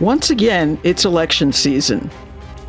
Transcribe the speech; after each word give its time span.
Once 0.00 0.28
again, 0.28 0.78
it's 0.82 1.06
election 1.06 1.50
season. 1.50 2.10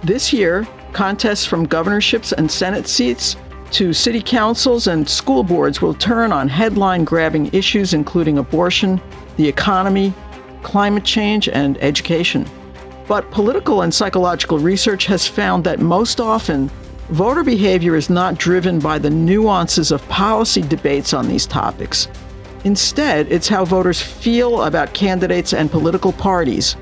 This 0.01 0.31
year, 0.31 0.65
contests 0.93 1.45
from 1.45 1.67
governorships 1.67 2.31
and 2.31 2.49
Senate 2.49 2.87
seats 2.87 3.35
to 3.71 3.91
city 3.91 4.21
councils 4.21 4.87
and 4.87 5.07
school 5.07 5.43
boards 5.43 5.81
will 5.81 5.93
turn 5.93 6.31
on 6.31 6.47
headline 6.47 7.03
grabbing 7.03 7.53
issues 7.53 7.93
including 7.93 8.37
abortion, 8.37 9.01
the 9.35 9.45
economy, 9.45 10.13
climate 10.63 11.03
change, 11.03 11.49
and 11.49 11.77
education. 11.83 12.45
But 13.09 13.29
political 13.31 13.81
and 13.81 13.93
psychological 13.93 14.57
research 14.57 15.05
has 15.07 15.27
found 15.27 15.65
that 15.65 15.79
most 15.79 16.21
often, 16.21 16.69
voter 17.09 17.43
behavior 17.43 17.97
is 17.97 18.09
not 18.09 18.37
driven 18.37 18.79
by 18.79 18.99
the 18.99 19.09
nuances 19.09 19.91
of 19.91 20.07
policy 20.07 20.61
debates 20.61 21.13
on 21.13 21.27
these 21.27 21.45
topics. 21.45 22.07
Instead, 22.63 23.29
it's 23.29 23.49
how 23.49 23.65
voters 23.65 24.01
feel 24.01 24.63
about 24.63 24.93
candidates 24.93 25.53
and 25.53 25.69
political 25.69 26.13
parties, 26.13 26.77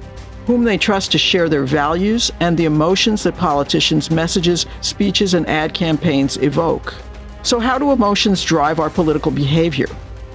whom 0.46 0.64
they 0.64 0.77
trust 0.77 1.12
to 1.12 1.18
share 1.18 1.50
their 1.50 1.66
values 1.66 2.31
and 2.40 2.58
the 2.58 2.66
emotions 2.66 3.23
that 3.23 3.36
politicians' 3.38 4.12
messages, 4.12 4.66
speeches, 4.81 5.34
and 5.34 5.48
ad 5.48 5.73
campaigns 5.73 6.38
evoke. 6.38 6.94
So, 7.41 7.59
how 7.59 7.77
do 7.77 7.91
emotions 7.91 8.44
drive 8.44 8.80
our 8.80 8.89
political 8.89 9.31
behavior? 9.31 9.88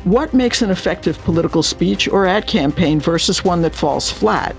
What 0.05 0.33
makes 0.33 0.63
an 0.63 0.71
effective 0.71 1.19
political 1.25 1.63
speech 1.63 2.09
or 2.09 2.27
ad 2.27 2.47
campaign 2.47 3.01
versus 3.01 3.45
one 3.45 3.63
that 3.63 3.75
falls 3.75 4.11
flat? 4.11 4.57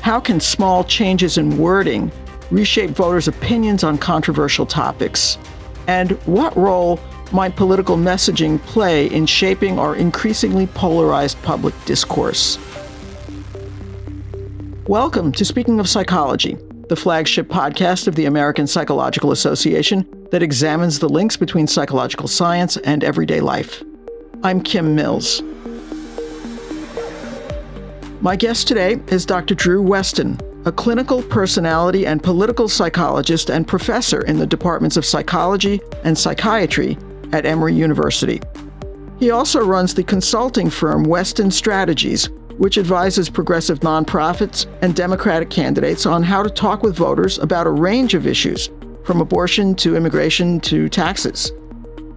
How 0.00 0.18
can 0.18 0.40
small 0.40 0.82
changes 0.82 1.38
in 1.38 1.58
wording 1.58 2.10
reshape 2.50 2.90
voters' 2.90 3.28
opinions 3.28 3.84
on 3.84 3.98
controversial 3.98 4.66
topics? 4.66 5.38
And 5.86 6.12
what 6.26 6.56
role 6.56 7.00
might 7.32 7.56
political 7.56 7.96
messaging 7.96 8.60
play 8.62 9.06
in 9.06 9.26
shaping 9.26 9.78
our 9.78 9.96
increasingly 9.96 10.66
polarized 10.68 11.40
public 11.42 11.74
discourse? 11.84 12.58
Welcome 14.88 15.30
to 15.32 15.44
Speaking 15.44 15.78
of 15.78 15.88
Psychology, 15.88 16.58
the 16.88 16.96
flagship 16.96 17.46
podcast 17.46 18.08
of 18.08 18.16
the 18.16 18.24
American 18.24 18.66
Psychological 18.66 19.30
Association 19.30 20.04
that 20.32 20.42
examines 20.42 20.98
the 20.98 21.08
links 21.08 21.36
between 21.36 21.68
psychological 21.68 22.26
science 22.26 22.76
and 22.78 23.04
everyday 23.04 23.40
life. 23.40 23.84
I'm 24.42 24.60
Kim 24.60 24.96
Mills. 24.96 25.40
My 28.20 28.34
guest 28.34 28.66
today 28.66 29.00
is 29.06 29.24
Dr. 29.24 29.54
Drew 29.54 29.80
Westen, 29.80 30.40
a 30.66 30.72
clinical 30.72 31.22
personality 31.22 32.04
and 32.04 32.20
political 32.20 32.68
psychologist 32.68 33.50
and 33.50 33.68
professor 33.68 34.22
in 34.22 34.38
the 34.38 34.48
departments 34.48 34.96
of 34.96 35.04
psychology 35.04 35.80
and 36.02 36.18
psychiatry 36.18 36.98
at 37.32 37.46
Emory 37.46 37.74
University. 37.74 38.40
He 39.20 39.30
also 39.30 39.64
runs 39.64 39.94
the 39.94 40.02
consulting 40.02 40.68
firm 40.68 41.06
Westen 41.06 41.52
Strategies, 41.52 42.28
which 42.62 42.78
advises 42.78 43.28
progressive 43.28 43.80
nonprofits 43.80 44.66
and 44.82 44.94
Democratic 44.94 45.50
candidates 45.50 46.06
on 46.06 46.22
how 46.22 46.44
to 46.44 46.48
talk 46.48 46.84
with 46.84 46.94
voters 46.94 47.40
about 47.40 47.66
a 47.66 47.70
range 47.70 48.14
of 48.14 48.24
issues, 48.24 48.70
from 49.02 49.20
abortion 49.20 49.74
to 49.74 49.96
immigration 49.96 50.60
to 50.60 50.88
taxes. 50.88 51.50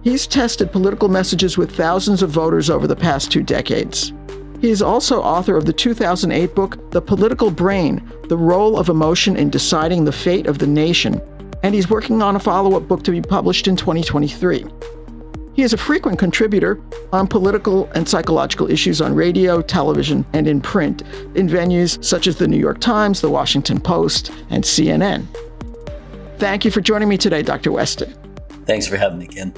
He's 0.04 0.24
tested 0.24 0.70
political 0.70 1.08
messages 1.08 1.58
with 1.58 1.74
thousands 1.74 2.22
of 2.22 2.30
voters 2.30 2.70
over 2.70 2.86
the 2.86 2.94
past 2.94 3.32
two 3.32 3.42
decades. 3.42 4.12
He 4.60 4.70
is 4.70 4.82
also 4.82 5.20
author 5.20 5.56
of 5.56 5.64
the 5.64 5.72
2008 5.72 6.54
book, 6.54 6.92
The 6.92 7.02
Political 7.02 7.50
Brain 7.50 8.08
The 8.28 8.38
Role 8.38 8.78
of 8.78 8.88
Emotion 8.88 9.36
in 9.36 9.50
Deciding 9.50 10.04
the 10.04 10.12
Fate 10.12 10.46
of 10.46 10.60
the 10.60 10.66
Nation, 10.68 11.20
and 11.64 11.74
he's 11.74 11.90
working 11.90 12.22
on 12.22 12.36
a 12.36 12.38
follow 12.38 12.76
up 12.76 12.86
book 12.86 13.02
to 13.02 13.10
be 13.10 13.20
published 13.20 13.66
in 13.66 13.74
2023. 13.74 14.64
He 15.56 15.62
is 15.62 15.72
a 15.72 15.78
frequent 15.78 16.18
contributor 16.18 16.78
on 17.14 17.26
political 17.26 17.90
and 17.94 18.06
psychological 18.06 18.70
issues 18.70 19.00
on 19.00 19.14
radio, 19.14 19.62
television, 19.62 20.26
and 20.34 20.46
in 20.46 20.60
print 20.60 21.00
in 21.34 21.48
venues 21.48 22.04
such 22.04 22.26
as 22.26 22.36
the 22.36 22.46
New 22.46 22.58
York 22.58 22.78
Times, 22.78 23.22
the 23.22 23.30
Washington 23.30 23.80
Post, 23.80 24.30
and 24.50 24.62
CNN. 24.62 25.26
Thank 26.36 26.66
you 26.66 26.70
for 26.70 26.82
joining 26.82 27.08
me 27.08 27.16
today, 27.16 27.40
Dr. 27.40 27.70
Westen. 27.70 28.14
Thanks 28.66 28.86
for 28.86 28.98
having 28.98 29.18
me, 29.18 29.28
Kim. 29.28 29.54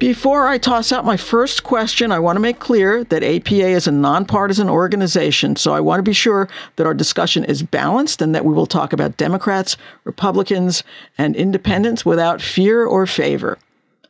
Before 0.00 0.48
I 0.48 0.58
toss 0.58 0.90
out 0.90 1.04
my 1.04 1.16
first 1.16 1.62
question, 1.62 2.10
I 2.10 2.18
want 2.18 2.34
to 2.34 2.40
make 2.40 2.58
clear 2.58 3.04
that 3.04 3.22
APA 3.22 3.68
is 3.68 3.86
a 3.86 3.92
nonpartisan 3.92 4.68
organization, 4.68 5.54
so 5.54 5.72
I 5.72 5.78
want 5.78 6.00
to 6.00 6.04
be 6.04 6.12
sure 6.12 6.48
that 6.74 6.86
our 6.86 6.94
discussion 6.94 7.44
is 7.44 7.62
balanced 7.62 8.20
and 8.20 8.34
that 8.34 8.44
we 8.44 8.54
will 8.54 8.66
talk 8.66 8.92
about 8.92 9.16
Democrats, 9.16 9.76
Republicans, 10.02 10.82
and 11.16 11.36
independents 11.36 12.04
without 12.04 12.42
fear 12.42 12.84
or 12.84 13.06
favor. 13.06 13.56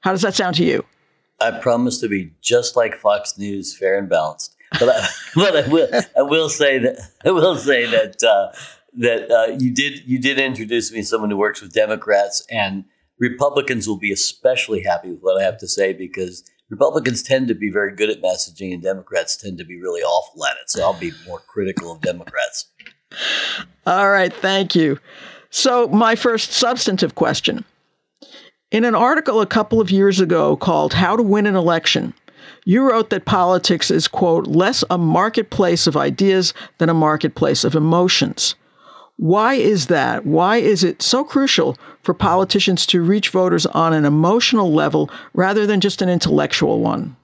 How 0.00 0.12
does 0.12 0.22
that 0.22 0.34
sound 0.34 0.56
to 0.56 0.64
you? 0.64 0.86
I 1.40 1.52
promise 1.52 2.00
to 2.00 2.08
be 2.08 2.32
just 2.40 2.76
like 2.76 2.96
Fox 2.96 3.38
News, 3.38 3.76
fair 3.76 3.98
and 3.98 4.08
balanced. 4.08 4.56
But 4.78 4.88
I, 4.88 5.08
but 5.34 5.56
I 5.56 5.68
will 5.68 5.88
I 6.16 6.22
will 6.22 6.48
say 6.48 6.78
that 6.78 6.98
I 7.24 7.30
will 7.30 7.56
say 7.56 7.86
that 7.86 8.22
uh, 8.22 8.56
that 8.98 9.30
uh, 9.30 9.56
you 9.58 9.72
did 9.72 10.06
you 10.06 10.20
did 10.20 10.38
introduce 10.38 10.92
me 10.92 11.00
to 11.00 11.06
someone 11.06 11.30
who 11.30 11.36
works 11.36 11.60
with 11.60 11.72
Democrats 11.72 12.46
and 12.50 12.84
Republicans 13.18 13.88
will 13.88 13.98
be 13.98 14.12
especially 14.12 14.82
happy 14.82 15.10
with 15.10 15.20
what 15.20 15.40
I 15.40 15.44
have 15.44 15.58
to 15.58 15.68
say 15.68 15.92
because 15.92 16.44
Republicans 16.70 17.22
tend 17.22 17.48
to 17.48 17.54
be 17.54 17.70
very 17.70 17.94
good 17.94 18.10
at 18.10 18.22
messaging 18.22 18.72
and 18.72 18.82
Democrats 18.82 19.36
tend 19.36 19.58
to 19.58 19.64
be 19.64 19.80
really 19.80 20.02
awful 20.02 20.44
at 20.44 20.56
it. 20.62 20.70
So 20.70 20.82
I'll 20.82 20.98
be 20.98 21.12
more 21.26 21.40
critical 21.40 21.92
of 21.92 22.00
Democrats. 22.00 22.66
All 23.86 24.10
right, 24.10 24.32
thank 24.32 24.74
you. 24.74 24.98
So 25.50 25.88
my 25.88 26.14
first 26.14 26.52
substantive 26.52 27.14
question. 27.14 27.64
In 28.70 28.84
an 28.84 28.94
article 28.94 29.40
a 29.40 29.46
couple 29.46 29.80
of 29.80 29.90
years 29.90 30.20
ago 30.20 30.54
called 30.54 30.92
How 30.92 31.16
to 31.16 31.22
Win 31.22 31.46
an 31.46 31.56
Election, 31.56 32.12
you 32.66 32.86
wrote 32.86 33.08
that 33.08 33.24
politics 33.24 33.90
is, 33.90 34.08
quote, 34.08 34.46
less 34.46 34.84
a 34.90 34.98
marketplace 34.98 35.86
of 35.86 35.96
ideas 35.96 36.52
than 36.76 36.90
a 36.90 36.94
marketplace 36.94 37.64
of 37.64 37.74
emotions. 37.74 38.56
Why 39.16 39.54
is 39.54 39.86
that? 39.86 40.26
Why 40.26 40.58
is 40.58 40.84
it 40.84 41.00
so 41.00 41.24
crucial 41.24 41.78
for 42.02 42.12
politicians 42.12 42.84
to 42.86 43.02
reach 43.02 43.30
voters 43.30 43.64
on 43.64 43.94
an 43.94 44.04
emotional 44.04 44.70
level 44.70 45.10
rather 45.32 45.66
than 45.66 45.80
just 45.80 46.02
an 46.02 46.10
intellectual 46.10 46.80
one? 46.80 47.16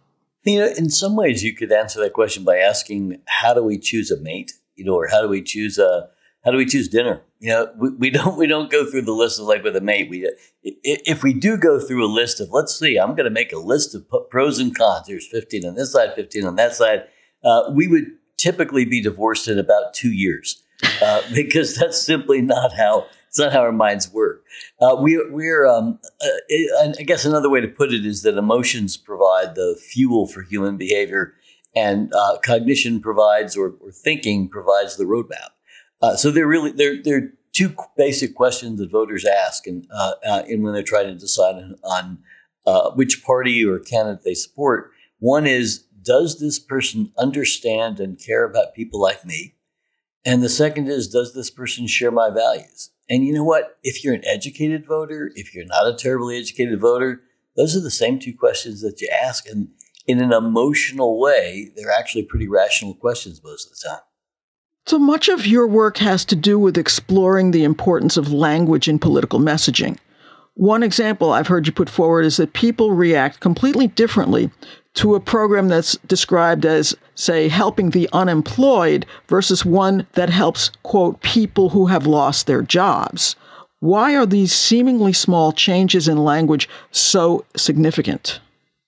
You 0.45 0.61
know, 0.61 0.73
in 0.79 0.89
some 0.89 1.15
ways, 1.15 1.45
you 1.45 1.55
could 1.55 1.71
answer 1.71 2.01
that 2.01 2.15
question 2.15 2.45
by 2.45 2.57
asking, 2.57 3.21
how 3.27 3.53
do 3.53 3.63
we 3.63 3.79
choose 3.79 4.11
a 4.11 4.19
mate? 4.19 4.55
You 4.77 4.87
know, 4.87 4.95
or 4.95 5.09
how 5.09 5.21
do 5.21 5.29
we 5.29 5.43
choose 5.43 5.77
a 5.77 6.09
how 6.43 6.51
do 6.51 6.57
we 6.57 6.67
choose 6.67 6.89
dinner? 6.89 7.23
You 7.45 7.51
know, 7.51 7.73
we, 7.77 7.91
we 7.91 8.11
don't 8.19 8.39
we 8.39 8.47
don't 8.47 8.71
go 8.71 8.91
through 8.91 9.03
the 9.03 9.13
list 9.13 9.39
of 9.39 9.47
like 9.47 9.63
with 9.63 9.77
a 9.77 9.81
mate. 9.81 10.09
We 10.09 10.29
if 10.63 11.23
we 11.23 11.35
do 11.35 11.59
go 11.59 11.79
through 11.79 12.05
a 12.05 12.09
list 12.09 12.41
of 12.41 12.49
let's 12.51 12.75
see, 12.75 12.97
I'm 12.97 13.15
going 13.15 13.25
to 13.25 13.31
make 13.31 13.53
a 13.53 13.59
list 13.59 13.95
of 13.95 14.07
pros 14.31 14.59
and 14.59 14.75
cons. 14.75 15.07
There's 15.07 15.27
15 15.27 15.67
on 15.67 15.75
this 15.75 15.93
side, 15.93 16.15
15 16.15 16.47
on 16.47 16.57
that 16.57 16.75
side. 16.75 17.05
Uh, 17.45 17.71
we 17.71 17.87
would 17.87 18.07
typically 18.39 18.87
be 18.87 19.03
divorced 19.03 19.47
in 19.47 19.59
about 19.59 19.93
two 19.93 20.11
years 20.11 20.63
uh, 21.03 21.21
because 21.35 21.77
that's 21.77 22.01
simply 22.01 22.41
not 22.41 22.73
how 22.73 23.07
it's 23.29 23.39
not 23.39 23.53
how 23.53 23.61
our 23.61 23.73
minds 23.73 24.11
work. 24.11 24.45
Uh, 24.81 24.97
we, 24.99 25.21
we're, 25.29 25.67
um, 25.67 25.99
uh, 26.23 26.93
I 26.99 27.03
guess 27.03 27.25
another 27.25 27.51
way 27.51 27.61
to 27.61 27.67
put 27.67 27.93
it 27.93 28.07
is 28.07 28.23
that 28.23 28.39
emotions 28.39 28.97
provide 28.97 29.57
the 29.57 29.77
fuel 29.91 30.29
for 30.29 30.43
human 30.43 30.77
behavior, 30.77 31.35
and 31.75 32.13
uh, 32.15 32.39
cognition 32.45 33.01
provides, 33.01 33.57
or, 33.57 33.75
or, 33.81 33.91
thinking 33.91 34.49
provides 34.49 34.97
the 34.97 35.03
roadmap. 35.03 35.51
Uh, 36.05 36.17
so 36.17 36.31
they're 36.31 36.47
really 36.47 36.71
they're 36.71 37.03
they're 37.03 37.33
two 37.53 37.75
basic 37.97 38.35
questions 38.35 38.79
that 38.79 38.91
voters 38.91 39.25
ask, 39.25 39.67
and 39.67 39.87
uh, 39.91 40.13
uh, 40.27 40.43
and 40.47 40.63
when 40.63 40.75
they're 40.75 40.83
trying 40.83 41.07
to 41.07 41.15
decide 41.15 41.55
on, 41.55 41.77
on 41.83 42.19
uh, 42.67 42.91
which 42.91 43.25
party 43.25 43.65
or 43.65 43.79
candidate 43.79 44.23
they 44.23 44.35
support. 44.35 44.91
One 45.19 45.47
is, 45.47 45.85
does 46.03 46.41
this 46.41 46.59
person 46.59 47.11
understand 47.17 48.01
and 48.01 48.23
care 48.23 48.45
about 48.45 48.75
people 48.75 49.01
like 49.01 49.25
me? 49.25 49.55
And 50.27 50.43
the 50.43 50.51
second 50.51 50.89
is, 50.89 51.09
does 51.09 51.33
this 51.33 51.51
person 51.51 51.87
share 51.87 52.11
my 52.11 52.29
values? 52.29 52.91
And 53.09 53.25
you 53.25 53.33
know 53.33 53.45
what? 53.45 53.79
If 53.83 54.05
you're 54.05 54.15
an 54.15 54.27
educated 54.27 54.87
voter, 54.87 55.33
if 55.35 55.55
you're 55.55 55.65
not 55.65 55.87
a 55.87 55.97
terribly 55.97 56.37
educated 56.37 56.81
voter, 56.81 57.23
those 57.57 57.75
are 57.75 57.81
the 57.81 57.91
same 57.91 58.19
two 58.19 58.35
questions 58.35 58.83
that 58.83 59.01
you 59.01 59.09
ask. 59.23 59.49
And 59.49 59.69
in 60.07 60.23
an 60.23 60.35
emotional 60.35 61.19
way, 61.19 61.71
they're 61.75 61.91
actually 61.91 62.25
pretty 62.25 62.49
rational 62.49 62.95
questions 62.95 63.41
most 63.43 63.71
of 63.71 63.79
the 63.79 63.89
time. 63.89 64.05
So 64.87 64.99
much 64.99 65.31
of 65.31 65.47
your 65.47 65.67
work 65.67 65.97
has 65.99 66.27
to 66.27 66.37
do 66.37 66.59
with 66.59 66.77
exploring 66.77 67.53
the 67.53 67.65
importance 67.65 68.19
of 68.19 68.31
language 68.31 68.87
in 68.87 68.99
political 68.99 69.41
messaging. 69.41 69.97
One 70.57 70.83
example 70.83 71.33
I've 71.33 71.47
heard 71.47 71.67
you 71.67 71.73
put 71.73 71.89
forward 71.89 72.27
is 72.27 72.37
that 72.37 72.53
people 72.53 72.93
react 72.93 73.41
completely 73.41 73.87
differently 73.87 74.51
to 74.97 75.15
a 75.15 75.21
program 75.21 75.69
that's 75.69 75.97
described 76.07 76.67
as, 76.67 76.95
say, 77.15 77.49
helping 77.49 77.91
the 77.91 78.11
unemployed 78.13 79.07
versus 79.27 79.65
one 79.65 80.07
that 80.13 80.29
helps, 80.29 80.71
quote, 80.83 81.23
people 81.23 81.71
who 81.71 81.87
have 81.87 82.07
lost 82.07 82.47
their 82.47 82.61
jobs. 82.61 83.37
Why 83.81 84.15
are 84.15 84.27
these 84.27 84.53
seemingly 84.53 85.15
small 85.15 85.53
changes 85.53 86.09
in 86.09 86.19
language 86.19 86.69
so 86.91 87.47
significant? 87.57 88.39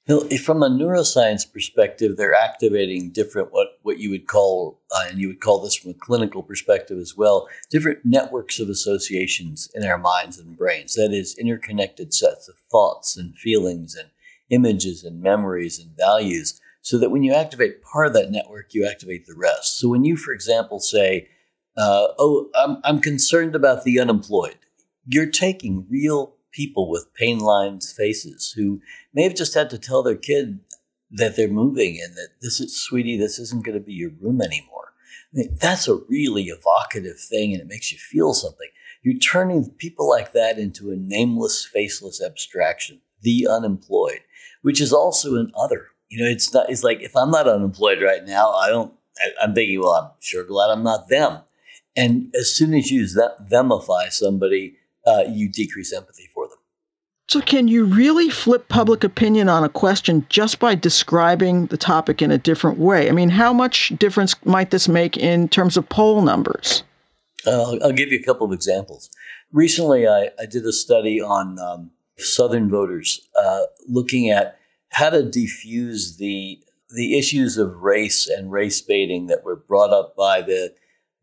From 0.07 0.63
a 0.63 0.71
neuroscience 0.71 1.51
perspective, 1.53 2.17
they're 2.17 2.33
activating 2.33 3.11
different 3.11 3.53
what 3.53 3.79
what 3.83 3.99
you 3.99 4.11
would 4.11 4.29
call, 4.29 4.81
uh, 4.95 5.07
and 5.09 5.19
you 5.19 5.27
would 5.27 5.41
call 5.41 5.61
this 5.61 5.75
from 5.75 5.91
a 5.91 5.95
clinical 5.95 6.45
perspective 6.45 6.99
as 6.99 7.17
well, 7.17 7.49
different 7.71 8.05
networks 8.05 8.61
of 8.61 8.69
associations 8.69 9.69
in 9.75 9.85
our 9.85 9.99
minds 9.99 10.39
and 10.39 10.57
brains. 10.57 10.95
That 10.95 11.13
is, 11.13 11.37
interconnected 11.37 12.15
sets 12.15 12.49
of 12.49 12.55
thoughts 12.71 13.17
and 13.17 13.35
feelings 13.37 13.97
and 13.97 14.11
images 14.49 15.03
and 15.03 15.21
memories 15.21 15.81
and 15.81 15.91
values. 15.97 16.61
So 16.83 16.99
that 16.99 17.11
when 17.11 17.25
you 17.25 17.33
activate 17.33 17.83
part 17.83 18.07
of 18.07 18.13
that 18.13 18.31
network, 18.31 18.75
you 18.75 18.87
activate 18.87 19.27
the 19.27 19.35
rest. 19.35 19.77
So 19.79 19.89
when 19.89 20.05
you, 20.05 20.17
for 20.17 20.33
example, 20.33 20.79
say, 20.79 21.29
Uh, 21.77 22.15
oh, 22.19 22.49
I'm, 22.55 22.79
I'm 22.85 23.01
concerned 23.01 23.55
about 23.57 23.83
the 23.83 24.01
unemployed. 24.01 24.59
You're 25.05 25.31
taking 25.31 25.87
real 25.91 26.36
people 26.57 26.89
with 26.89 27.13
pain 27.13 27.39
lines 27.39 27.93
faces 27.93 28.53
who 28.57 28.81
may 29.13 29.23
have 29.23 29.35
just 29.35 29.53
had 29.53 29.69
to 29.69 29.79
tell 29.79 30.03
their 30.03 30.17
kid 30.17 30.59
that 31.11 31.37
they're 31.37 31.49
moving 31.49 32.01
and 32.03 32.17
that 32.17 32.31
this 32.41 32.59
is, 32.59 32.75
sweetie, 32.75 33.19
this 33.19 33.39
isn't 33.39 33.65
going 33.65 33.79
to 33.79 33.85
be 33.85 33.93
your 33.93 34.11
room 34.21 34.41
anymore. 34.41 34.95
I 35.33 35.37
mean, 35.37 35.57
that's 35.61 35.87
a 35.87 36.01
really 36.09 36.45
evocative 36.45 37.21
thing 37.21 37.53
and 37.53 37.61
it 37.61 37.69
makes 37.69 37.93
you 37.93 37.99
feel 37.99 38.33
something. 38.33 38.69
You're 39.03 39.19
turning 39.19 39.71
people 39.77 40.09
like 40.09 40.33
that 40.33 40.59
into 40.59 40.91
a 40.91 40.97
nameless, 40.97 41.65
faceless 41.65 42.23
abstraction, 42.23 43.03
the 43.21 43.47
unemployed, 43.49 44.21
which 44.63 44.81
is 44.81 44.93
also 44.93 45.37
an 45.37 45.53
other. 45.55 45.89
You 46.09 46.25
know, 46.25 46.31
it's 46.31 46.53
not, 46.55 46.71
it's 46.71 46.83
like 46.83 47.03
if 47.03 47.15
I'm 47.15 47.31
not 47.31 47.47
unemployed 47.47 48.01
right 48.03 48.25
now, 48.25 48.51
I 48.53 48.69
don't, 48.71 48.95
I, 49.19 49.45
am 49.45 49.55
thinking, 49.55 49.81
well, 49.81 49.91
I'm 49.91 50.11
sure 50.21 50.45
glad 50.45 50.71
I'm 50.71 50.83
not 50.83 51.09
them. 51.09 51.41
And 51.95 52.35
as 52.35 52.55
soon 52.55 52.75
as 52.75 52.91
you 52.91 53.07
that, 53.09 53.49
themify 53.51 54.11
somebody, 54.11 54.77
uh, 55.07 55.25
you 55.29 55.49
decrease 55.49 55.93
empathy 55.93 56.29
for. 56.35 56.46
So, 57.29 57.41
can 57.41 57.67
you 57.67 57.85
really 57.85 58.31
flip 58.31 58.69
public 58.69 59.03
opinion 59.03 59.49
on 59.49 59.65
a 59.65 59.69
question 59.69 60.25
just 60.29 60.61
by 60.61 60.77
describing 60.77 61.67
the 61.67 61.77
topic 61.77 62.23
in 62.23 62.31
a 62.31 62.39
different 62.39 62.79
way? 62.79 63.09
I 63.09 63.13
mean, 63.13 63.31
how 63.31 63.53
much 63.53 63.93
difference 63.99 64.37
might 64.45 64.71
this 64.71 64.87
make 64.87 65.17
in 65.17 65.49
terms 65.49 65.77
of 65.77 65.89
poll 65.89 66.23
numbers? 66.23 66.85
Uh, 67.45 67.79
I'll 67.83 67.93
give 67.93 68.13
you 68.13 68.21
a 68.21 68.23
couple 68.23 68.47
of 68.47 68.53
examples. 68.53 69.11
Recently, 69.53 70.07
I, 70.07 70.31
I 70.39 70.47
did 70.47 70.65
a 70.67 70.73
study 70.73 71.21
on 71.21 71.59
um, 71.59 71.91
Southern 72.17 72.71
voters 72.71 73.29
uh, 73.37 73.63
looking 73.89 74.31
at 74.31 74.59
how 74.91 75.11
to 75.11 75.23
defuse 75.23 76.19
the 76.19 76.61
the 76.91 77.19
issues 77.19 77.59
of 77.59 77.83
race 77.83 78.29
and 78.29 78.53
race 78.53 78.81
baiting 78.81 79.27
that 79.27 79.43
were 79.43 79.57
brought 79.57 79.91
up 79.91 80.15
by 80.17 80.43
the 80.43 80.75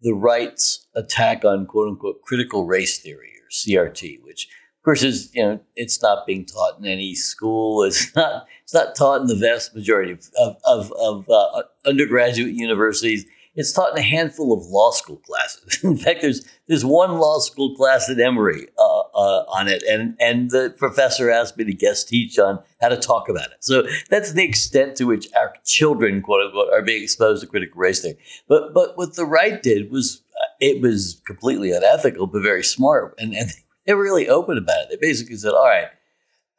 the 0.02 0.14
right's 0.14 0.86
attack 0.96 1.46
on 1.46 1.66
quote 1.66 1.88
unquote 1.88 2.22
critical 2.24 2.66
race 2.66 3.00
theory 3.00 3.32
or 3.42 3.50
CRT, 3.50 4.22
which 4.22 4.50
of 4.84 4.86
course 4.86 5.04
is 5.04 5.34
you 5.34 5.42
know 5.42 5.62
it's 5.78 6.02
not 6.02 6.28
being 6.28 6.44
taught 6.44 6.78
in 6.78 6.86
any 6.86 7.16
school. 7.16 7.84
It's 7.88 8.14
not 8.18 8.46
it's 8.64 8.74
not 8.74 8.96
taught 8.98 9.22
in 9.22 9.28
the 9.28 9.36
vast 9.36 9.74
majority 9.74 10.12
of 10.12 10.30
of, 10.38 10.58
of, 10.66 10.92
of 11.00 11.30
uh, 11.30 11.64
undergraduate 11.86 12.54
universities. 12.54 13.26
It's 13.56 13.72
taught 13.72 13.94
in 13.94 14.00
a 14.00 14.02
handful 14.02 14.52
of 14.52 14.66
law 14.66 14.92
school 14.92 15.22
classes. 15.26 15.80
In 15.84 15.96
fact, 15.96 16.22
there's 16.22 16.46
there's 16.68 16.84
one 16.84 17.18
law 17.18 17.40
school 17.40 17.78
class 17.78 18.10
at 18.10 18.20
Emory 18.20 18.68
uh, 18.78 19.00
uh, 19.16 19.46
on 19.48 19.70
it, 19.70 19.84
and 19.84 20.18
and 20.20 20.52
the 20.52 20.76
professor 20.78 21.32
asked 21.32 21.58
me 21.58 21.64
to 21.64 21.74
guest 21.74 22.10
teach 22.10 22.38
on 22.38 22.60
how 22.82 22.90
to 22.90 22.98
talk 22.98 23.30
about 23.30 23.52
it. 23.52 23.64
So 23.64 23.88
that's 24.10 24.34
the 24.34 24.44
extent 24.44 24.98
to 24.98 25.06
which 25.06 25.30
our 25.40 25.54
children, 25.64 26.22
quote 26.22 26.46
unquote, 26.46 26.74
are 26.74 26.82
being 26.82 27.04
exposed 27.04 27.42
to 27.42 27.48
critical 27.48 27.80
race 27.80 28.02
theory. 28.02 28.18
But 28.50 28.74
but 28.74 28.98
what 28.98 29.16
the 29.16 29.26
right 29.26 29.64
did 29.64 29.90
was 29.92 30.24
uh, 30.36 30.48
it 30.60 30.82
was 30.82 31.22
completely 31.26 31.72
unethical, 31.72 32.28
but 32.28 32.42
very 32.42 32.66
smart, 32.66 33.16
and 33.18 33.34
and 33.34 33.50
they 33.86 33.94
were 33.94 34.04
really 34.04 34.30
open 34.30 34.58
about 34.58 34.84
it. 34.84 34.90
They 34.90 34.98
basically 34.98 35.36
said, 35.36 35.54
"All 35.54 35.68
right, 35.68 35.88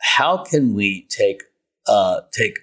how 0.00 0.44
can 0.44 0.74
we 0.74 1.06
take 1.08 1.42
uh, 1.86 2.22
take 2.32 2.58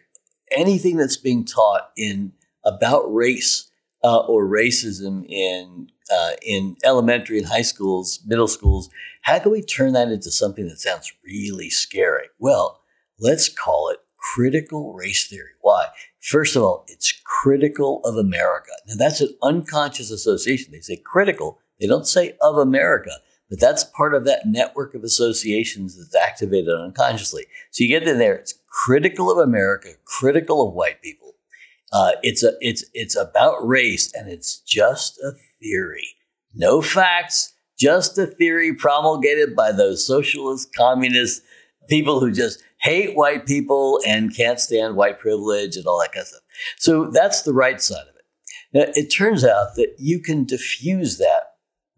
anything 0.52 0.98
that's 0.98 1.18
being 1.18 1.46
taught 1.46 1.92
in 1.96 2.34
about 2.64 3.14
race?" 3.14 3.72
uh, 4.04 4.20
or 4.20 4.46
racism 4.46 5.26
in 5.28 5.90
uh, 6.12 6.32
in 6.42 6.76
elementary 6.84 7.38
and 7.38 7.48
high 7.48 7.62
schools, 7.62 8.20
middle 8.26 8.48
schools. 8.48 8.90
How 9.22 9.40
can 9.40 9.52
we 9.52 9.62
turn 9.62 9.94
that 9.94 10.10
into 10.10 10.32
something 10.32 10.68
that 10.68 10.80
sounds 10.80 11.12
really 11.24 11.70
scary? 11.70 12.28
Well, 12.40 12.82
let's 13.20 13.48
call 13.48 13.90
it 13.90 14.00
critical 14.18 14.94
race 14.94 15.28
theory. 15.28 15.52
Why? 15.62 15.88
First 16.20 16.56
of 16.56 16.64
all, 16.64 16.86
it's 16.88 17.14
critical 17.26 18.02
of 18.04 18.16
America. 18.16 18.72
Now 18.88 18.96
that's 18.98 19.22
an 19.22 19.36
unconscious 19.42 20.12
association. 20.12 20.72
They 20.72 20.80
say 20.80 20.98
critical. 20.98 21.60
They 21.80 21.88
don't 21.88 22.08
say 22.08 22.36
of 22.42 22.58
America, 22.58 23.12
but 23.52 23.60
that's 23.60 23.84
part 23.84 24.16
of 24.16 24.26
that 24.26 24.48
network 24.48 24.96
of 24.96 25.04
associations 25.04 25.96
that's 25.96 26.16
activated 26.16 26.74
unconsciously. 26.74 27.46
So 27.70 27.84
you 27.84 27.90
get 27.90 28.08
in 28.08 28.18
there. 28.18 28.34
It's 28.34 28.56
critical 28.68 29.32
of 29.32 29.38
America, 29.38 29.90
critical 30.06 30.68
of 30.68 30.74
white 30.74 31.04
people 31.04 31.22
uh, 31.92 32.12
it's 32.24 32.44
a 32.44 32.54
it's 32.62 32.86
it's 32.94 33.16
about 33.16 33.68
race, 33.68 34.14
and 34.14 34.30
it's 34.30 34.60
just 34.60 35.20
a 35.20 35.34
theory, 35.62 36.08
no 36.54 36.82
facts, 36.82 37.54
just 37.78 38.18
a 38.18 38.28
theory 38.28 38.74
promulgated 38.74 39.56
by 39.56 39.72
those 39.72 40.06
socialist, 40.06 40.74
communist 40.74 41.42
people 41.90 42.20
who 42.20 42.32
just 42.32 42.64
hate 42.80 43.16
white 43.16 43.46
people 43.46 44.00
and 44.08 44.36
can't 44.36 44.60
stand 44.60 44.96
white 44.96 45.20
privilege 45.20 45.76
and 45.76 45.86
all 45.86 46.00
that 46.00 46.14
kind 46.14 46.22
of 46.22 46.28
stuff. 46.28 46.42
So 46.78 47.12
that's 47.12 47.42
the 47.42 47.54
right 47.54 47.82
side 47.82 48.08
of 48.10 48.16
it. 48.16 48.24
Now, 48.74 48.94
it 48.96 49.10
turns 49.10 49.44
out 49.44 49.76
that 49.76 49.96
you 50.00 50.20
can 50.20 50.46
diffuse 50.46 51.18
that 51.18 51.51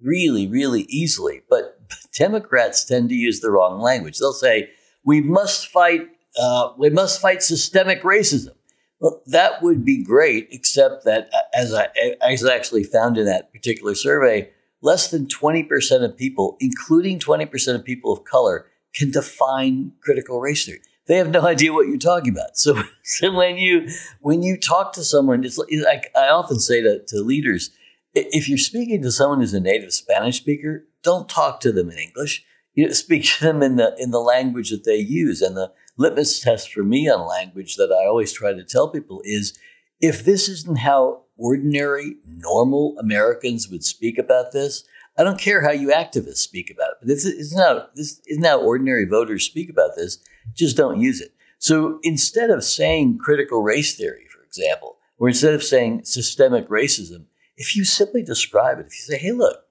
really, 0.04 0.48
really 0.48 0.82
easily, 0.84 1.42
but 1.50 1.80
Democrats 2.18 2.84
tend 2.84 3.10
to 3.10 3.16
use 3.16 3.40
the 3.40 3.52
wrong 3.52 3.80
language. 3.80 4.20
They'll 4.20 4.34
say, 4.34 4.70
"We 5.04 5.22
must 5.22 5.68
fight. 5.68 6.10
Uh, 6.38 6.74
we 6.78 6.90
must 6.90 7.22
fight 7.22 7.44
systemic 7.44 8.04
racism." 8.04 8.54
Well, 9.00 9.22
that 9.28 9.62
would 9.62 9.84
be 9.84 10.02
great, 10.02 10.48
except 10.52 11.04
that 11.04 11.30
uh, 11.34 11.38
as 11.54 11.74
I, 11.74 11.90
as 12.22 12.46
I 12.46 12.56
actually 12.56 12.86
found 12.86 13.18
in 13.18 13.26
that 13.26 13.52
particular 13.52 13.96
survey, 13.96 14.50
less 14.82 15.12
than 15.12 15.26
20% 15.26 16.06
of 16.06 16.16
people, 16.16 16.56
including 16.62 17.20
20% 17.20 17.76
of 17.76 17.84
people 17.84 18.14
of 18.14 18.24
color, 18.24 18.66
can 18.94 19.12
define 19.12 19.92
critical 20.02 20.40
race 20.40 20.66
theory. 20.66 20.80
They 21.08 21.18
have 21.18 21.30
no 21.30 21.42
idea 21.48 21.74
what 21.74 21.88
you're 21.88 21.98
talking 21.98 22.32
about. 22.32 22.58
So, 22.58 22.82
so 23.04 23.34
when 23.34 23.58
you 23.58 23.90
when 24.22 24.42
you 24.42 24.58
talk 24.58 24.94
to 24.94 25.04
someone, 25.04 25.44
it's 25.44 25.58
like 25.58 26.12
I 26.16 26.30
often 26.30 26.60
say 26.60 26.82
to, 26.82 27.04
to 27.08 27.22
leaders, 27.22 27.72
if 28.14 28.48
you're 28.48 28.58
speaking 28.58 29.02
to 29.02 29.12
someone 29.12 29.40
who's 29.40 29.54
a 29.54 29.60
native 29.60 29.94
Spanish 29.94 30.38
speaker, 30.38 30.86
don't 31.02 31.30
talk 31.30 31.60
to 31.62 31.72
them 31.72 31.90
in 31.90 31.98
English. 31.98 32.46
You 32.74 32.88
know, 32.88 32.94
speak 32.94 33.26
to 33.26 33.44
them 33.44 33.62
in 33.62 33.76
the 33.76 33.96
in 33.98 34.12
the 34.12 34.20
language 34.20 34.70
that 34.70 34.84
they 34.84 34.98
use. 34.98 35.42
And 35.42 35.56
the 35.56 35.72
litmus 35.98 36.40
test 36.40 36.72
for 36.72 36.84
me 36.84 37.10
on 37.10 37.28
language 37.28 37.76
that 37.78 37.92
I 37.92 38.08
always 38.08 38.34
try 38.34 38.54
to 38.54 38.64
tell 38.64 38.90
people 38.90 39.22
is 39.24 39.58
if 40.00 40.26
this 40.26 40.50
isn't 40.50 40.80
how 40.80 41.24
ordinary, 41.38 42.18
normal 42.26 42.96
Americans 43.00 43.70
would 43.70 43.84
speak 43.84 44.18
about 44.18 44.52
this, 44.52 44.84
I 45.18 45.24
don't 45.24 45.40
care 45.40 45.62
how 45.62 45.72
you 45.72 45.90
activists 45.90 46.38
speak 46.38 46.72
about 46.72 46.92
it. 46.92 46.98
But 47.00 47.08
this 47.08 47.26
isn't 47.26 47.96
this 47.96 48.22
isn't 48.28 48.46
how 48.46 48.62
ordinary 48.62 49.06
voters 49.06 49.46
speak 49.46 49.70
about 49.70 49.92
this. 49.96 50.20
Just 50.54 50.78
don't 50.78 51.00
use 51.00 51.22
it. 51.22 51.34
So 51.60 52.00
instead 52.04 52.50
of 52.50 52.64
saying 52.64 53.20
critical 53.20 53.62
race 53.62 53.96
theory, 53.96 54.26
for 54.30 54.44
example, 54.44 54.98
or 55.18 55.30
instead 55.30 55.54
of 55.54 55.64
saying 55.64 56.04
systemic 56.04 56.68
racism, 56.68 57.26
if 57.58 57.76
you 57.76 57.86
simply 57.86 58.24
describe 58.24 58.80
it, 58.80 58.88
if 58.88 58.94
you 58.94 59.16
say, 59.16 59.18
hey, 59.18 59.32
look, 59.32 59.64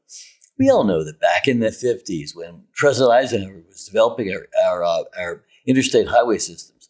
we 0.58 0.70
all 0.70 0.84
know 0.84 1.04
that 1.04 1.20
back 1.20 1.48
in 1.48 1.60
the 1.60 1.68
50s 1.68 2.36
when 2.36 2.64
President 2.74 3.12
Eisenhower 3.12 3.62
was 3.68 3.86
developing 3.86 4.32
our, 4.32 4.46
our, 4.66 4.84
uh, 4.84 5.04
our 5.18 5.44
interstate 5.66 6.08
highway 6.08 6.38
systems. 6.38 6.88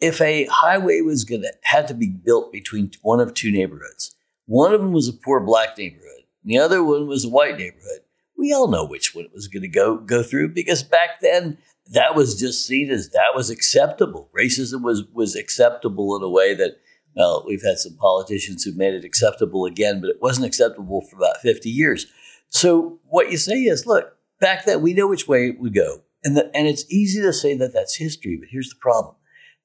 If 0.00 0.20
a 0.20 0.46
highway 0.46 1.02
was 1.02 1.24
going 1.24 1.42
to 1.42 1.52
had 1.62 1.86
to 1.88 1.94
be 1.94 2.08
built 2.08 2.52
between 2.52 2.90
one 3.02 3.20
of 3.20 3.34
two 3.34 3.52
neighborhoods, 3.52 4.14
one 4.46 4.72
of 4.72 4.80
them 4.80 4.92
was 4.92 5.08
a 5.08 5.12
poor 5.12 5.40
black 5.40 5.76
neighborhood, 5.76 6.24
the 6.44 6.58
other 6.58 6.82
one 6.82 7.06
was 7.06 7.24
a 7.24 7.28
white 7.28 7.58
neighborhood. 7.58 8.00
We 8.38 8.54
all 8.54 8.68
know 8.68 8.86
which 8.86 9.14
one 9.14 9.26
it 9.26 9.34
was 9.34 9.48
going 9.48 9.62
to 9.62 9.68
go 9.68 9.98
go 9.98 10.22
through 10.22 10.54
because 10.54 10.82
back 10.82 11.20
then 11.20 11.58
that 11.92 12.14
was 12.14 12.40
just 12.40 12.66
seen 12.66 12.90
as 12.90 13.10
that 13.10 13.34
was 13.34 13.50
acceptable. 13.50 14.30
Racism 14.36 14.82
was 14.82 15.04
was 15.12 15.36
acceptable 15.36 16.16
in 16.16 16.22
a 16.22 16.30
way 16.30 16.54
that 16.54 16.80
well, 17.16 17.44
we've 17.46 17.62
had 17.62 17.78
some 17.78 17.96
politicians 17.96 18.62
who've 18.62 18.76
made 18.76 18.94
it 18.94 19.04
acceptable 19.04 19.64
again, 19.64 20.00
but 20.00 20.10
it 20.10 20.22
wasn't 20.22 20.46
acceptable 20.46 21.00
for 21.02 21.16
about 21.16 21.38
50 21.38 21.68
years. 21.68 22.06
So 22.48 22.98
what 23.04 23.30
you 23.30 23.36
say 23.36 23.54
is, 23.54 23.86
look, 23.86 24.16
back 24.40 24.64
then 24.64 24.82
we 24.82 24.94
know 24.94 25.08
which 25.08 25.28
way 25.28 25.48
it 25.48 25.60
would 25.60 25.74
go. 25.74 26.02
And, 26.22 26.36
the, 26.36 26.50
and 26.54 26.66
it's 26.66 26.90
easy 26.90 27.20
to 27.22 27.32
say 27.32 27.56
that 27.56 27.72
that's 27.72 27.96
history, 27.96 28.36
but 28.36 28.48
here's 28.50 28.68
the 28.68 28.80
problem. 28.80 29.14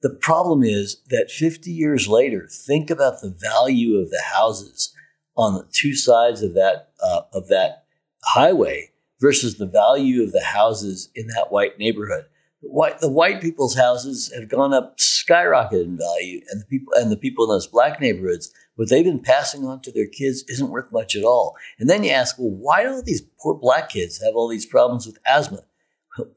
The 0.02 0.14
problem 0.14 0.62
is 0.62 1.02
that 1.08 1.30
50 1.30 1.70
years 1.70 2.08
later, 2.08 2.48
think 2.50 2.90
about 2.90 3.20
the 3.20 3.34
value 3.38 3.98
of 3.98 4.10
the 4.10 4.22
houses 4.22 4.92
on 5.36 5.54
the 5.54 5.68
two 5.72 5.94
sides 5.94 6.42
of 6.42 6.54
that, 6.54 6.90
uh, 7.02 7.22
of 7.32 7.48
that 7.48 7.84
highway 8.22 8.90
versus 9.20 9.56
the 9.56 9.66
value 9.66 10.22
of 10.22 10.32
the 10.32 10.44
houses 10.44 11.10
in 11.14 11.26
that 11.28 11.50
white 11.50 11.78
neighborhood. 11.78 12.24
White, 12.68 13.00
the 13.00 13.08
white 13.08 13.40
people's 13.40 13.76
houses 13.76 14.32
have 14.34 14.48
gone 14.48 14.74
up 14.74 14.98
skyrocketed 14.98 15.84
in 15.84 15.98
value, 15.98 16.40
and 16.50 16.60
the 16.60 16.66
people 16.66 16.92
and 16.94 17.10
the 17.10 17.16
people 17.16 17.44
in 17.44 17.50
those 17.50 17.66
black 17.66 18.00
neighborhoods, 18.00 18.52
what 18.74 18.90
they've 18.90 19.04
been 19.04 19.20
passing 19.20 19.64
on 19.64 19.80
to 19.82 19.92
their 19.92 20.06
kids 20.06 20.44
isn't 20.48 20.70
worth 20.70 20.92
much 20.92 21.16
at 21.16 21.24
all. 21.24 21.56
And 21.78 21.88
then 21.88 22.04
you 22.04 22.10
ask, 22.10 22.38
well, 22.38 22.50
why 22.50 22.82
do 22.82 22.90
all 22.90 23.02
these 23.02 23.22
poor 23.40 23.54
black 23.54 23.88
kids 23.90 24.22
have 24.22 24.34
all 24.34 24.48
these 24.48 24.66
problems 24.66 25.06
with 25.06 25.18
asthma? 25.26 25.64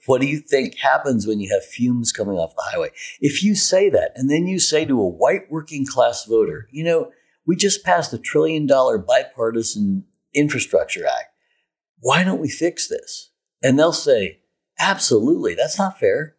What 0.06 0.20
do 0.20 0.28
you 0.28 0.40
think 0.40 0.78
happens 0.78 1.26
when 1.26 1.40
you 1.40 1.54
have 1.54 1.64
fumes 1.64 2.12
coming 2.12 2.36
off 2.36 2.56
the 2.56 2.70
highway? 2.70 2.90
If 3.22 3.44
you 3.44 3.56
say 3.56 3.90
that, 3.90 4.12
and 4.16 4.30
then 4.30 4.46
you 4.46 4.60
say 4.60 4.86
to 4.86 5.00
a 5.00 5.08
white 5.08 5.50
working 5.50 5.86
class 5.86 6.26
voter, 6.26 6.68
you 6.72 6.84
know, 6.84 7.12
we 7.46 7.56
just 7.56 7.84
passed 7.84 8.14
a 8.14 8.18
trillion 8.18 8.66
dollar 8.66 8.98
bipartisan 8.98 10.06
infrastructure 10.34 11.06
act. 11.06 11.34
Why 12.00 12.24
don't 12.24 12.42
we 12.42 12.50
fix 12.50 12.88
this? 12.88 13.32
And 13.64 13.80
they'll 13.80 13.94
say, 13.94 14.40
absolutely, 14.80 15.56
that's 15.56 15.78
not 15.78 16.00
fair. 16.00 16.36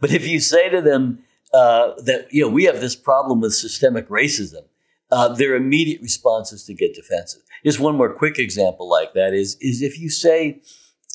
But 0.00 0.12
if 0.12 0.26
you 0.26 0.40
say 0.40 0.68
to 0.68 0.80
them 0.80 1.24
uh, 1.52 1.94
that, 2.02 2.28
you 2.30 2.42
know, 2.42 2.48
we 2.48 2.64
have 2.64 2.80
this 2.80 2.96
problem 2.96 3.40
with 3.40 3.54
systemic 3.54 4.08
racism, 4.08 4.64
uh, 5.10 5.28
their 5.28 5.56
immediate 5.56 6.00
response 6.02 6.52
is 6.52 6.64
to 6.64 6.74
get 6.74 6.94
defensive. 6.94 7.42
Just 7.64 7.80
one 7.80 7.96
more 7.96 8.14
quick 8.14 8.38
example 8.38 8.88
like 8.88 9.14
that 9.14 9.34
is, 9.34 9.56
is 9.60 9.82
if 9.82 9.98
you 9.98 10.08
say, 10.08 10.60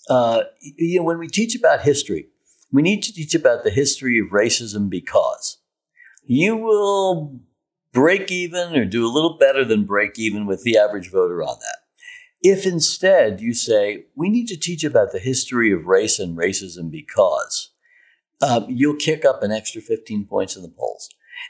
uh, 0.10 0.44
you 0.60 1.00
know, 1.00 1.06
when 1.06 1.18
we 1.18 1.28
teach 1.28 1.56
about 1.56 1.82
history, 1.82 2.28
we 2.72 2.82
need 2.82 3.02
to 3.04 3.14
teach 3.14 3.34
about 3.34 3.64
the 3.64 3.70
history 3.70 4.20
of 4.20 4.28
racism 4.28 4.90
because 4.90 5.58
you 6.26 6.58
will 6.58 7.40
break 7.94 8.32
even 8.32 8.76
or 8.76 8.86
do 8.86 9.06
a 9.06 9.12
little 9.12 9.38
better 9.38 9.64
than 9.64 9.86
break 9.86 10.20
even 10.20 10.46
with 10.46 10.64
the 10.64 10.78
average 10.78 11.10
voter 11.10 11.42
on 11.42 11.58
that. 11.60 11.78
If 12.48 12.68
instead 12.68 13.42
you 13.42 13.56
say, 13.56 14.06
we 14.16 14.30
need 14.30 14.48
to 14.50 14.56
teach 14.56 14.84
about 14.84 15.12
the 15.12 15.18
history 15.18 15.72
of 15.72 15.88
race 15.88 16.20
and 16.20 16.38
racism 16.38 16.92
because, 16.92 17.72
um, 18.40 18.68
you'll 18.70 18.98
kick 18.98 19.26
up 19.26 19.42
an 19.42 19.52
extra 19.52 19.82
15 19.82 20.28
points 20.28 20.56
in 20.56 20.62
the 20.62 20.70
polls. 20.70 21.10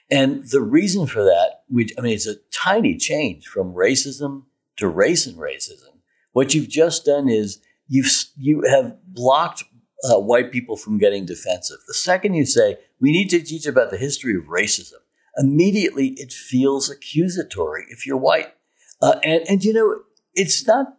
And 0.09 0.47
the 0.47 0.61
reason 0.61 1.05
for 1.05 1.21
that, 1.25 1.63
which, 1.67 1.91
I 1.97 2.01
mean, 2.01 2.13
it's 2.13 2.27
a 2.27 2.37
tiny 2.49 2.95
change 2.95 3.45
from 3.45 3.73
racism 3.73 4.43
to 4.77 4.87
race 4.87 5.27
and 5.27 5.35
racism. 5.37 5.97
What 6.31 6.53
you've 6.53 6.69
just 6.69 7.03
done 7.03 7.27
is 7.27 7.59
you've, 7.89 8.09
you 8.37 8.63
have 8.69 8.95
blocked 9.05 9.65
uh, 10.09 10.17
white 10.21 10.49
people 10.49 10.77
from 10.77 10.97
getting 10.97 11.25
defensive. 11.25 11.79
The 11.89 11.93
second 11.93 12.35
you 12.35 12.45
say, 12.45 12.77
we 13.01 13.11
need 13.11 13.29
to 13.31 13.41
teach 13.41 13.65
about 13.65 13.91
the 13.91 13.97
history 13.97 14.33
of 14.37 14.45
racism, 14.45 15.01
immediately 15.35 16.11
it 16.11 16.31
feels 16.31 16.89
accusatory 16.89 17.85
if 17.89 18.07
you're 18.07 18.15
white. 18.15 18.53
Uh, 19.01 19.19
and, 19.25 19.43
and, 19.49 19.65
you 19.65 19.73
know, 19.73 20.04
it's 20.35 20.65
not, 20.67 20.97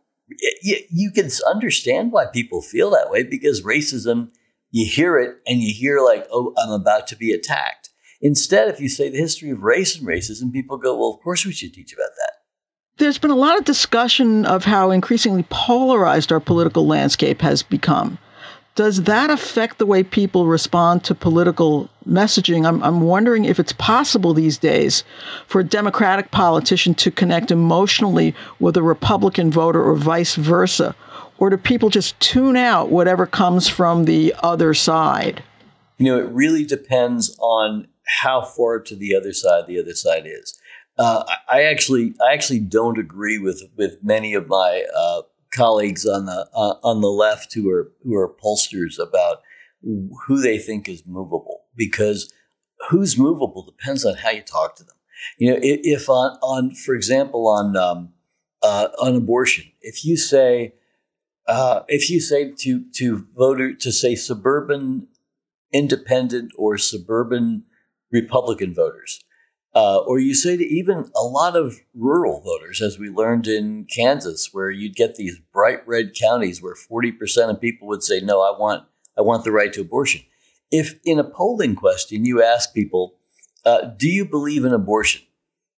you, 0.62 0.78
you 0.90 1.10
can 1.10 1.30
understand 1.46 2.12
why 2.12 2.26
people 2.26 2.62
feel 2.62 2.90
that 2.90 3.10
way 3.10 3.22
because 3.22 3.62
racism, 3.62 4.30
you 4.70 4.86
hear 4.86 5.18
it 5.18 5.36
and 5.46 5.60
you 5.60 5.72
hear, 5.72 6.00
like, 6.00 6.26
oh, 6.32 6.52
I'm 6.58 6.72
about 6.72 7.06
to 7.08 7.16
be 7.16 7.32
attacked. 7.32 7.90
Instead, 8.20 8.68
if 8.68 8.80
you 8.80 8.88
say 8.88 9.08
the 9.08 9.18
history 9.18 9.50
of 9.50 9.62
race 9.62 9.96
and 9.96 10.06
racism, 10.06 10.52
people 10.52 10.78
go, 10.78 10.96
well, 10.96 11.14
of 11.14 11.20
course 11.22 11.46
we 11.46 11.52
should 11.52 11.72
teach 11.72 11.92
about 11.92 12.10
that. 12.16 12.32
There's 12.98 13.18
been 13.18 13.30
a 13.30 13.36
lot 13.36 13.58
of 13.58 13.64
discussion 13.64 14.46
of 14.46 14.64
how 14.64 14.90
increasingly 14.90 15.44
polarized 15.50 16.32
our 16.32 16.40
political 16.40 16.86
landscape 16.86 17.42
has 17.42 17.62
become. 17.62 18.18
Does 18.76 19.04
that 19.04 19.30
affect 19.30 19.78
the 19.78 19.86
way 19.86 20.02
people 20.02 20.46
respond 20.46 21.02
to 21.04 21.14
political 21.14 21.88
messaging? 22.06 22.66
I'm, 22.66 22.82
I'm 22.82 23.00
wondering 23.00 23.46
if 23.46 23.58
it's 23.58 23.72
possible 23.72 24.34
these 24.34 24.58
days 24.58 25.02
for 25.46 25.62
a 25.62 25.64
Democratic 25.64 26.30
politician 26.30 26.94
to 26.96 27.10
connect 27.10 27.50
emotionally 27.50 28.34
with 28.60 28.76
a 28.76 28.82
Republican 28.82 29.50
voter 29.50 29.82
or 29.82 29.96
vice 29.96 30.34
versa. 30.34 30.94
Or 31.38 31.48
do 31.48 31.56
people 31.56 31.88
just 31.88 32.20
tune 32.20 32.54
out 32.54 32.90
whatever 32.90 33.24
comes 33.24 33.66
from 33.66 34.04
the 34.04 34.34
other 34.42 34.74
side? 34.74 35.42
You 35.96 36.12
know, 36.12 36.18
it 36.18 36.28
really 36.28 36.66
depends 36.66 37.34
on 37.40 37.88
how 38.04 38.42
far 38.42 38.78
to 38.80 38.94
the 38.94 39.16
other 39.16 39.32
side 39.32 39.66
the 39.66 39.80
other 39.80 39.94
side 39.94 40.26
is. 40.26 40.60
Uh, 40.98 41.24
I 41.48 41.62
actually, 41.62 42.14
I 42.22 42.34
actually 42.34 42.60
don't 42.60 42.98
agree 42.98 43.38
with 43.38 43.62
with 43.74 44.02
many 44.02 44.34
of 44.34 44.48
my 44.48 44.84
uh, 44.94 45.22
colleagues 45.52 46.06
on 46.06 46.26
the 46.26 46.48
uh, 46.54 46.74
on 46.82 47.00
the 47.00 47.10
left 47.10 47.54
who 47.54 47.70
are 47.70 47.92
who 48.02 48.14
are 48.16 48.28
pollsters 48.28 48.98
about 48.98 49.42
who 49.82 50.40
they 50.40 50.58
think 50.58 50.88
is 50.88 51.04
movable 51.06 51.64
because 51.76 52.32
who's 52.90 53.18
movable 53.18 53.62
depends 53.62 54.04
on 54.04 54.16
how 54.16 54.30
you 54.30 54.42
talk 54.42 54.76
to 54.76 54.84
them. 54.84 54.96
You 55.38 55.50
know, 55.50 55.58
if, 55.62 56.08
on 56.08 56.38
on 56.42 56.74
for 56.74 56.94
example 56.94 57.48
on 57.48 57.76
um, 57.76 58.12
uh, 58.62 58.88
on 59.00 59.16
abortion, 59.16 59.64
if 59.80 60.04
you 60.04 60.16
say 60.16 60.74
uh, 61.46 61.82
if 61.88 62.10
you 62.10 62.20
say 62.20 62.52
to 62.58 62.84
to 62.94 63.26
voter 63.36 63.74
to 63.74 63.92
say 63.92 64.14
suburban 64.14 65.08
independent 65.72 66.52
or 66.56 66.78
suburban 66.78 67.64
Republican 68.12 68.74
voters, 68.74 69.20
uh, 69.76 69.98
or 69.98 70.18
you 70.18 70.34
say 70.34 70.56
to 70.56 70.64
even 70.64 71.04
a 71.14 71.22
lot 71.22 71.54
of 71.54 71.76
rural 71.94 72.40
voters, 72.40 72.80
as 72.80 72.98
we 72.98 73.10
learned 73.10 73.46
in 73.46 73.86
Kansas, 73.94 74.48
where 74.50 74.70
you'd 74.70 74.96
get 74.96 75.16
these 75.16 75.38
bright 75.52 75.86
red 75.86 76.14
counties 76.14 76.62
where 76.62 76.74
40% 76.74 77.50
of 77.50 77.60
people 77.60 77.86
would 77.86 78.02
say, 78.02 78.20
no, 78.20 78.40
I 78.40 78.58
want, 78.58 78.84
I 79.18 79.20
want 79.20 79.44
the 79.44 79.52
right 79.52 79.70
to 79.74 79.82
abortion. 79.82 80.22
If 80.70 80.98
in 81.04 81.18
a 81.18 81.24
polling 81.24 81.74
question 81.74 82.24
you 82.24 82.42
ask 82.42 82.72
people, 82.72 83.16
uh, 83.66 83.82
do 83.98 84.08
you 84.08 84.24
believe 84.24 84.64
in 84.64 84.72
abortion? 84.72 85.20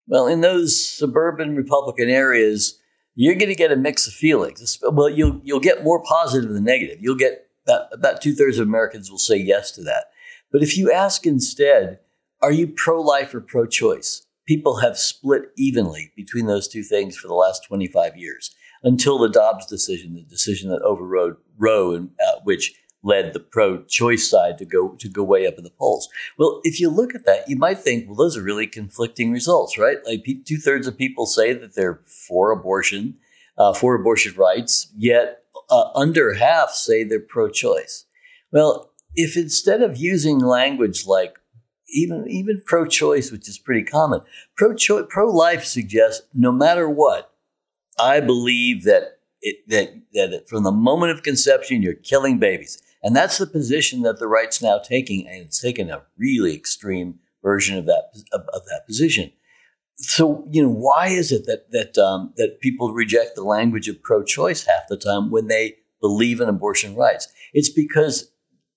Well, 0.06 0.28
in 0.28 0.42
those 0.42 0.80
suburban 0.80 1.56
Republican 1.56 2.08
areas, 2.08 2.78
you're 3.16 3.34
going 3.34 3.48
to 3.48 3.56
get 3.56 3.72
a 3.72 3.76
mix 3.76 4.06
of 4.06 4.12
feelings. 4.12 4.78
Well, 4.80 5.10
you'll, 5.10 5.40
you'll 5.42 5.58
get 5.58 5.82
more 5.82 6.00
positive 6.04 6.50
than 6.50 6.62
negative. 6.62 6.98
You'll 7.00 7.16
get 7.16 7.48
about, 7.64 7.92
about 7.92 8.22
two 8.22 8.32
thirds 8.32 8.60
of 8.60 8.68
Americans 8.68 9.10
will 9.10 9.18
say 9.18 9.38
yes 9.38 9.72
to 9.72 9.82
that. 9.82 10.04
But 10.52 10.62
if 10.62 10.78
you 10.78 10.92
ask 10.92 11.26
instead, 11.26 11.98
are 12.40 12.52
you 12.52 12.68
pro 12.68 13.00
life 13.00 13.34
or 13.34 13.40
pro 13.40 13.66
choice? 13.66 14.26
People 14.46 14.76
have 14.76 14.96
split 14.96 15.50
evenly 15.56 16.12
between 16.16 16.46
those 16.46 16.68
two 16.68 16.82
things 16.82 17.16
for 17.16 17.28
the 17.28 17.34
last 17.34 17.64
25 17.66 18.16
years 18.16 18.54
until 18.82 19.18
the 19.18 19.28
Dobbs 19.28 19.66
decision, 19.66 20.14
the 20.14 20.22
decision 20.22 20.70
that 20.70 20.82
overrode 20.82 21.36
Roe, 21.58 21.92
and, 21.92 22.10
uh, 22.20 22.40
which 22.44 22.74
led 23.02 23.32
the 23.32 23.40
pro-choice 23.40 24.28
side 24.28 24.58
to 24.58 24.64
go 24.64 24.94
to 24.98 25.08
go 25.08 25.22
way 25.22 25.46
up 25.46 25.54
in 25.56 25.64
the 25.64 25.70
polls. 25.70 26.08
Well, 26.36 26.60
if 26.64 26.80
you 26.80 26.88
look 26.88 27.14
at 27.14 27.26
that, 27.26 27.48
you 27.48 27.56
might 27.56 27.78
think, 27.78 28.06
well, 28.06 28.16
those 28.16 28.36
are 28.36 28.42
really 28.42 28.66
conflicting 28.66 29.32
results, 29.32 29.78
right? 29.78 29.98
Like 30.06 30.26
two 30.44 30.58
thirds 30.58 30.86
of 30.86 30.98
people 30.98 31.26
say 31.26 31.52
that 31.52 31.74
they're 31.74 32.00
for 32.06 32.50
abortion, 32.50 33.14
uh, 33.56 33.72
for 33.72 33.94
abortion 33.94 34.34
rights, 34.36 34.92
yet 34.96 35.44
uh, 35.70 35.90
under 35.94 36.34
half 36.34 36.70
say 36.70 37.04
they're 37.04 37.20
pro-choice. 37.20 38.04
Well, 38.52 38.90
if 39.14 39.36
instead 39.36 39.82
of 39.82 39.96
using 39.96 40.38
language 40.38 41.06
like 41.06 41.37
even 41.88 42.26
even 42.28 42.62
pro-choice, 42.64 43.30
which 43.30 43.48
is 43.48 43.58
pretty 43.58 43.84
common. 43.84 44.20
Pro-choice, 44.56 45.06
pro-life 45.08 45.64
suggests 45.64 46.26
no 46.34 46.52
matter 46.52 46.88
what, 46.88 47.32
I 47.98 48.20
believe 48.20 48.84
that 48.84 49.20
it, 49.40 49.68
that 49.68 50.00
that 50.12 50.48
from 50.48 50.64
the 50.64 50.72
moment 50.72 51.12
of 51.12 51.22
conception 51.22 51.82
you're 51.82 51.94
killing 51.94 52.38
babies, 52.38 52.80
and 53.02 53.14
that's 53.14 53.38
the 53.38 53.46
position 53.46 54.02
that 54.02 54.18
the 54.18 54.28
right's 54.28 54.62
now 54.62 54.78
taking, 54.78 55.26
and 55.26 55.42
it's 55.42 55.60
taken 55.60 55.90
a 55.90 56.02
really 56.16 56.54
extreme 56.54 57.18
version 57.42 57.78
of 57.78 57.86
that 57.86 58.10
of, 58.32 58.42
of 58.52 58.62
that 58.66 58.86
position. 58.86 59.32
So 59.96 60.46
you 60.50 60.62
know 60.62 60.70
why 60.70 61.08
is 61.08 61.32
it 61.32 61.46
that 61.46 61.70
that 61.72 61.98
um, 61.98 62.32
that 62.36 62.60
people 62.60 62.92
reject 62.92 63.34
the 63.34 63.44
language 63.44 63.88
of 63.88 64.02
pro-choice 64.02 64.64
half 64.64 64.88
the 64.88 64.96
time 64.96 65.30
when 65.30 65.48
they 65.48 65.76
believe 66.00 66.40
in 66.40 66.48
abortion 66.48 66.94
rights? 66.94 67.28
It's 67.52 67.70
because 67.70 68.30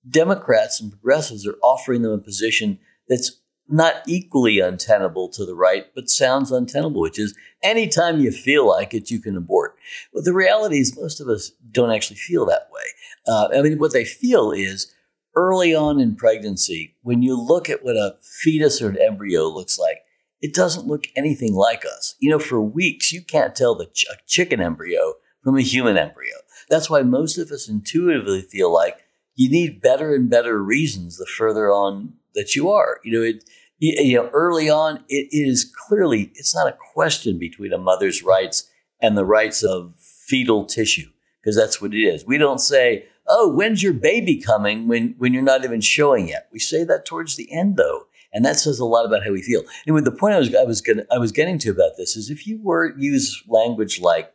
Democrats 0.09 0.81
and 0.81 0.91
progressives 0.91 1.45
are 1.45 1.57
offering 1.61 2.01
them 2.01 2.11
a 2.11 2.17
position 2.17 2.79
that's 3.07 3.41
not 3.67 4.03
equally 4.05 4.59
untenable 4.59 5.29
to 5.29 5.45
the 5.45 5.55
right, 5.55 5.85
but 5.95 6.09
sounds 6.09 6.51
untenable, 6.51 7.01
which 7.01 7.17
is 7.17 7.35
anytime 7.63 8.19
you 8.19 8.31
feel 8.31 8.67
like 8.67 8.93
it, 8.93 9.09
you 9.09 9.19
can 9.19 9.37
abort. 9.37 9.75
But 10.13 10.25
the 10.25 10.33
reality 10.33 10.79
is, 10.79 10.97
most 10.99 11.21
of 11.21 11.29
us 11.29 11.51
don't 11.71 11.91
actually 11.91 12.17
feel 12.17 12.45
that 12.47 12.67
way. 12.71 12.81
Uh, 13.27 13.49
I 13.53 13.61
mean, 13.61 13.79
what 13.79 13.93
they 13.93 14.05
feel 14.05 14.51
is 14.51 14.93
early 15.35 15.73
on 15.73 15.99
in 15.99 16.15
pregnancy, 16.15 16.95
when 17.01 17.21
you 17.21 17.39
look 17.39 17.69
at 17.69 17.83
what 17.83 17.95
a 17.95 18.15
fetus 18.21 18.81
or 18.81 18.89
an 18.89 18.97
embryo 19.01 19.47
looks 19.47 19.79
like, 19.79 19.99
it 20.41 20.53
doesn't 20.53 20.87
look 20.87 21.05
anything 21.15 21.53
like 21.53 21.85
us. 21.85 22.15
You 22.19 22.31
know, 22.31 22.39
for 22.39 22.61
weeks, 22.61 23.13
you 23.13 23.21
can't 23.21 23.55
tell 23.55 23.75
the 23.75 23.85
ch- 23.85 24.05
chicken 24.27 24.59
embryo 24.59 25.13
from 25.43 25.57
a 25.57 25.61
human 25.61 25.97
embryo. 25.97 26.33
That's 26.69 26.89
why 26.89 27.03
most 27.03 27.37
of 27.37 27.51
us 27.51 27.69
intuitively 27.69 28.41
feel 28.41 28.73
like 28.73 28.97
you 29.35 29.49
need 29.49 29.81
better 29.81 30.13
and 30.13 30.29
better 30.29 30.61
reasons 30.61 31.17
the 31.17 31.25
further 31.25 31.71
on 31.71 32.13
that 32.35 32.55
you 32.55 32.69
are. 32.69 32.99
You 33.03 33.11
know, 33.11 33.21
it, 33.23 33.43
you 33.79 34.15
know, 34.15 34.29
early 34.33 34.69
on, 34.69 35.03
it 35.09 35.27
is 35.31 35.73
clearly, 35.87 36.31
it's 36.35 36.55
not 36.55 36.67
a 36.67 36.77
question 36.93 37.39
between 37.39 37.73
a 37.73 37.77
mother's 37.77 38.23
rights 38.23 38.69
and 39.01 39.17
the 39.17 39.25
rights 39.25 39.63
of 39.63 39.95
fetal 39.99 40.65
tissue, 40.65 41.09
because 41.41 41.55
that's 41.55 41.81
what 41.81 41.93
it 41.93 41.99
is. 41.99 42.25
We 42.25 42.37
don't 42.37 42.61
say, 42.61 43.05
oh, 43.27 43.51
when's 43.51 43.81
your 43.81 43.93
baby 43.93 44.39
coming 44.39 44.87
when, 44.87 45.15
when 45.17 45.33
you're 45.33 45.41
not 45.41 45.63
even 45.65 45.81
showing 45.81 46.27
yet? 46.27 46.47
We 46.51 46.59
say 46.59 46.83
that 46.83 47.05
towards 47.05 47.35
the 47.35 47.51
end, 47.51 47.77
though. 47.77 48.07
And 48.33 48.45
that 48.45 48.59
says 48.59 48.79
a 48.79 48.85
lot 48.85 49.05
about 49.05 49.25
how 49.25 49.31
we 49.31 49.41
feel. 49.41 49.63
Anyway, 49.85 50.01
the 50.01 50.11
point 50.11 50.35
I 50.35 50.39
was, 50.39 50.55
I 50.55 50.63
was, 50.63 50.79
gonna, 50.79 51.05
I 51.11 51.17
was 51.17 51.31
getting 51.31 51.57
to 51.59 51.71
about 51.71 51.97
this 51.97 52.15
is 52.15 52.29
if 52.29 52.47
you 52.47 52.59
were 52.61 52.95
use 52.97 53.43
language 53.47 53.99
like 53.99 54.31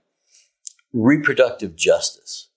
reproductive 0.92 1.76
justice, 1.76 2.48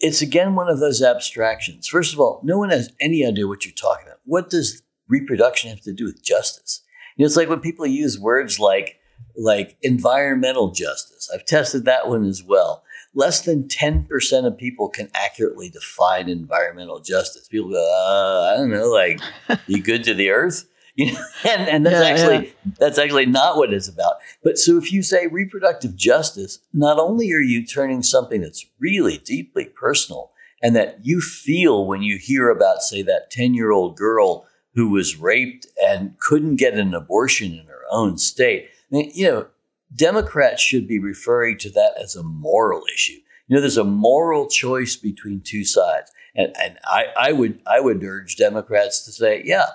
it's 0.00 0.22
again 0.22 0.54
one 0.54 0.68
of 0.68 0.80
those 0.80 1.02
abstractions. 1.02 1.86
First 1.86 2.14
of 2.14 2.20
all, 2.20 2.40
no 2.42 2.56
one 2.56 2.70
has 2.70 2.90
any 3.00 3.26
idea 3.26 3.46
what 3.46 3.66
you're 3.66 3.74
talking. 3.74 4.07
What 4.28 4.50
does 4.50 4.82
reproduction 5.08 5.70
have 5.70 5.80
to 5.80 5.92
do 5.92 6.04
with 6.04 6.22
justice? 6.22 6.82
You 7.16 7.22
know, 7.22 7.26
it's 7.26 7.36
like 7.36 7.48
when 7.48 7.60
people 7.60 7.86
use 7.86 8.18
words 8.18 8.60
like 8.60 9.00
like 9.36 9.76
environmental 9.82 10.70
justice. 10.70 11.30
I've 11.32 11.46
tested 11.46 11.86
that 11.86 12.08
one 12.08 12.24
as 12.24 12.42
well. 12.42 12.84
Less 13.14 13.40
than 13.40 13.64
10% 13.64 14.46
of 14.46 14.58
people 14.58 14.88
can 14.88 15.10
accurately 15.14 15.70
define 15.70 16.28
environmental 16.28 17.00
justice. 17.00 17.48
People 17.48 17.70
go, 17.70 17.76
uh, 17.76 18.52
I 18.52 18.56
don't 18.58 18.70
know, 18.70 18.90
like, 18.90 19.18
you 19.66 19.82
good 19.82 20.04
to 20.04 20.14
the 20.14 20.30
earth? 20.30 20.68
You 20.94 21.12
know, 21.12 21.24
and, 21.48 21.68
and 21.68 21.86
that's 21.86 22.04
yeah, 22.04 22.10
actually 22.10 22.46
yeah. 22.46 22.72
that's 22.78 22.98
actually 22.98 23.26
not 23.26 23.56
what 23.56 23.72
it's 23.72 23.88
about. 23.88 24.16
But 24.42 24.58
so 24.58 24.76
if 24.76 24.92
you 24.92 25.02
say 25.02 25.26
reproductive 25.26 25.96
justice, 25.96 26.58
not 26.72 26.98
only 26.98 27.32
are 27.32 27.40
you 27.40 27.64
turning 27.64 28.02
something 28.02 28.40
that's 28.40 28.66
really 28.78 29.18
deeply 29.18 29.64
personal 29.64 30.32
and 30.62 30.74
that 30.76 30.98
you 31.02 31.20
feel 31.20 31.86
when 31.86 32.02
you 32.02 32.18
hear 32.18 32.50
about, 32.50 32.82
say, 32.82 33.02
that 33.02 33.30
10 33.30 33.54
year 33.54 33.70
old 33.70 33.96
girl 33.96 34.46
who 34.74 34.88
was 34.90 35.16
raped 35.16 35.66
and 35.84 36.18
couldn't 36.18 36.56
get 36.56 36.74
an 36.74 36.94
abortion 36.94 37.52
in 37.52 37.66
her 37.66 37.82
own 37.90 38.18
state, 38.18 38.68
I 38.90 38.96
mean, 38.96 39.10
you 39.14 39.26
know, 39.26 39.46
Democrats 39.94 40.62
should 40.62 40.86
be 40.86 40.98
referring 40.98 41.58
to 41.58 41.70
that 41.70 41.92
as 42.00 42.14
a 42.14 42.22
moral 42.22 42.82
issue. 42.92 43.18
You 43.46 43.56
know, 43.56 43.60
there's 43.60 43.78
a 43.78 43.84
moral 43.84 44.48
choice 44.48 44.96
between 44.96 45.40
two 45.40 45.64
sides. 45.64 46.10
And, 46.34 46.54
and 46.60 46.78
I, 46.84 47.06
I 47.18 47.32
would 47.32 47.60
I 47.66 47.80
would 47.80 48.04
urge 48.04 48.36
Democrats 48.36 49.04
to 49.04 49.12
say, 49.12 49.42
yeah, 49.44 49.66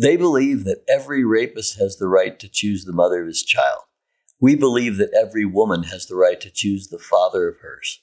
they 0.00 0.16
believe 0.16 0.64
that 0.64 0.82
every 0.88 1.22
rapist 1.24 1.78
has 1.78 1.96
the 1.96 2.08
right 2.08 2.38
to 2.38 2.48
choose 2.48 2.84
the 2.84 2.92
mother 2.92 3.20
of 3.20 3.28
his 3.28 3.42
child. 3.42 3.82
We 4.40 4.56
believe 4.56 4.96
that 4.96 5.14
every 5.14 5.44
woman 5.44 5.84
has 5.84 6.06
the 6.06 6.16
right 6.16 6.40
to 6.40 6.50
choose 6.50 6.88
the 6.88 6.98
father 6.98 7.48
of 7.48 7.58
hers. 7.58 8.00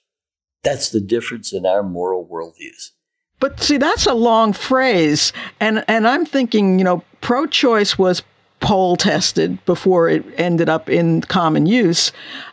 That's 0.64 0.90
the 0.90 1.02
difference 1.02 1.54
in 1.54 1.66
our 1.66 1.84
moral 1.84 2.28
worldviews. 2.28 2.92
But 3.40 3.60
see, 3.62 3.78
that's 3.78 4.06
a 4.06 4.14
long 4.14 4.54
phrase. 4.54 5.32
And, 5.60 5.86
and 5.88 6.08
I'm 6.08 6.26
thinking, 6.26 6.78
you 6.78 6.84
know, 6.84 7.04
pro 7.22 7.48
choice 7.48 7.98
was 7.98 8.22
poll 8.60 8.98
tested 8.98 9.64
before 9.66 10.10
it 10.10 10.26
ended 10.38 10.68
up 10.68 10.90
in 10.90 11.22
common 11.22 11.66
use. 11.66 12.12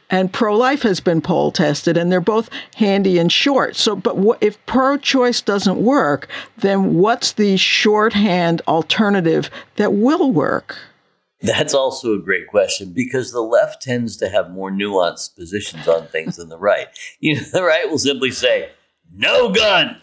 And 0.08 0.32
pro 0.32 0.56
life 0.56 0.82
has 0.82 1.00
been 1.00 1.20
poll 1.20 1.50
tested, 1.50 1.96
and 1.96 2.12
they're 2.12 2.20
both 2.20 2.48
handy 2.76 3.18
and 3.18 3.30
short. 3.30 3.74
So, 3.74 3.96
but 3.96 4.16
what, 4.16 4.40
if 4.40 4.64
pro 4.66 4.96
choice 4.96 5.40
doesn't 5.40 5.82
work, 5.82 6.28
then 6.58 6.94
what's 6.94 7.32
the 7.32 7.56
shorthand 7.56 8.62
alternative 8.68 9.50
that 9.74 9.94
will 9.94 10.30
work? 10.30 10.78
That's 11.42 11.74
also 11.74 12.14
a 12.14 12.18
great 12.18 12.46
question 12.48 12.92
because 12.94 13.30
the 13.30 13.42
left 13.42 13.82
tends 13.82 14.16
to 14.18 14.28
have 14.28 14.50
more 14.50 14.70
nuanced 14.70 15.36
positions 15.36 15.86
on 15.86 16.06
things 16.06 16.36
than 16.36 16.48
the 16.48 16.58
right. 16.58 16.88
You 17.20 17.36
know, 17.36 17.42
the 17.52 17.62
right 17.62 17.88
will 17.90 17.98
simply 17.98 18.30
say, 18.30 18.70
no 19.12 19.50
gun 19.50 20.00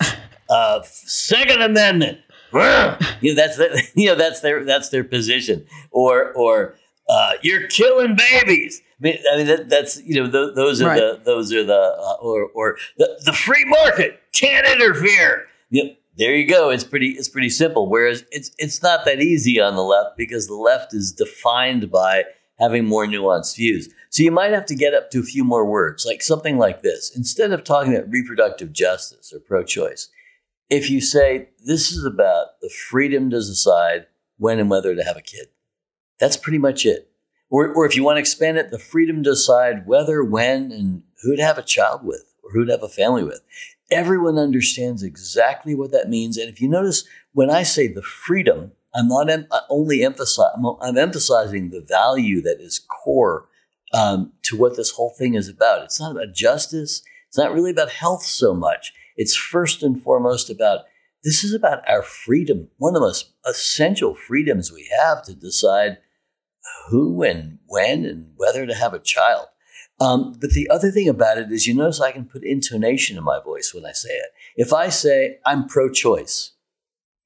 uh, 0.50 0.82
Second 0.84 1.62
Amendment. 1.62 2.20
you 3.22 3.34
know 3.34 3.36
that's 3.36 3.58
the, 3.58 3.84
you 3.96 4.08
know 4.08 4.16
that's 4.16 4.42
their 4.42 4.64
that's 4.64 4.90
their 4.90 5.04
position. 5.04 5.66
Or 5.92 6.32
or 6.34 6.76
uh, 7.10 7.34
you're 7.42 7.68
killing 7.68 8.16
babies. 8.16 8.82
I 9.00 9.04
mean, 9.04 9.18
I 9.32 9.38
mean 9.38 9.48
that, 9.48 9.70
that's 9.70 10.00
you 10.02 10.16
know 10.16 10.30
th- 10.30 10.56
those 10.56 10.82
are 10.82 10.88
right. 10.88 11.00
the 11.00 11.22
those 11.24 11.52
are 11.52 11.64
the 11.64 11.74
uh, 11.74 12.16
or 12.22 12.50
or 12.54 12.78
the, 12.98 13.20
the 13.26 13.34
free 13.34 13.66
market 13.66 14.22
can't 14.34 14.68
interfere. 14.68 15.48
Yep, 15.72 15.98
there 16.18 16.36
you 16.36 16.48
go. 16.48 16.70
It's 16.70 16.84
pretty 16.84 17.10
it's 17.12 17.30
pretty 17.30 17.50
simple. 17.50 17.90
Whereas 17.90 18.26
it's 18.32 18.52
it's 18.58 18.82
not 18.84 19.06
that 19.06 19.22
easy 19.22 19.60
on 19.60 19.76
the 19.76 19.84
left 19.84 20.18
because 20.18 20.48
the 20.48 20.56
left 20.56 20.94
is 20.94 21.12
defined 21.12 21.92
by 21.92 22.24
having 22.60 22.86
more 22.86 23.06
nuanced 23.06 23.56
views. 23.56 23.90
So 24.10 24.22
you 24.22 24.32
might 24.32 24.52
have 24.52 24.68
to 24.68 24.76
get 24.76 24.94
up 24.94 25.10
to 25.12 25.20
a 25.20 25.24
few 25.24 25.44
more 25.44 25.66
words, 25.66 26.06
like 26.06 26.22
something 26.22 26.58
like 26.58 26.84
this. 26.84 27.16
Instead 27.16 27.52
of 27.52 27.64
talking 27.64 27.96
about 27.96 28.12
reproductive 28.12 28.72
justice 28.72 29.34
or 29.34 29.40
pro-choice, 29.40 30.10
if 30.70 30.90
you 30.90 31.02
say 31.02 31.50
this 31.66 31.92
is 31.92 32.06
about 32.06 32.60
the 32.62 32.70
freedom 32.70 33.32
to 33.32 33.38
decide 33.38 34.06
when 34.38 34.60
and 34.60 34.70
whether 34.70 34.96
to 34.96 35.04
have 35.04 35.18
a 35.18 35.22
kid, 35.22 35.48
that's 36.20 36.38
pretty 36.38 36.60
much 36.60 36.86
it. 36.86 37.10
Or, 37.50 37.74
or 37.74 37.86
if 37.86 37.96
you 37.96 38.04
want 38.04 38.18
to 38.18 38.22
expand 38.22 38.58
it, 38.58 38.72
the 38.72 38.80
freedom 38.80 39.24
to 39.24 39.32
decide 39.32 39.86
whether, 39.88 40.24
when, 40.24 40.72
and 40.72 41.04
who 41.22 41.36
to 41.36 41.44
have 41.44 41.58
a 41.58 41.64
child 41.64 42.04
with 42.04 42.34
or 42.44 42.52
who 42.52 42.66
to 42.66 42.72
have 42.72 42.84
a 42.84 42.90
family 42.90 43.24
with. 43.24 43.42
Everyone 43.92 44.38
understands 44.38 45.04
exactly 45.04 45.76
what 45.76 45.92
that 45.92 46.10
means. 46.10 46.38
And 46.38 46.50
if 46.50 46.62
you 46.62 46.68
notice, 46.68 47.04
when 47.34 47.50
I 47.50 47.64
say 47.64 47.88
the 47.88 48.02
freedom, 48.02 48.72
I'm 48.96 49.08
not 49.08 49.30
em- 49.30 49.48
only 49.70 50.04
emphasizing, 50.04 50.54
I'm, 50.58 50.76
I'm, 50.82 50.98
emphasizing 50.98 51.70
the 51.70 51.82
value 51.82 52.42
that 52.42 52.60
is 52.60 52.80
core 52.80 53.48
um, 53.94 54.34
to 54.44 54.58
what 54.58 54.76
this 54.76 54.92
whole 54.92 55.14
thing 55.18 55.36
is 55.36 55.50
about. 55.50 55.84
It's 55.84 56.00
not 56.00 56.12
about 56.12 56.34
justice. 56.34 57.04
It's 57.28 57.38
not 57.38 57.54
really 57.54 57.72
about 57.72 57.90
health 57.90 58.24
so 58.24 58.54
much. 58.54 58.94
It's 59.16 59.36
first 59.36 59.84
and 59.84 60.02
foremost 60.02 60.50
about 60.50 60.82
this 61.24 61.44
is 61.44 61.54
about 61.54 61.88
our 61.88 62.04
freedom, 62.04 62.70
one 62.78 62.96
of 62.96 63.02
the 63.02 63.08
most 63.08 63.34
essential 63.46 64.14
freedoms 64.14 64.72
we 64.72 64.90
have 65.00 65.24
to 65.24 65.34
decide 65.34 66.00
who 66.90 67.24
and 67.24 67.60
when 67.68 68.06
and 68.06 68.34
whether 68.36 68.66
to 68.66 68.76
have 68.76 68.94
a 68.94 69.00
child. 69.00 69.48
Um, 70.04 70.36
but 70.40 70.52
the 70.52 70.70
other 70.70 70.92
thing 70.92 71.08
about 71.08 71.38
it 71.38 71.52
is, 71.52 71.66
you 71.66 71.74
notice 71.74 72.02
I 72.02 72.12
can 72.12 72.26
put 72.26 72.44
intonation 72.44 73.18
in 73.18 73.24
my 73.24 73.40
voice 73.40 73.74
when 73.74 73.86
I 73.86 73.94
say 73.94 74.10
it. 74.10 74.32
If 74.58 74.74
I 74.74 74.90
say 74.90 75.38
I'm 75.46 75.66
pro-choice, 75.66 76.52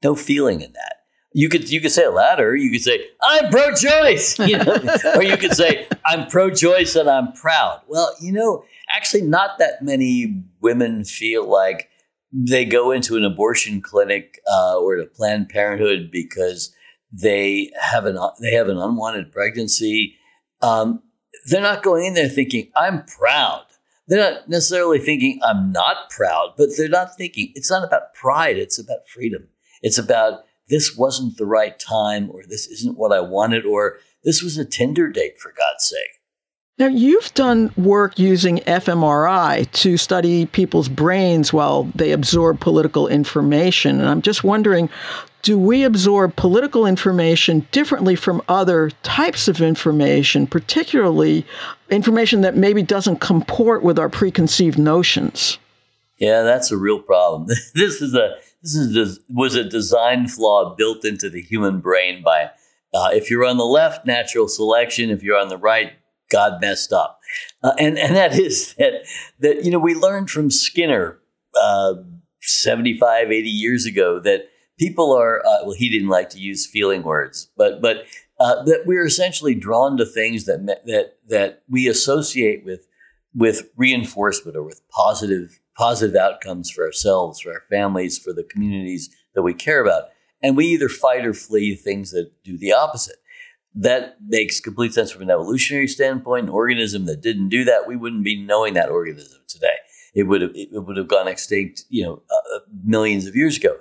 no 0.03 0.13
feeling 0.13 0.61
in 0.61 0.73
that. 0.73 0.93
You 1.33 1.49
could 1.49 1.71
you 1.71 1.81
could 1.81 1.91
say 1.91 2.03
it 2.03 2.13
louder. 2.13 2.55
You 2.55 2.71
could 2.71 2.81
say 2.81 3.05
I'm 3.21 3.49
pro-choice, 3.49 4.39
you 4.39 4.57
know? 4.57 4.77
or 5.15 5.23
you 5.23 5.37
could 5.37 5.53
say 5.53 5.87
I'm 6.05 6.27
pro-choice 6.27 6.95
and 6.95 7.09
I'm 7.09 7.33
proud. 7.33 7.81
Well, 7.87 8.15
you 8.21 8.31
know, 8.31 8.63
actually 8.95 9.23
not 9.23 9.57
that 9.59 9.81
many 9.81 10.43
women 10.61 11.03
feel 11.03 11.47
like 11.47 11.89
they 12.31 12.65
go 12.65 12.91
into 12.91 13.17
an 13.17 13.23
abortion 13.23 13.81
clinic 13.81 14.39
uh, 14.51 14.77
or 14.77 14.97
to 14.97 15.05
Planned 15.05 15.49
Parenthood 15.49 16.09
because 16.11 16.73
they 17.11 17.71
have 17.81 18.05
an 18.05 18.17
they 18.39 18.51
have 18.51 18.69
an 18.69 18.77
unwanted 18.77 19.31
pregnancy. 19.31 20.15
Um, 20.61 21.01
they're 21.45 21.61
not 21.61 21.83
going 21.83 22.05
in 22.05 22.13
there 22.13 22.29
thinking 22.29 22.71
I'm 22.75 23.03
proud. 23.05 23.65
They're 24.07 24.31
not 24.31 24.49
necessarily 24.49 24.99
thinking 24.99 25.39
I'm 25.43 25.71
not 25.71 26.09
proud, 26.09 26.53
but 26.57 26.69
they're 26.77 26.87
not 26.87 27.15
thinking 27.17 27.51
it's 27.55 27.69
not 27.69 27.83
about 27.83 28.13
pride. 28.13 28.57
It's 28.57 28.79
about 28.79 29.07
freedom. 29.07 29.49
It's 29.81 29.97
about 29.97 30.45
this 30.69 30.97
wasn't 30.97 31.37
the 31.37 31.45
right 31.45 31.77
time, 31.79 32.29
or 32.31 32.43
this 32.47 32.67
isn't 32.67 32.97
what 32.97 33.11
I 33.11 33.21
wanted, 33.21 33.65
or 33.65 33.97
this 34.23 34.41
was 34.41 34.57
a 34.57 34.65
Tinder 34.65 35.09
date 35.09 35.39
for 35.39 35.53
God's 35.57 35.85
sake. 35.85 36.21
Now, 36.79 36.87
you've 36.87 37.33
done 37.33 37.71
work 37.75 38.19
using 38.19 38.59
fMRI 38.59 39.71
to 39.71 39.97
study 39.97 40.45
people's 40.45 40.89
brains 40.89 41.51
while 41.51 41.85
they 41.95 42.11
absorb 42.11 42.59
political 42.59 43.07
information. 43.07 43.99
And 43.99 44.07
I'm 44.07 44.21
just 44.21 44.43
wondering 44.43 44.87
do 45.47 45.57
we 45.57 45.85
absorb 45.85 46.35
political 46.35 46.85
information 46.85 47.65
differently 47.71 48.17
from 48.17 48.41
other 48.49 48.89
types 49.01 49.47
of 49.47 49.61
information, 49.61 50.45
particularly 50.45 51.45
information 51.89 52.41
that 52.41 52.57
maybe 52.57 52.83
doesn't 52.83 53.21
comport 53.21 53.81
with 53.81 53.97
our 53.97 54.09
preconceived 54.09 54.77
notions? 54.77 55.57
Yeah, 56.17 56.41
that's 56.41 56.69
a 56.69 56.75
real 56.75 57.01
problem. 57.01 57.47
this 57.75 58.01
is 58.01 58.13
a 58.13 58.35
this 58.61 58.75
is 58.75 59.21
was 59.29 59.55
a 59.55 59.63
design 59.63 60.27
flaw 60.27 60.75
built 60.75 61.05
into 61.05 61.29
the 61.29 61.41
human 61.41 61.79
brain 61.79 62.21
by 62.21 62.51
uh, 62.93 63.11
if 63.13 63.31
you're 63.31 63.45
on 63.45 63.55
the 63.55 63.63
left, 63.63 64.05
natural 64.05 64.49
selection. 64.49 65.09
If 65.09 65.23
you're 65.23 65.39
on 65.39 65.47
the 65.47 65.57
right, 65.57 65.93
God 66.29 66.59
messed 66.59 66.91
up. 66.91 67.21
Uh, 67.63 67.71
and, 67.79 67.97
and 67.97 68.17
that 68.17 68.33
is 68.37 68.73
that, 68.73 69.05
that, 69.39 69.63
you 69.63 69.71
know, 69.71 69.79
we 69.79 69.95
learned 69.95 70.29
from 70.29 70.51
Skinner 70.51 71.19
uh, 71.57 71.93
75, 72.41 73.31
80 73.31 73.49
years 73.49 73.85
ago 73.85 74.19
that 74.19 74.49
people 74.77 75.13
are, 75.13 75.39
uh, 75.45 75.65
well, 75.65 75.75
he 75.75 75.89
didn't 75.89 76.09
like 76.09 76.29
to 76.31 76.39
use 76.39 76.65
feeling 76.65 77.03
words, 77.03 77.49
but, 77.57 77.81
but 77.81 78.05
uh, 78.39 78.63
that 78.63 78.83
we're 78.85 79.05
essentially 79.05 79.55
drawn 79.55 79.97
to 79.97 80.05
things 80.05 80.45
that, 80.45 80.65
that, 80.85 81.17
that 81.27 81.63
we 81.69 81.87
associate 81.87 82.63
with, 82.63 82.87
with 83.33 83.69
reinforcement 83.75 84.55
or 84.55 84.63
with 84.63 84.81
positive, 84.89 85.59
positive 85.75 86.15
outcomes 86.15 86.69
for 86.69 86.85
ourselves, 86.85 87.39
for 87.41 87.53
our 87.53 87.63
families, 87.69 88.17
for 88.17 88.33
the 88.33 88.43
communities 88.43 89.15
that 89.33 89.43
we 89.43 89.53
care 89.53 89.81
about. 89.81 90.05
And 90.41 90.55
we 90.55 90.67
either 90.67 90.89
fight 90.89 91.25
or 91.25 91.33
flee 91.33 91.75
things 91.75 92.11
that 92.11 92.31
do 92.43 92.57
the 92.57 92.73
opposite 92.73 93.17
that 93.79 94.17
makes 94.27 94.59
complete 94.59 94.93
sense 94.93 95.11
from 95.11 95.21
an 95.21 95.29
evolutionary 95.29 95.87
standpoint. 95.87 96.47
An 96.47 96.49
organism 96.49 97.05
that 97.05 97.21
didn't 97.21 97.49
do 97.49 97.63
that, 97.65 97.87
we 97.87 97.95
wouldn't 97.95 98.23
be 98.23 98.41
knowing 98.41 98.73
that 98.73 98.89
organism 98.89 99.39
today. 99.47 99.75
It 100.15 100.23
would 100.23 100.41
have 100.41 100.51
it 100.55 100.83
would 100.83 100.97
have 100.97 101.07
gone 101.07 101.27
extinct, 101.27 101.83
you 101.89 102.03
know, 102.03 102.23
uh, 102.31 102.55
uh, 102.55 102.59
millions 102.83 103.27
of 103.27 103.35
years 103.35 103.57
ago. 103.57 103.77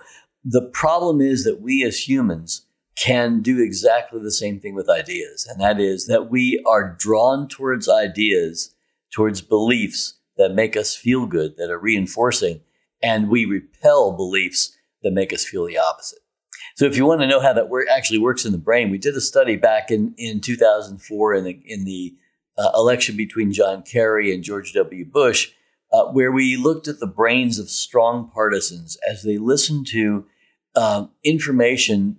The 0.49 0.71
problem 0.73 1.21
is 1.21 1.43
that 1.43 1.61
we 1.61 1.83
as 1.83 2.07
humans 2.09 2.67
can 2.97 3.43
do 3.43 3.61
exactly 3.61 4.21
the 4.21 4.31
same 4.31 4.61
thing 4.61 4.77
with 4.77 4.89
ideas, 4.89 5.45
and 5.45 5.61
that 5.61 5.81
is 5.81 6.07
that 6.07 6.31
we 6.31 6.63
are 6.65 6.95
drawn 6.97 7.49
towards 7.49 7.89
ideas, 7.89 8.73
towards 9.13 9.41
beliefs 9.41 10.21
that 10.37 10.55
make 10.55 10.77
us 10.77 10.95
feel 10.95 11.27
good, 11.27 11.57
that 11.57 11.69
are 11.69 11.81
reinforcing, 11.81 12.61
and 13.03 13.29
we 13.29 13.45
repel 13.45 14.13
beliefs 14.13 14.77
that 15.03 15.11
make 15.11 15.33
us 15.33 15.45
feel 15.45 15.67
the 15.67 15.79
opposite. 15.79 16.21
So 16.77 16.85
if 16.85 16.97
you 16.97 17.07
want 17.07 17.23
to 17.23 17.27
know 17.27 17.41
how 17.41 17.53
that 17.53 17.69
work, 17.69 17.89
actually 17.91 18.19
works 18.21 18.45
in 18.45 18.53
the 18.53 18.59
brain, 18.59 18.89
we 18.89 18.99
did 18.99 19.17
a 19.17 19.21
study 19.21 19.57
back 19.57 19.91
in, 19.91 20.15
in 20.17 20.41
2004 20.41 21.35
in 21.35 21.43
the, 21.43 21.61
in 21.67 21.85
the 21.85 22.15
uh, 22.57 22.71
election 22.77 23.17
between 23.17 23.53
John 23.53 23.83
Kerry 23.83 24.33
and 24.33 24.45
George 24.45 24.73
W. 24.75 25.05
Bush, 25.05 25.51
uh, 25.93 26.05
where 26.13 26.31
we 26.31 26.57
looked 26.57 26.87
at 26.87 27.01
the 27.01 27.07
brains 27.09 27.59
of 27.59 27.69
strong 27.69 28.31
partisans 28.33 28.97
as 29.11 29.25
they 29.25 29.39
listened 29.39 29.89
to 29.89 30.25
um, 30.77 31.11
information 31.25 32.19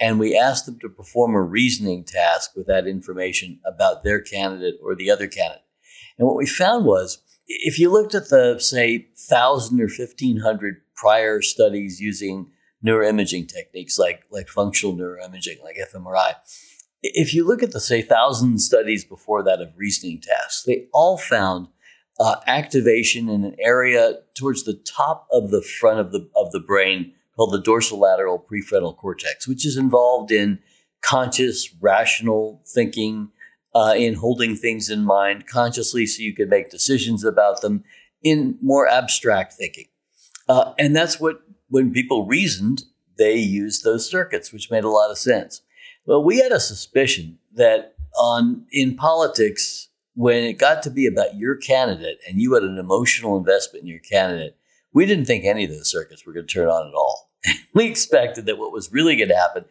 and 0.00 0.18
we 0.18 0.38
asked 0.38 0.66
them 0.66 0.78
to 0.80 0.88
perform 0.88 1.34
a 1.34 1.42
reasoning 1.42 2.04
task 2.04 2.52
with 2.54 2.66
that 2.66 2.86
information 2.86 3.58
about 3.64 4.04
their 4.04 4.20
candidate 4.20 4.76
or 4.82 4.94
the 4.94 5.10
other 5.10 5.26
candidate. 5.26 5.64
And 6.18 6.26
what 6.26 6.36
we 6.36 6.46
found 6.46 6.84
was 6.84 7.18
if 7.46 7.78
you 7.78 7.90
looked 7.90 8.14
at 8.14 8.28
the, 8.28 8.58
say, 8.58 9.08
1,000 9.16 9.80
or 9.80 9.84
1,500 9.84 10.76
prior 10.94 11.40
studies 11.42 12.00
using 12.00 12.50
neuroimaging 12.84 13.48
techniques 13.48 13.98
like, 13.98 14.22
like 14.30 14.48
functional 14.48 14.96
neuroimaging, 14.96 15.62
like 15.62 15.76
fMRI. 15.92 16.34
If 17.02 17.32
you 17.32 17.46
look 17.46 17.62
at 17.62 17.72
the, 17.72 17.80
say, 17.80 18.02
thousand 18.02 18.58
studies 18.58 19.04
before 19.04 19.42
that 19.44 19.60
of 19.60 19.70
reasoning 19.76 20.20
tasks, 20.20 20.62
they 20.64 20.86
all 20.92 21.16
found 21.16 21.68
uh, 22.20 22.36
activation 22.46 23.28
in 23.28 23.44
an 23.44 23.56
area 23.58 24.18
towards 24.36 24.64
the 24.64 24.74
top 24.74 25.26
of 25.32 25.50
the 25.50 25.62
front 25.62 26.00
of 26.00 26.12
the, 26.12 26.28
of 26.36 26.52
the 26.52 26.60
brain 26.60 27.14
called 27.38 27.52
the 27.52 27.62
dorsolateral 27.62 28.42
prefrontal 28.44 28.96
cortex, 28.96 29.46
which 29.46 29.64
is 29.64 29.76
involved 29.76 30.32
in 30.32 30.58
conscious, 31.02 31.72
rational 31.80 32.60
thinking, 32.66 33.30
uh, 33.76 33.94
in 33.96 34.14
holding 34.14 34.56
things 34.56 34.90
in 34.90 35.04
mind 35.04 35.46
consciously 35.46 36.04
so 36.04 36.20
you 36.20 36.34
can 36.34 36.48
make 36.48 36.68
decisions 36.68 37.22
about 37.22 37.60
them 37.60 37.84
in 38.24 38.58
more 38.60 38.88
abstract 38.88 39.52
thinking. 39.52 39.86
Uh, 40.48 40.72
and 40.80 40.96
that's 40.96 41.20
what, 41.20 41.42
when 41.68 41.92
people 41.92 42.26
reasoned, 42.26 42.82
they 43.18 43.36
used 43.36 43.84
those 43.84 44.10
circuits, 44.10 44.52
which 44.52 44.70
made 44.70 44.82
a 44.82 44.88
lot 44.88 45.10
of 45.10 45.18
sense. 45.18 45.62
Well, 46.06 46.24
we 46.24 46.38
had 46.38 46.50
a 46.50 46.58
suspicion 46.58 47.38
that 47.54 47.94
on 48.18 48.66
in 48.72 48.96
politics, 48.96 49.88
when 50.14 50.42
it 50.42 50.54
got 50.54 50.82
to 50.82 50.90
be 50.90 51.06
about 51.06 51.36
your 51.36 51.54
candidate 51.54 52.18
and 52.28 52.40
you 52.40 52.54
had 52.54 52.64
an 52.64 52.78
emotional 52.78 53.36
investment 53.36 53.82
in 53.82 53.88
your 53.88 54.00
candidate, 54.00 54.56
we 54.92 55.06
didn't 55.06 55.26
think 55.26 55.44
any 55.44 55.64
of 55.64 55.70
those 55.70 55.90
circuits 55.90 56.26
were 56.26 56.32
going 56.32 56.46
to 56.46 56.52
turn 56.52 56.66
on 56.66 56.88
at 56.88 56.94
all. 56.94 57.27
we 57.74 57.86
expected 57.86 58.46
that 58.46 58.58
what 58.58 58.72
was 58.72 58.92
really 58.92 59.16
going 59.16 59.28
to 59.28 59.36
happen. 59.36 59.64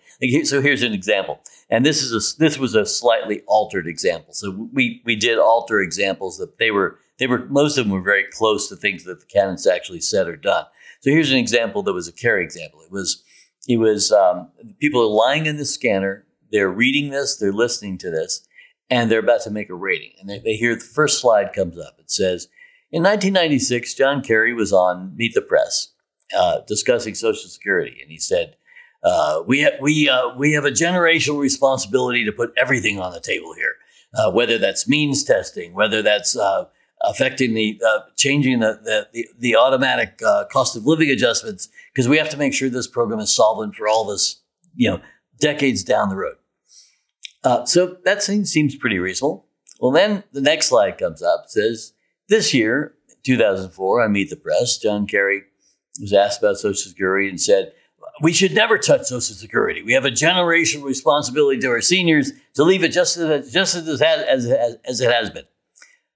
So 0.45 0.61
here's 0.61 0.83
an 0.83 0.93
example, 0.93 1.39
and 1.69 1.85
this 1.85 2.01
is 2.01 2.13
a 2.13 2.39
this 2.39 2.57
was 2.57 2.75
a 2.75 2.85
slightly 2.85 3.41
altered 3.47 3.87
example. 3.87 4.33
So 4.33 4.69
we 4.73 5.01
we 5.05 5.15
did 5.15 5.37
alter 5.37 5.81
examples 5.81 6.37
that 6.37 6.57
they 6.57 6.71
were 6.71 6.99
they 7.19 7.27
were 7.27 7.45
most 7.47 7.77
of 7.77 7.85
them 7.85 7.93
were 7.93 8.01
very 8.01 8.25
close 8.31 8.69
to 8.69 8.75
things 8.75 9.03
that 9.03 9.19
the 9.19 9.25
canons 9.25 9.67
actually 9.67 10.01
said 10.01 10.27
or 10.27 10.35
done. 10.35 10.65
So 11.01 11.11
here's 11.11 11.31
an 11.31 11.37
example 11.37 11.83
that 11.83 11.93
was 11.93 12.07
a 12.07 12.13
Kerry 12.13 12.43
example. 12.43 12.81
It 12.81 12.91
was 12.91 13.23
it 13.67 13.77
was 13.77 14.11
um, 14.11 14.49
people 14.79 15.01
are 15.01 15.05
lying 15.05 15.45
in 15.45 15.57
the 15.57 15.65
scanner. 15.65 16.25
They're 16.51 16.71
reading 16.71 17.09
this. 17.09 17.37
They're 17.37 17.51
listening 17.51 17.97
to 17.99 18.09
this, 18.09 18.47
and 18.89 19.11
they're 19.11 19.19
about 19.19 19.41
to 19.41 19.51
make 19.51 19.69
a 19.69 19.75
rating. 19.75 20.13
And 20.19 20.29
they, 20.29 20.39
they 20.39 20.55
hear 20.55 20.75
the 20.75 20.81
first 20.81 21.19
slide 21.19 21.51
comes 21.53 21.77
up. 21.77 21.97
It 21.99 22.09
says, 22.09 22.47
in 22.89 23.03
1996, 23.03 23.95
John 23.95 24.21
Kerry 24.21 24.53
was 24.53 24.71
on 24.71 25.13
Meet 25.17 25.33
the 25.33 25.41
Press 25.41 25.89
uh, 26.35 26.61
discussing 26.67 27.15
Social 27.15 27.49
Security, 27.49 27.97
and 28.01 28.11
he 28.11 28.17
said, 28.17 28.55
uh, 29.03 29.43
"We 29.45 29.63
ha- 29.63 29.77
we 29.81 30.09
uh, 30.09 30.35
we 30.37 30.53
have 30.53 30.65
a 30.65 30.71
generational 30.71 31.39
responsibility 31.39 32.25
to 32.25 32.31
put 32.31 32.53
everything 32.57 32.99
on 32.99 33.13
the 33.13 33.19
table 33.19 33.53
here, 33.53 33.75
uh, 34.13 34.31
whether 34.31 34.57
that's 34.57 34.87
means 34.87 35.23
testing, 35.23 35.73
whether 35.73 36.01
that's 36.01 36.35
uh, 36.35 36.65
affecting 37.03 37.53
the 37.53 37.79
changing 38.15 38.59
the 38.59 38.79
the, 38.83 39.07
the, 39.13 39.27
the 39.39 39.55
automatic 39.55 40.19
cost 40.51 40.75
of 40.75 40.85
living 40.85 41.09
adjustments, 41.09 41.69
because 41.93 42.07
we 42.07 42.17
have 42.17 42.29
to 42.29 42.37
make 42.37 42.53
sure 42.53 42.69
this 42.69 42.87
program 42.87 43.19
is 43.19 43.33
solvent 43.33 43.75
for 43.75 43.87
all 43.87 44.05
this, 44.05 44.41
you 44.75 44.89
know, 44.89 45.01
decades 45.39 45.83
down 45.83 46.09
the 46.09 46.15
road." 46.15 46.35
so 47.65 47.95
that 48.03 48.21
seems 48.21 48.75
pretty 48.75 48.99
reasonable. 48.99 49.47
Well, 49.79 49.91
then 49.91 50.23
the 50.33 50.41
next 50.41 50.67
slide 50.67 50.97
comes 50.97 51.21
up. 51.21 51.45
says 51.47 51.93
this 52.29 52.53
year, 52.53 52.95
2004, 53.23 54.01
I 54.01 54.07
Meet 54.07 54.29
the 54.29 54.35
Press. 54.35 54.77
John 54.77 55.07
Kerry 55.07 55.43
was 55.99 56.13
asked 56.13 56.39
about 56.39 56.57
Social 56.57 56.75
Security 56.75 57.29
and 57.29 57.39
said, 57.39 57.73
we 58.21 58.33
should 58.33 58.53
never 58.53 58.77
touch 58.77 59.03
Social 59.03 59.35
Security. 59.35 59.83
We 59.83 59.93
have 59.93 60.05
a 60.05 60.11
generational 60.11 60.83
responsibility 60.83 61.59
to 61.61 61.67
our 61.67 61.81
seniors 61.81 62.31
to 62.55 62.63
leave 62.63 62.83
it 62.83 62.91
just 62.91 63.17
as, 63.17 63.51
just 63.51 63.75
as, 63.75 63.87
it, 63.87 64.05
has, 64.05 64.45
as, 64.45 64.77
as 64.85 65.01
it 65.01 65.11
has 65.11 65.29
been. 65.29 65.45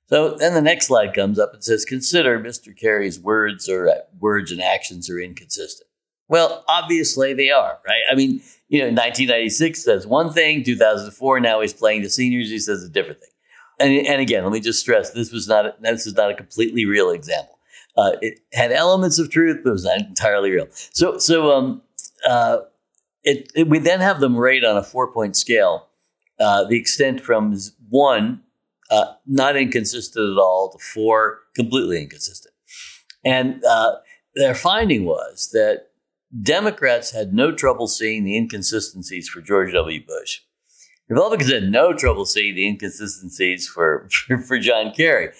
So 0.08 0.36
then 0.36 0.54
the 0.54 0.62
next 0.62 0.88
slide 0.88 1.13
comes 1.13 1.39
up 1.39 1.54
and 1.54 1.63
says, 1.63 1.86
consider 1.86 2.38
Mr. 2.39 2.78
Kerry's 2.78 3.20
words 3.20 3.70
or 3.70 3.88
uh, 3.88 3.94
words 4.20 4.52
and 4.52 4.62
actions 4.62 5.10
are 5.10 5.20
inconsistent. 5.20 5.88
Well, 6.28 6.65
obviously 6.67 7.34
they 7.34 7.50
are, 7.50 7.78
right? 7.88 8.02
I 8.12 8.15
mean, 8.15 8.41
you 8.67 8.80
know, 8.80 8.88
1996 8.88 9.84
says 9.84 10.08
one 10.08 10.34
thing, 10.34 10.63
2004 10.63 11.39
now 11.39 11.62
he's 11.62 11.74
playing 11.74 12.02
the 12.02 12.10
seniors, 12.10 12.50
he 12.50 12.60
says 12.60 12.84
a 12.84 12.89
different 12.89 13.20
thing. 13.20 13.30
And, 13.80 14.06
and 14.08 14.22
again, 14.22 14.44
let 14.44 14.52
me 14.52 14.60
just 14.60 14.80
stress 14.80 15.12
this 15.12 15.32
was 15.32 15.48
not 15.48 15.65
a, 15.65 15.76
this 15.80 16.06
is 16.06 16.13
not 16.13 16.30
a 16.30 16.36
completely 16.36 16.86
real 16.86 17.12
example. 17.12 17.58
Uh, 17.98 18.12
it 18.22 18.40
had 18.54 18.72
elements 18.72 19.20
of 19.20 19.30
truth, 19.30 19.60
but 19.64 19.70
it 19.72 19.74
was 19.74 19.86
not 19.86 20.00
entirely 20.00 20.52
real. 20.52 20.68
So, 20.72 21.18
so 21.18 21.52
um, 21.52 21.82
uh, 22.28 22.60
it, 23.24 23.52
it, 23.56 23.68
we 23.68 23.80
then 23.80 24.00
have 24.00 24.20
them 24.20 24.38
rate 24.38 24.64
on 24.64 24.78
a 24.78 24.84
four 24.84 25.12
point 25.12 25.36
scale. 25.36 25.88
Uh, 26.40 26.64
the 26.64 26.78
extent 26.78 27.22
from 27.22 27.56
one, 27.90 28.42
uh, 28.90 29.14
not 29.28 29.56
inconsistent 29.56 30.38
at 30.38 30.42
all, 30.42 30.72
to 30.72 30.80
four, 30.80 31.40
completely 31.56 32.02
inconsistent. 32.02 32.54
And 33.24 33.64
uh, 33.64 33.98
their 34.36 34.56
finding 34.56 35.06
was 35.06 35.50
that 35.54 35.90
Democrats 36.42 37.12
had 37.12 37.34
no 37.34 37.52
trouble 37.52 37.88
seeing 37.88 38.24
the 38.24 38.36
inconsistencies 38.38 39.30
for 39.30 39.42
George 39.42 39.74
W. 39.74 40.04
Bush. 40.06 40.40
Republicans 41.12 41.52
had 41.52 41.69
no 41.69 41.93
trouble 41.93 42.24
seeing 42.24 42.56
the 42.56 42.65
inconsistencies 42.65 43.67
for, 43.67 44.08
for, 44.10 44.38
for 44.38 44.58
John 44.58 44.93
Kerry. 44.93 45.32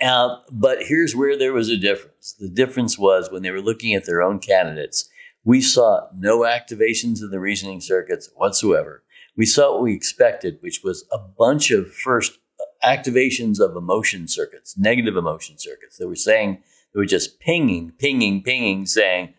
Uh, 0.00 0.36
but 0.50 0.84
here's 0.84 1.14
where 1.14 1.36
there 1.36 1.52
was 1.52 1.68
a 1.68 1.76
difference. 1.76 2.34
The 2.40 2.48
difference 2.48 2.98
was 2.98 3.30
when 3.30 3.42
they 3.42 3.50
were 3.50 3.60
looking 3.60 3.94
at 3.94 4.06
their 4.06 4.22
own 4.22 4.38
candidates, 4.38 5.10
we 5.44 5.60
saw 5.60 6.08
no 6.16 6.40
activations 6.40 7.20
in 7.20 7.28
the 7.30 7.38
reasoning 7.38 7.82
circuits 7.82 8.30
whatsoever. 8.34 9.02
We 9.36 9.44
saw 9.44 9.74
what 9.74 9.82
we 9.82 9.94
expected, 9.94 10.56
which 10.62 10.80
was 10.82 11.04
a 11.12 11.18
bunch 11.18 11.70
of 11.70 11.92
first 11.92 12.38
activations 12.82 13.60
of 13.60 13.76
emotion 13.76 14.26
circuits, 14.26 14.78
negative 14.78 15.18
emotion 15.18 15.58
circuits. 15.58 15.98
They 15.98 16.06
were 16.06 16.16
saying, 16.16 16.62
they 16.94 16.98
were 16.98 17.04
just 17.04 17.40
pinging, 17.40 17.92
pinging, 17.98 18.42
pinging, 18.42 18.86
saying, 18.86 19.34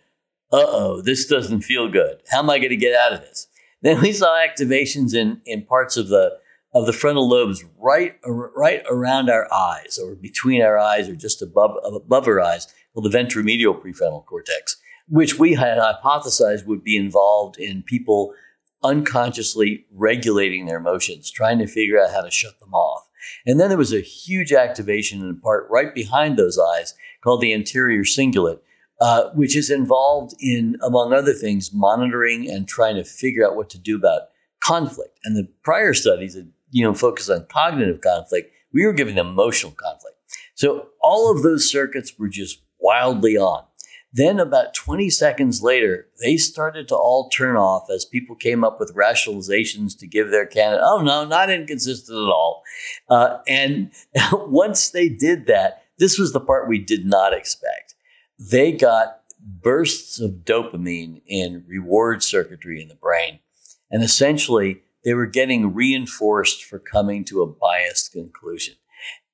uh 0.53 0.63
oh, 0.67 1.01
this 1.01 1.25
doesn't 1.25 1.61
feel 1.61 1.89
good. 1.89 2.21
How 2.29 2.39
am 2.39 2.51
I 2.51 2.59
going 2.59 2.69
to 2.69 2.75
get 2.75 2.95
out 2.95 3.13
of 3.13 3.21
this? 3.21 3.47
Then 3.83 3.99
we 3.99 4.13
saw 4.13 4.37
activations 4.37 5.15
in, 5.15 5.41
in 5.45 5.65
parts 5.65 5.97
of 5.97 6.07
the 6.07 6.37
of 6.73 6.85
the 6.85 6.93
frontal 6.93 7.27
lobes 7.27 7.63
right, 7.77 8.15
right 8.25 8.81
around 8.89 9.29
our 9.29 9.51
eyes 9.53 9.99
or 10.01 10.15
between 10.15 10.61
our 10.61 10.77
eyes 10.77 11.09
or 11.09 11.15
just 11.15 11.41
above, 11.41 11.77
above 11.83 12.27
our 12.27 12.39
eyes, 12.39 12.67
called 12.93 13.11
the 13.11 13.17
ventromedial 13.17 13.77
prefrontal 13.77 14.25
cortex, 14.25 14.77
which 15.07 15.37
we 15.37 15.53
had 15.53 15.77
hypothesized 15.77 16.65
would 16.65 16.83
be 16.83 16.95
involved 16.95 17.57
in 17.57 17.83
people 17.83 18.33
unconsciously 18.83 19.85
regulating 19.91 20.65
their 20.65 20.77
emotions, 20.77 21.29
trying 21.29 21.59
to 21.59 21.67
figure 21.67 21.99
out 21.99 22.11
how 22.11 22.21
to 22.21 22.31
shut 22.31 22.59
them 22.59 22.73
off. 22.73 23.07
And 23.45 23.59
then 23.59 23.69
there 23.69 23.77
was 23.77 23.93
a 23.93 24.01
huge 24.01 24.51
activation 24.51 25.21
in 25.21 25.29
a 25.29 25.41
part 25.41 25.67
right 25.69 25.93
behind 25.93 26.37
those 26.37 26.57
eyes 26.57 26.93
called 27.23 27.41
the 27.41 27.53
anterior 27.53 28.01
cingulate, 28.01 28.59
uh, 29.01 29.31
which 29.31 29.57
is 29.57 29.69
involved 29.69 30.33
in, 30.39 30.77
among 30.81 31.11
other 31.11 31.33
things, 31.33 31.73
monitoring 31.73 32.49
and 32.49 32.67
trying 32.67 32.95
to 32.95 33.03
figure 33.03 33.45
out 33.45 33.57
what 33.57 33.69
to 33.71 33.77
do 33.77 33.97
about 33.97 34.29
conflict. 34.61 35.19
And 35.25 35.35
the 35.35 35.49
prior 35.63 35.93
studies 35.93 36.35
had 36.35 36.51
you 36.71 36.83
know, 36.83 36.93
focus 36.93 37.29
on 37.29 37.45
cognitive 37.51 38.01
conflict. 38.01 38.53
We 38.73 38.85
were 38.85 38.93
giving 38.93 39.17
emotional 39.17 39.73
conflict. 39.73 40.17
So 40.55 40.87
all 41.01 41.31
of 41.31 41.43
those 41.43 41.69
circuits 41.69 42.17
were 42.17 42.29
just 42.29 42.61
wildly 42.79 43.37
on. 43.37 43.65
Then, 44.13 44.41
about 44.41 44.73
20 44.73 45.09
seconds 45.09 45.61
later, 45.63 46.07
they 46.21 46.35
started 46.35 46.89
to 46.89 46.95
all 46.95 47.29
turn 47.29 47.55
off 47.55 47.89
as 47.89 48.03
people 48.03 48.35
came 48.35 48.61
up 48.61 48.77
with 48.77 48.93
rationalizations 48.93 49.97
to 49.99 50.07
give 50.07 50.31
their 50.31 50.45
candidate, 50.45 50.83
oh, 50.85 51.01
no, 51.01 51.23
not 51.23 51.49
inconsistent 51.49 52.17
at 52.17 52.29
all. 52.29 52.61
Uh, 53.09 53.37
and 53.47 53.91
once 54.33 54.89
they 54.89 55.07
did 55.07 55.45
that, 55.47 55.83
this 55.97 56.19
was 56.19 56.33
the 56.33 56.41
part 56.41 56.67
we 56.67 56.77
did 56.77 57.05
not 57.05 57.33
expect. 57.33 57.95
They 58.49 58.71
got 58.71 59.21
bursts 59.39 60.19
of 60.19 60.43
dopamine 60.43 61.21
in 61.27 61.63
reward 61.67 62.23
circuitry 62.23 62.81
in 62.81 62.87
the 62.87 62.95
brain. 62.95 63.39
And 63.89 64.03
essentially, 64.03 64.83
they 65.03 65.13
were 65.13 65.25
getting 65.25 65.73
reinforced 65.73 66.63
for 66.63 66.79
coming 66.79 67.25
to 67.25 67.41
a 67.41 67.47
biased 67.47 68.13
conclusion. 68.13 68.75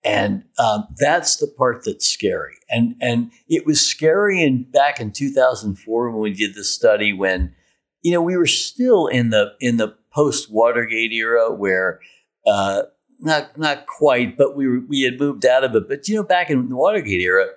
And 0.03 0.45
um, 0.57 0.87
that's 0.97 1.37
the 1.37 1.47
part 1.47 1.83
that's 1.83 2.07
scary. 2.07 2.55
And 2.69 2.95
and 3.01 3.31
it 3.49 3.65
was 3.65 3.81
scary 3.81 4.41
in 4.41 4.63
back 4.63 4.99
in 4.99 5.11
2004 5.11 6.11
when 6.11 6.21
we 6.21 6.33
did 6.33 6.55
the 6.55 6.63
study 6.63 7.11
when, 7.11 7.53
you 8.01 8.11
know, 8.11 8.21
we 8.21 8.37
were 8.37 8.47
still 8.47 9.07
in 9.07 9.31
the 9.31 9.53
in 9.59 9.77
the 9.77 9.95
post 10.13 10.51
Watergate 10.51 11.11
era 11.11 11.51
where, 11.53 11.99
uh, 12.45 12.83
not 13.19 13.57
not 13.57 13.85
quite, 13.85 14.37
but 14.37 14.55
we 14.55 14.67
were, 14.67 14.79
we 14.87 15.01
had 15.01 15.19
moved 15.19 15.45
out 15.45 15.63
of 15.63 15.75
it. 15.75 15.89
But 15.89 16.07
you 16.07 16.15
know, 16.15 16.23
back 16.23 16.49
in 16.49 16.69
the 16.69 16.75
Watergate 16.75 17.21
era, 17.21 17.47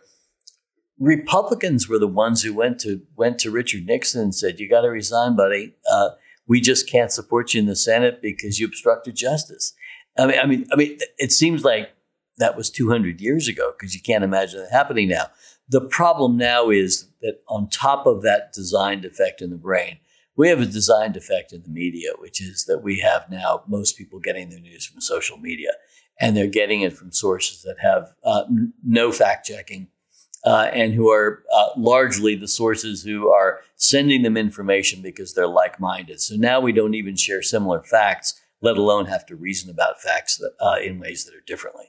Republicans 1.00 1.88
were 1.88 1.98
the 1.98 2.06
ones 2.06 2.42
who 2.42 2.52
went 2.52 2.78
to 2.80 3.00
went 3.16 3.38
to 3.40 3.50
Richard 3.50 3.86
Nixon 3.86 4.20
and 4.20 4.34
said, 4.34 4.60
"You 4.60 4.68
got 4.68 4.82
to 4.82 4.90
resign, 4.90 5.34
buddy." 5.34 5.74
Uh, 5.90 6.10
we 6.46 6.60
just 6.60 6.88
can't 6.88 7.10
support 7.10 7.54
you 7.54 7.60
in 7.60 7.66
the 7.66 7.76
Senate 7.76 8.20
because 8.20 8.60
you 8.60 8.66
obstructed 8.66 9.16
justice. 9.16 9.72
I 10.18 10.26
mean, 10.26 10.38
I 10.38 10.46
mean, 10.46 10.66
I 10.72 10.76
mean, 10.76 10.98
it 11.16 11.32
seems 11.32 11.64
like 11.64 11.90
that 12.38 12.56
was 12.56 12.70
200 12.70 13.20
years 13.20 13.48
ago 13.48 13.72
because 13.72 13.94
you 13.94 14.00
can't 14.02 14.24
imagine 14.24 14.60
it 14.60 14.70
happening 14.70 15.08
now. 15.08 15.26
The 15.68 15.80
problem 15.80 16.36
now 16.36 16.70
is 16.70 17.08
that 17.22 17.40
on 17.48 17.68
top 17.68 18.06
of 18.06 18.22
that 18.22 18.52
design 18.52 19.00
defect 19.00 19.40
in 19.40 19.50
the 19.50 19.56
brain, 19.56 19.98
we 20.36 20.48
have 20.48 20.60
a 20.60 20.66
design 20.66 21.12
defect 21.12 21.52
in 21.52 21.62
the 21.62 21.68
media, 21.68 22.10
which 22.18 22.42
is 22.42 22.64
that 22.66 22.82
we 22.82 22.98
have 23.00 23.30
now 23.30 23.62
most 23.68 23.96
people 23.96 24.18
getting 24.18 24.50
their 24.50 24.60
news 24.60 24.84
from 24.84 25.00
social 25.00 25.38
media, 25.38 25.70
and 26.20 26.36
they're 26.36 26.46
getting 26.46 26.80
it 26.80 26.92
from 26.92 27.12
sources 27.12 27.62
that 27.62 27.76
have 27.80 28.12
uh, 28.24 28.44
no 28.84 29.12
fact 29.12 29.46
checking 29.46 29.88
uh, 30.44 30.70
and 30.72 30.94
who 30.94 31.10
are 31.10 31.42
uh, 31.52 31.68
largely 31.76 32.34
the 32.34 32.48
sources 32.48 33.02
who 33.02 33.28
are 33.28 33.60
sending 33.76 34.22
them 34.22 34.36
information 34.36 35.02
because 35.02 35.34
they're 35.34 35.46
like 35.46 35.78
minded. 35.80 36.20
So 36.20 36.36
now 36.36 36.60
we 36.60 36.72
don't 36.72 36.94
even 36.94 37.16
share 37.16 37.42
similar 37.42 37.82
facts, 37.82 38.40
let 38.60 38.76
alone 38.76 39.06
have 39.06 39.26
to 39.26 39.36
reason 39.36 39.70
about 39.70 40.00
facts 40.00 40.36
that, 40.38 40.52
uh, 40.60 40.76
in 40.82 40.98
ways 40.98 41.24
that 41.24 41.34
are 41.34 41.44
differently. 41.46 41.86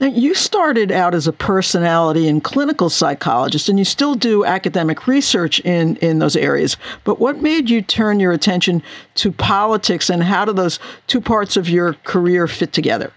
Now, 0.00 0.06
you 0.06 0.32
started 0.32 0.92
out 0.92 1.12
as 1.12 1.26
a 1.26 1.32
personality 1.32 2.28
and 2.28 2.42
clinical 2.42 2.88
psychologist, 2.88 3.68
and 3.68 3.80
you 3.80 3.84
still 3.84 4.14
do 4.14 4.44
academic 4.44 5.08
research 5.08 5.58
in, 5.60 5.96
in 5.96 6.20
those 6.20 6.36
areas. 6.36 6.76
But 7.02 7.18
what 7.18 7.42
made 7.42 7.68
you 7.68 7.82
turn 7.82 8.20
your 8.20 8.30
attention 8.30 8.80
to 9.16 9.32
politics, 9.32 10.08
and 10.08 10.22
how 10.22 10.44
do 10.44 10.52
those 10.52 10.78
two 11.08 11.20
parts 11.20 11.56
of 11.56 11.68
your 11.68 11.94
career 12.04 12.46
fit 12.46 12.72
together? 12.72 13.12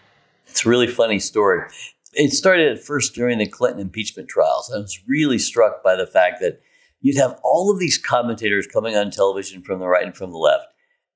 It's 0.48 0.66
a 0.66 0.70
really 0.70 0.88
funny 0.88 1.20
story. 1.20 1.68
It 2.14 2.32
started 2.32 2.72
at 2.72 2.84
first 2.84 3.16
during 3.16 3.38
the 3.38 3.48
Clinton 3.48 3.82
impeachment 3.82 4.30
trials. 4.30 4.72
I 4.74 4.80
was 4.80 5.00
really 5.08 5.40
struck 5.40 5.84
by 5.84 5.96
the 5.96 6.08
fact 6.08 6.42
that 6.42 6.62
you'd 7.00 7.18
have 7.18 7.40
all 7.44 7.72
of 7.72 7.80
these 7.80 7.98
commentators 7.98 8.68
coming 8.68 8.96
on 8.96 9.12
television 9.12 9.62
from 9.62 9.80
the 9.80 9.88
right 9.88 10.06
and 10.06 10.16
from 10.16 10.32
the 10.32 10.38
left. 10.38 10.66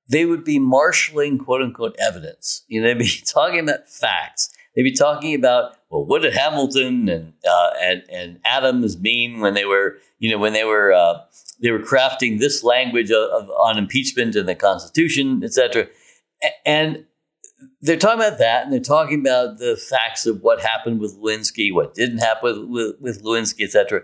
They 0.08 0.24
would 0.24 0.44
be 0.44 0.58
marshaling 0.58 1.38
quote 1.38 1.62
unquote 1.62 1.96
evidence. 1.98 2.64
You 2.68 2.80
know, 2.80 2.88
they'd 2.88 2.98
be 2.98 3.22
talking 3.26 3.60
about 3.60 3.88
facts 3.88 4.50
they'd 4.76 4.82
be 4.82 4.92
talking 4.92 5.34
about 5.34 5.72
well, 5.90 6.04
what 6.04 6.22
did 6.22 6.34
Hamilton 6.34 7.08
and 7.08 7.32
uh, 7.48 7.70
and 7.80 8.02
and 8.10 8.40
Adams 8.44 8.98
mean 8.98 9.40
when 9.40 9.54
they 9.54 9.64
were 9.64 9.96
you 10.18 10.30
know 10.30 10.38
when 10.38 10.52
they 10.52 10.64
were 10.64 10.92
uh, 10.92 11.18
they 11.60 11.70
were 11.70 11.80
crafting 11.80 12.38
this 12.38 12.62
language 12.62 13.10
of, 13.10 13.30
of, 13.30 13.50
on 13.50 13.78
impeachment 13.78 14.36
and 14.36 14.48
the 14.48 14.54
Constitution, 14.54 15.42
etc. 15.42 15.88
And 16.64 17.06
they're 17.80 17.96
talking 17.96 18.20
about 18.20 18.38
that, 18.38 18.64
and 18.64 18.72
they're 18.72 18.80
talking 18.80 19.20
about 19.20 19.58
the 19.58 19.76
facts 19.76 20.26
of 20.26 20.40
what 20.42 20.60
happened 20.60 21.00
with 21.00 21.18
Lewinsky, 21.18 21.72
what 21.72 21.94
didn't 21.94 22.18
happen 22.18 22.70
with, 22.70 22.96
with, 23.00 23.00
with 23.00 23.24
Lewinsky, 23.24 23.64
etc. 23.64 24.02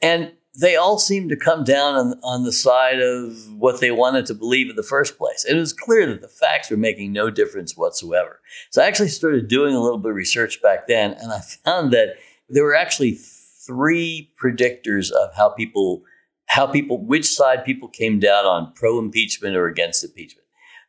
And 0.00 0.32
they 0.58 0.76
all 0.76 0.98
seemed 0.98 1.30
to 1.30 1.36
come 1.36 1.64
down 1.64 1.94
on, 1.94 2.20
on 2.22 2.44
the 2.44 2.52
side 2.52 3.00
of 3.00 3.36
what 3.56 3.80
they 3.80 3.90
wanted 3.90 4.26
to 4.26 4.34
believe 4.34 4.70
in 4.70 4.76
the 4.76 4.82
first 4.82 5.18
place. 5.18 5.44
It 5.44 5.54
was 5.54 5.72
clear 5.72 6.06
that 6.06 6.20
the 6.20 6.28
facts 6.28 6.70
were 6.70 6.76
making 6.76 7.12
no 7.12 7.30
difference 7.30 7.76
whatsoever. 7.76 8.40
So 8.70 8.82
I 8.82 8.86
actually 8.86 9.08
started 9.08 9.48
doing 9.48 9.74
a 9.74 9.80
little 9.80 9.98
bit 9.98 10.10
of 10.10 10.16
research 10.16 10.60
back 10.62 10.88
then, 10.88 11.12
and 11.12 11.32
I 11.32 11.40
found 11.40 11.92
that 11.92 12.16
there 12.48 12.64
were 12.64 12.74
actually 12.74 13.18
three 13.66 14.32
predictors 14.42 15.12
of 15.12 15.34
how 15.36 15.50
people, 15.50 16.02
how 16.46 16.66
people, 16.66 17.04
which 17.04 17.30
side 17.30 17.64
people 17.64 17.88
came 17.88 18.18
down 18.18 18.46
on 18.46 18.72
pro 18.74 18.98
impeachment 18.98 19.54
or 19.56 19.66
against 19.66 20.02
impeachment. 20.02 20.46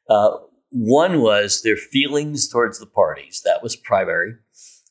Uh, 0.10 0.38
one 0.70 1.22
was 1.22 1.62
their 1.62 1.78
feelings 1.78 2.48
towards 2.48 2.80
the 2.80 2.86
parties, 2.86 3.42
that 3.46 3.64
was 3.64 3.76
primary. 3.76 4.36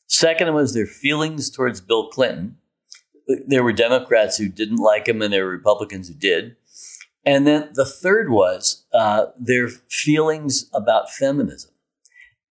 Second 0.07 0.53
was 0.53 0.73
their 0.73 0.87
feelings 0.87 1.49
towards 1.49 1.81
Bill 1.81 2.09
Clinton 2.09 2.57
there 3.47 3.63
were 3.63 3.73
Democrats 3.73 4.37
who 4.37 4.49
didn't 4.49 4.77
like 4.77 5.07
him, 5.07 5.21
and 5.21 5.31
there 5.31 5.45
were 5.45 5.51
Republicans 5.51 6.07
who 6.07 6.13
did. 6.13 6.55
And 7.25 7.45
then 7.45 7.69
the 7.73 7.85
third 7.85 8.29
was 8.29 8.85
uh, 8.93 9.27
their 9.37 9.67
feelings 9.67 10.69
about 10.73 11.11
feminism. 11.11 11.71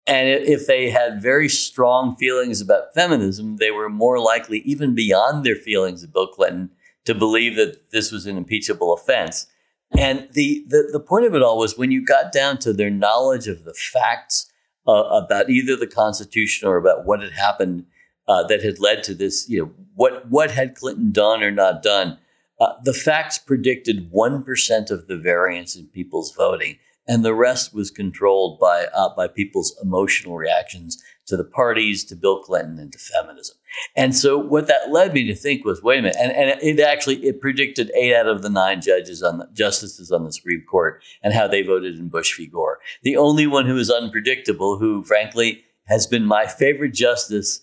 And 0.06 0.28
if 0.28 0.66
they 0.66 0.90
had 0.90 1.20
very 1.20 1.48
strong 1.48 2.16
feelings 2.16 2.60
about 2.60 2.94
feminism, 2.94 3.56
they 3.56 3.70
were 3.70 3.90
more 3.90 4.18
likely, 4.18 4.60
even 4.60 4.94
beyond 4.94 5.44
their 5.44 5.56
feelings 5.56 6.02
of 6.02 6.12
Bill 6.12 6.28
Clinton, 6.28 6.70
to 7.04 7.14
believe 7.14 7.56
that 7.56 7.90
this 7.90 8.12
was 8.12 8.26
an 8.26 8.36
impeachable 8.36 8.92
offense. 8.92 9.46
And 9.96 10.28
the, 10.32 10.64
the, 10.68 10.90
the 10.92 11.00
point 11.00 11.26
of 11.26 11.34
it 11.34 11.42
all 11.42 11.58
was 11.58 11.78
when 11.78 11.90
you 11.90 12.04
got 12.04 12.32
down 12.32 12.58
to 12.58 12.72
their 12.72 12.90
knowledge 12.90 13.48
of 13.48 13.64
the 13.64 13.74
facts 13.74 14.50
uh, 14.86 14.92
about 14.92 15.50
either 15.50 15.76
the 15.76 15.86
Constitution 15.86 16.68
or 16.68 16.76
about 16.76 17.04
what 17.04 17.20
had 17.20 17.32
happened 17.32 17.86
uh, 18.26 18.46
that 18.46 18.62
had 18.62 18.78
led 18.78 19.02
to 19.04 19.14
this, 19.14 19.48
you 19.48 19.60
know, 19.60 19.72
what 19.94 20.28
what 20.28 20.50
had 20.50 20.74
Clinton 20.74 21.10
done 21.10 21.42
or 21.42 21.50
not 21.50 21.82
done? 21.82 22.18
Uh, 22.60 22.72
the 22.84 22.92
facts 22.92 23.38
predicted 23.38 24.08
one 24.10 24.42
percent 24.42 24.90
of 24.90 25.06
the 25.06 25.16
variance 25.16 25.74
in 25.74 25.86
people's 25.86 26.34
voting, 26.34 26.76
and 27.06 27.24
the 27.24 27.34
rest 27.34 27.74
was 27.74 27.90
controlled 27.90 28.58
by 28.60 28.86
uh, 28.94 29.08
by 29.16 29.26
people's 29.26 29.74
emotional 29.82 30.36
reactions 30.36 31.02
to 31.28 31.36
the 31.36 31.44
parties, 31.44 32.04
to 32.04 32.16
Bill 32.16 32.42
Clinton, 32.42 32.78
and 32.78 32.92
to 32.92 32.98
feminism. 32.98 33.56
And 33.94 34.16
so, 34.16 34.38
what 34.38 34.66
that 34.66 34.90
led 34.90 35.12
me 35.12 35.24
to 35.24 35.34
think 35.34 35.64
was, 35.64 35.82
wait 35.82 36.00
a 36.00 36.02
minute, 36.02 36.16
and, 36.18 36.32
and 36.32 36.60
it 36.62 36.80
actually 36.80 37.16
it 37.26 37.40
predicted 37.40 37.90
eight 37.94 38.14
out 38.14 38.26
of 38.26 38.42
the 38.42 38.50
nine 38.50 38.80
judges 38.80 39.22
on 39.22 39.38
the, 39.38 39.48
justices 39.52 40.10
on 40.10 40.24
the 40.24 40.32
Supreme 40.32 40.64
Court 40.68 41.02
and 41.22 41.34
how 41.34 41.46
they 41.46 41.62
voted 41.62 41.98
in 41.98 42.08
Bush 42.08 42.36
v. 42.36 42.46
Gore. 42.46 42.78
The 43.02 43.16
only 43.16 43.46
one 43.46 43.66
who 43.66 43.76
is 43.76 43.90
unpredictable, 43.90 44.78
who 44.78 45.04
frankly 45.04 45.62
has 45.86 46.06
been 46.06 46.24
my 46.24 46.46
favorite 46.46 46.94
justice 46.94 47.60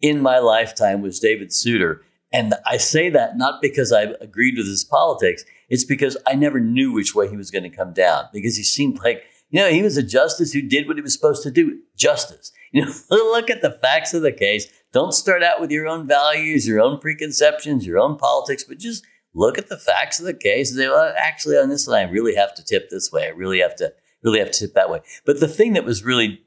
in 0.00 0.20
my 0.20 0.38
lifetime 0.38 1.00
was 1.00 1.20
David 1.20 1.52
Souter. 1.52 2.02
And 2.32 2.54
I 2.66 2.78
say 2.78 3.10
that 3.10 3.36
not 3.36 3.62
because 3.62 3.92
I 3.92 4.02
agreed 4.20 4.56
with 4.56 4.66
his 4.66 4.82
politics, 4.82 5.44
it's 5.68 5.84
because 5.84 6.16
I 6.26 6.34
never 6.34 6.58
knew 6.58 6.92
which 6.92 7.14
way 7.14 7.28
he 7.28 7.36
was 7.36 7.50
going 7.50 7.62
to 7.62 7.70
come 7.70 7.92
down 7.92 8.24
because 8.32 8.56
he 8.56 8.64
seemed 8.64 8.98
like, 8.98 9.22
you 9.54 9.60
know, 9.60 9.70
he 9.70 9.82
was 9.82 9.96
a 9.96 10.02
justice 10.02 10.52
who 10.52 10.62
did 10.62 10.88
what 10.88 10.96
he 10.96 11.00
was 11.00 11.14
supposed 11.14 11.44
to 11.44 11.50
do 11.50 11.78
justice. 11.96 12.50
You 12.72 12.84
know, 12.84 12.92
look 13.10 13.48
at 13.50 13.62
the 13.62 13.70
facts 13.70 14.12
of 14.12 14.22
the 14.22 14.32
case. 14.32 14.66
Don't 14.92 15.14
start 15.14 15.44
out 15.44 15.60
with 15.60 15.70
your 15.70 15.86
own 15.86 16.08
values, 16.08 16.66
your 16.66 16.80
own 16.80 16.98
preconceptions, 16.98 17.86
your 17.86 18.00
own 18.00 18.16
politics, 18.16 18.64
but 18.64 18.78
just 18.78 19.04
look 19.32 19.56
at 19.56 19.68
the 19.68 19.76
facts 19.76 20.18
of 20.18 20.26
the 20.26 20.34
case 20.34 20.72
and 20.72 20.80
say, 20.80 20.88
well, 20.88 21.14
actually, 21.16 21.56
on 21.56 21.68
this 21.68 21.86
one, 21.86 21.96
I 21.96 22.02
really 22.02 22.34
have 22.34 22.52
to 22.56 22.64
tip 22.64 22.90
this 22.90 23.12
way. 23.12 23.26
I 23.26 23.28
really 23.28 23.60
have 23.60 23.76
to, 23.76 23.92
really 24.24 24.40
have 24.40 24.50
to 24.50 24.58
tip 24.58 24.74
that 24.74 24.90
way. 24.90 25.02
But 25.24 25.38
the 25.38 25.46
thing 25.46 25.74
that 25.74 25.84
was 25.84 26.02
really, 26.02 26.40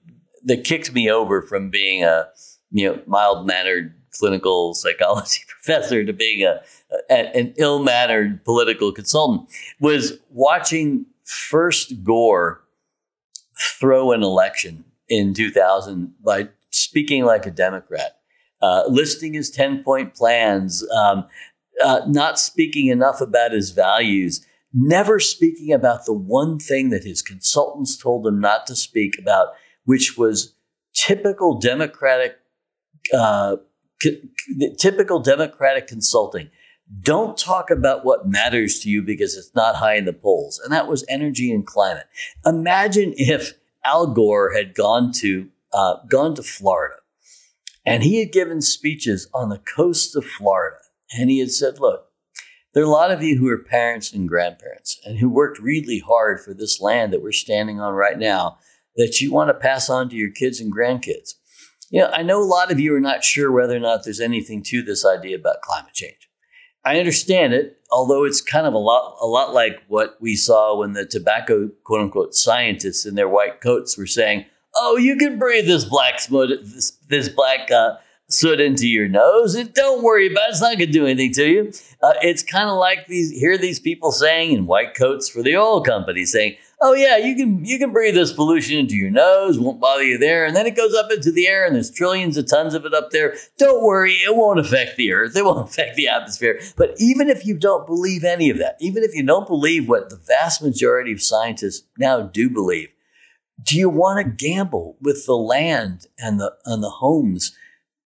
that 0.44 0.66
kicked 0.66 0.94
me 0.94 1.10
over 1.10 1.42
from 1.42 1.70
being 1.70 2.04
a, 2.04 2.28
you 2.72 2.90
know 2.90 3.02
mild 3.08 3.48
mannered 3.48 3.94
clinical 4.12 4.74
psychology 4.74 5.44
professor 5.48 6.04
to 6.04 6.12
being 6.12 6.44
a, 6.44 6.60
a 7.10 7.38
an 7.38 7.54
ill 7.56 7.82
mannered 7.82 8.44
political 8.44 8.92
consultant 8.92 9.50
was 9.80 10.20
watching 10.30 11.06
first 11.24 12.04
Gore 12.04 12.67
throw 13.60 14.12
an 14.12 14.24
election 14.24 14.86
in 15.10 15.34
2000 15.34 16.14
by 16.24 16.50
speaking 16.70 17.24
like 17.24 17.46
a 17.46 17.52
Democrat, 17.52 18.20
uh, 18.62 18.84
listing 18.88 19.34
his 19.34 19.50
10 19.50 19.84
point 19.84 20.14
plans, 20.14 20.88
um, 20.92 21.26
uh, 21.84 22.02
not 22.08 22.40
speaking 22.40 22.88
enough 22.88 23.22
about 23.22 23.52
his 23.52 23.72
values, 23.72 24.46
never 24.74 25.20
speaking 25.20 25.72
about 25.74 26.06
the 26.06 26.14
one 26.14 26.60
thing 26.60 26.90
that 26.90 27.04
his 27.04 27.22
consultants 27.22 27.98
told 27.98 28.26
him 28.26 28.40
not 28.40 28.68
to 28.68 28.76
speak 28.76 29.18
about, 29.20 29.50
which 29.86 30.18
was 30.18 30.54
typical 30.94 31.60
Democratic 31.60 32.38
uh, 33.14 33.58
typical 34.78 35.20
Democratic 35.20 35.88
consulting. 35.88 36.50
Don't 37.02 37.38
talk 37.38 37.70
about 37.70 38.06
what 38.06 38.28
matters 38.28 38.80
to 38.80 38.90
you 38.90 39.02
because 39.02 39.36
it's 39.36 39.54
not 39.54 39.76
high 39.76 39.96
in 39.96 40.06
the 40.06 40.14
polls. 40.14 40.60
And 40.64 40.72
that 40.72 40.88
was 40.88 41.06
energy 41.10 41.52
and 41.52 41.66
climate. 41.66 42.06
Imagine 42.46 43.14
if 43.18 43.54
Al 43.84 44.08
Gore 44.08 44.54
had 44.54 44.74
gone 44.74 45.12
to 45.14 45.50
uh, 45.74 45.98
gone 46.10 46.34
to 46.36 46.44
Florida 46.44 46.96
and 47.86 48.04
he 48.04 48.20
had 48.20 48.32
given 48.32 48.62
speeches 48.62 49.30
on 49.34 49.50
the 49.50 49.60
coast 49.60 50.16
of 50.16 50.26
Florida. 50.26 50.78
And 51.18 51.30
he 51.30 51.40
had 51.40 51.52
said, 51.52 51.80
look, 51.80 52.08
there 52.74 52.84
are 52.84 52.86
a 52.86 52.90
lot 52.90 53.12
of 53.12 53.24
you 53.24 53.38
who 53.38 53.48
are 53.48 53.58
parents 53.58 54.12
and 54.12 54.28
grandparents 54.28 55.00
and 55.06 55.18
who 55.18 55.30
worked 55.30 55.60
really 55.60 56.00
hard 56.00 56.42
for 56.42 56.54
this 56.54 56.82
land 56.82 57.14
that 57.14 57.24
we're 57.24 57.32
standing 57.32 57.80
on 57.80 57.94
right 57.94 58.20
now 58.20 58.58
that 58.98 59.22
you 59.22 59.32
want 59.32 59.50
to 59.50 59.54
pass 59.54 59.90
on 59.90 60.10
to 60.10 60.16
your 60.16 60.32
kids 60.32 60.60
and 60.60 60.74
grandkids. 60.74 61.36
You 61.90 62.02
know, 62.02 62.12
I 62.12 62.24
know 62.24 62.42
a 62.42 62.44
lot 62.44 62.72
of 62.72 62.80
you 62.80 62.94
are 62.94 63.00
not 63.00 63.24
sure 63.24 63.52
whether 63.52 63.76
or 63.76 63.80
not 63.80 64.04
there's 64.04 64.20
anything 64.20 64.64
to 64.64 64.82
this 64.82 65.06
idea 65.06 65.38
about 65.38 65.62
climate 65.62 65.94
change. 65.94 66.27
I 66.88 67.00
understand 67.00 67.54
it, 67.54 67.78
although 67.92 68.24
it's 68.24 68.40
kind 68.40 68.66
of 68.66 68.74
a 68.74 68.78
lot, 68.78 69.18
a 69.20 69.28
lot 69.28 69.54
like 69.54 69.84
what 69.90 70.16
we 70.22 70.38
saw 70.38 70.80
when 70.80 70.94
the 70.94 71.06
tobacco 71.06 71.70
quote 71.84 72.00
unquote 72.00 72.34
scientists 72.34 73.06
in 73.06 73.16
their 73.16 73.28
white 73.28 73.60
coats 73.60 73.98
were 73.98 74.08
saying, 74.08 74.46
"Oh, 74.74 74.96
you 74.96 75.18
can 75.18 75.38
breathe 75.38 75.66
this 75.66 75.84
black 75.84 76.22
smoke, 76.22 76.50
this, 76.62 76.92
this 77.10 77.28
black 77.28 77.70
uh, 77.72 77.98
soot 78.30 78.62
into 78.62 78.88
your 78.88 79.10
nose, 79.10 79.54
and 79.54 79.74
don't 79.74 80.02
worry 80.02 80.32
about 80.32 80.48
it. 80.48 80.52
It's 80.52 80.62
not 80.62 80.78
going 80.78 80.88
to 80.88 80.94
do 80.94 81.06
anything 81.06 81.34
to 81.34 81.50
you." 81.50 81.72
Uh, 82.02 82.14
it's 82.22 82.42
kind 82.42 82.70
of 82.70 82.78
like 82.78 83.08
these 83.08 83.32
hear 83.32 83.58
these 83.58 83.82
people 83.82 84.14
saying 84.14 84.54
in 84.54 84.66
white 84.66 84.96
coats 84.96 85.28
for 85.28 85.44
the 85.44 85.58
oil 85.58 85.82
companies 85.82 86.32
saying, 86.32 86.56
oh 86.82 86.94
yeah, 86.94 87.18
you 87.18 87.36
can 87.36 87.64
you 87.66 87.78
can 87.78 87.92
breathe 87.92 88.16
this 88.16 88.34
pollution 88.34 88.78
into 88.78 88.96
your 88.96 89.10
nose, 89.10 89.60
won't 89.60 89.80
bother 89.80 90.04
you 90.04 90.18
there, 90.18 90.46
and 90.46 90.56
then 90.56 90.66
it 90.66 90.76
goes 90.76 90.94
up 90.94 91.12
into 91.12 91.32
the 91.32 91.48
air, 91.48 91.66
and 91.66 91.76
there's 91.76 91.92
trillions 91.92 92.38
of 92.38 92.48
tons 92.48 92.74
of 92.74 92.86
it 92.86 92.94
up 92.94 93.12
there. 93.12 93.36
Don't 93.58 93.84
worry, 93.84 94.14
it 94.14 94.36
won't 94.36 94.60
affect 94.60 94.98
the 94.98 95.12
earth, 95.12 95.36
it 95.36 95.46
won't 95.46 95.70
affect 95.70 95.96
the 95.96 96.08
atmosphere. 96.08 96.60
But 96.76 96.96
even 96.98 97.30
if 97.30 97.46
you 97.46 97.58
don't 97.58 97.88
believe 97.88 98.24
any 98.24 98.50
of 98.50 98.58
that, 98.60 98.78
even 98.80 99.04
if 99.04 99.14
you 99.14 99.26
don't 99.26 99.48
believe 99.48 99.88
what 99.88 100.10
the 100.10 100.18
vast 100.18 100.62
majority 100.62 101.12
of 101.12 101.22
scientists 101.22 101.88
now 101.98 102.22
do 102.22 102.50
believe, 102.50 102.90
do 103.62 103.78
you 103.78 103.90
want 103.90 104.24
to 104.24 104.46
gamble 104.46 104.98
with 105.02 105.26
the 105.26 105.38
land 105.38 106.08
and 106.20 106.40
the 106.40 106.54
and 106.66 106.84
the 106.84 106.90
homes 106.90 107.56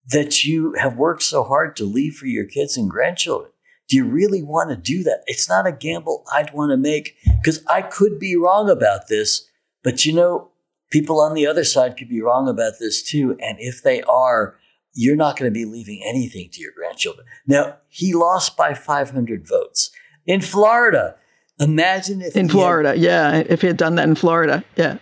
that 0.08 0.44
you 0.44 0.74
have 0.74 0.98
worked 0.98 1.24
so 1.24 1.44
hard 1.44 1.76
to 1.76 1.86
leave 1.86 2.16
for 2.16 2.26
your 2.26 2.46
kids 2.46 2.78
and 2.78 2.90
grandchildren? 2.90 3.51
Do 3.92 3.98
you 3.98 4.06
really 4.06 4.42
want 4.42 4.70
to 4.70 4.78
do 4.78 5.04
that? 5.04 5.22
It's 5.28 5.50
not 5.50 5.68
a 5.68 5.72
gamble 5.74 6.24
I'd 6.32 6.54
want 6.54 6.72
to 6.72 6.78
make 6.78 7.18
because 7.26 7.62
I 7.68 7.82
could 7.82 8.20
be 8.20 8.38
wrong 8.38 8.70
about 8.70 9.10
this. 9.10 9.50
But 9.84 10.06
you 10.06 10.14
know, 10.14 10.52
people 10.92 11.20
on 11.20 11.34
the 11.34 11.46
other 11.46 11.66
side 11.66 11.98
could 11.98 12.08
be 12.08 12.22
wrong 12.22 12.48
about 12.48 12.76
this 12.80 13.04
too. 13.04 13.36
And 13.42 13.58
if 13.60 13.84
they 13.84 14.02
are, 14.04 14.56
you're 14.94 15.18
not 15.18 15.38
going 15.38 15.52
to 15.52 15.54
be 15.54 15.66
leaving 15.66 16.02
anything 16.08 16.48
to 16.54 16.62
your 16.62 16.72
grandchildren. 16.72 17.28
Now, 17.46 17.80
he 17.90 18.14
lost 18.14 18.56
by 18.56 18.76
500 18.76 19.46
votes 19.46 19.92
in 20.26 20.40
Florida. 20.40 21.18
Imagine 21.60 22.22
if 22.22 22.34
in 22.38 22.48
Florida, 22.48 22.92
had, 22.92 23.00
yeah, 23.00 23.44
if 23.46 23.60
he 23.60 23.68
had 23.68 23.76
done 23.76 23.96
that 23.96 24.08
in 24.08 24.16
Florida, 24.16 24.64
yeah. 24.78 25.00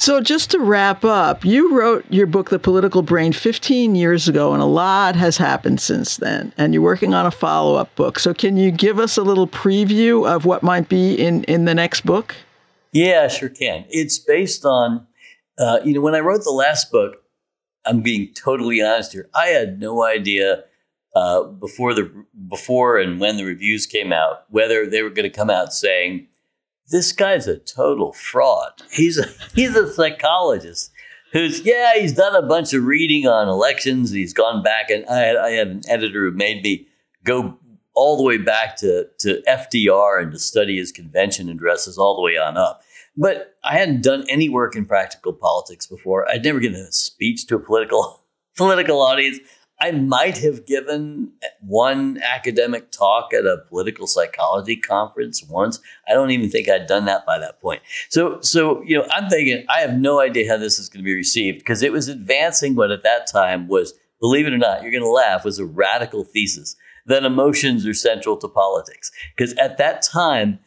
So, 0.00 0.22
just 0.22 0.50
to 0.52 0.60
wrap 0.60 1.04
up, 1.04 1.44
you 1.44 1.76
wrote 1.78 2.06
your 2.08 2.26
book, 2.26 2.48
The 2.48 2.58
Political 2.58 3.02
Brain, 3.02 3.34
15 3.34 3.94
years 3.94 4.28
ago, 4.28 4.54
and 4.54 4.62
a 4.62 4.66
lot 4.66 5.14
has 5.14 5.36
happened 5.36 5.78
since 5.78 6.16
then. 6.16 6.54
And 6.56 6.72
you're 6.72 6.82
working 6.82 7.12
on 7.12 7.26
a 7.26 7.30
follow 7.30 7.74
up 7.74 7.94
book. 7.96 8.18
So, 8.18 8.32
can 8.32 8.56
you 8.56 8.70
give 8.70 8.98
us 8.98 9.18
a 9.18 9.22
little 9.22 9.46
preview 9.46 10.26
of 10.26 10.46
what 10.46 10.62
might 10.62 10.88
be 10.88 11.16
in, 11.16 11.44
in 11.44 11.66
the 11.66 11.74
next 11.74 12.06
book? 12.06 12.34
Yeah, 12.94 13.28
sure 13.28 13.50
can. 13.50 13.84
It's 13.90 14.18
based 14.18 14.64
on, 14.64 15.06
uh, 15.58 15.80
you 15.84 15.92
know, 15.92 16.00
when 16.00 16.14
I 16.14 16.20
wrote 16.20 16.44
the 16.44 16.50
last 16.50 16.90
book, 16.90 17.16
I'm 17.84 18.00
being 18.00 18.32
totally 18.32 18.80
honest 18.80 19.12
here. 19.12 19.28
I 19.34 19.48
had 19.48 19.80
no 19.80 20.02
idea 20.02 20.64
uh, 21.14 21.42
before 21.42 21.92
the 21.92 22.10
before 22.48 22.96
and 22.96 23.20
when 23.20 23.36
the 23.36 23.44
reviews 23.44 23.84
came 23.84 24.12
out 24.12 24.44
whether 24.48 24.86
they 24.86 25.02
were 25.02 25.10
going 25.10 25.28
to 25.28 25.36
come 25.36 25.50
out 25.50 25.72
saying 25.72 26.28
this 26.90 27.12
guy's 27.12 27.46
a 27.46 27.56
total 27.56 28.12
fraud. 28.12 28.82
He's 28.90 29.18
a, 29.18 29.26
he's 29.54 29.74
a 29.76 29.92
psychologist 29.92 30.92
who's 31.32 31.64
yeah 31.64 31.94
he's 31.94 32.12
done 32.12 32.34
a 32.34 32.46
bunch 32.46 32.72
of 32.72 32.84
reading 32.84 33.26
on 33.26 33.48
elections. 33.48 34.10
He's 34.10 34.32
gone 34.32 34.62
back 34.62 34.90
and 34.90 35.06
I 35.06 35.18
had, 35.18 35.36
I 35.36 35.50
had 35.50 35.68
an 35.68 35.82
editor 35.88 36.30
who 36.30 36.36
made 36.36 36.62
me 36.62 36.88
go 37.24 37.58
all 37.94 38.16
the 38.16 38.22
way 38.22 38.38
back 38.38 38.76
to 38.78 39.06
to 39.20 39.42
FDR 39.48 40.22
and 40.22 40.32
to 40.32 40.38
study 40.38 40.78
his 40.78 40.92
convention 40.92 41.48
addresses 41.48 41.98
all 41.98 42.16
the 42.16 42.22
way 42.22 42.36
on 42.36 42.56
up. 42.56 42.82
But 43.16 43.56
I 43.64 43.76
hadn't 43.76 44.02
done 44.02 44.24
any 44.28 44.48
work 44.48 44.76
in 44.76 44.86
practical 44.86 45.32
politics 45.32 45.86
before. 45.86 46.28
I'd 46.30 46.44
never 46.44 46.60
given 46.60 46.80
a 46.80 46.92
speech 46.92 47.46
to 47.46 47.56
a 47.56 47.60
political 47.60 48.20
political 48.56 49.00
audience. 49.00 49.38
I 49.80 49.92
might 49.92 50.36
have 50.38 50.66
given 50.66 51.32
one 51.60 52.20
academic 52.22 52.90
talk 52.90 53.32
at 53.32 53.46
a 53.46 53.64
political 53.68 54.06
psychology 54.06 54.76
conference 54.76 55.42
once. 55.42 55.80
I 56.06 56.12
don't 56.12 56.30
even 56.30 56.50
think 56.50 56.68
I'd 56.68 56.86
done 56.86 57.06
that 57.06 57.24
by 57.24 57.38
that 57.38 57.60
point. 57.60 57.82
So, 58.10 58.40
so 58.42 58.82
you 58.82 58.98
know, 58.98 59.06
I'm 59.12 59.30
thinking 59.30 59.64
I 59.68 59.80
have 59.80 59.94
no 59.94 60.20
idea 60.20 60.50
how 60.50 60.58
this 60.58 60.78
is 60.78 60.88
going 60.88 61.02
to 61.02 61.04
be 61.04 61.14
received 61.14 61.58
because 61.58 61.82
it 61.82 61.92
was 61.92 62.08
advancing 62.08 62.74
what 62.74 62.90
at 62.90 63.02
that 63.04 63.26
time 63.26 63.68
was, 63.68 63.94
believe 64.20 64.46
it 64.46 64.52
or 64.52 64.58
not, 64.58 64.82
you're 64.82 64.92
going 64.92 65.02
to 65.02 65.08
laugh, 65.08 65.44
was 65.44 65.58
a 65.58 65.64
radical 65.64 66.24
thesis 66.24 66.76
that 67.06 67.24
emotions 67.24 67.86
are 67.86 67.94
central 67.94 68.36
to 68.36 68.48
politics. 68.48 69.10
Because 69.34 69.54
at 69.54 69.78
that 69.78 70.02
time, 70.02 70.58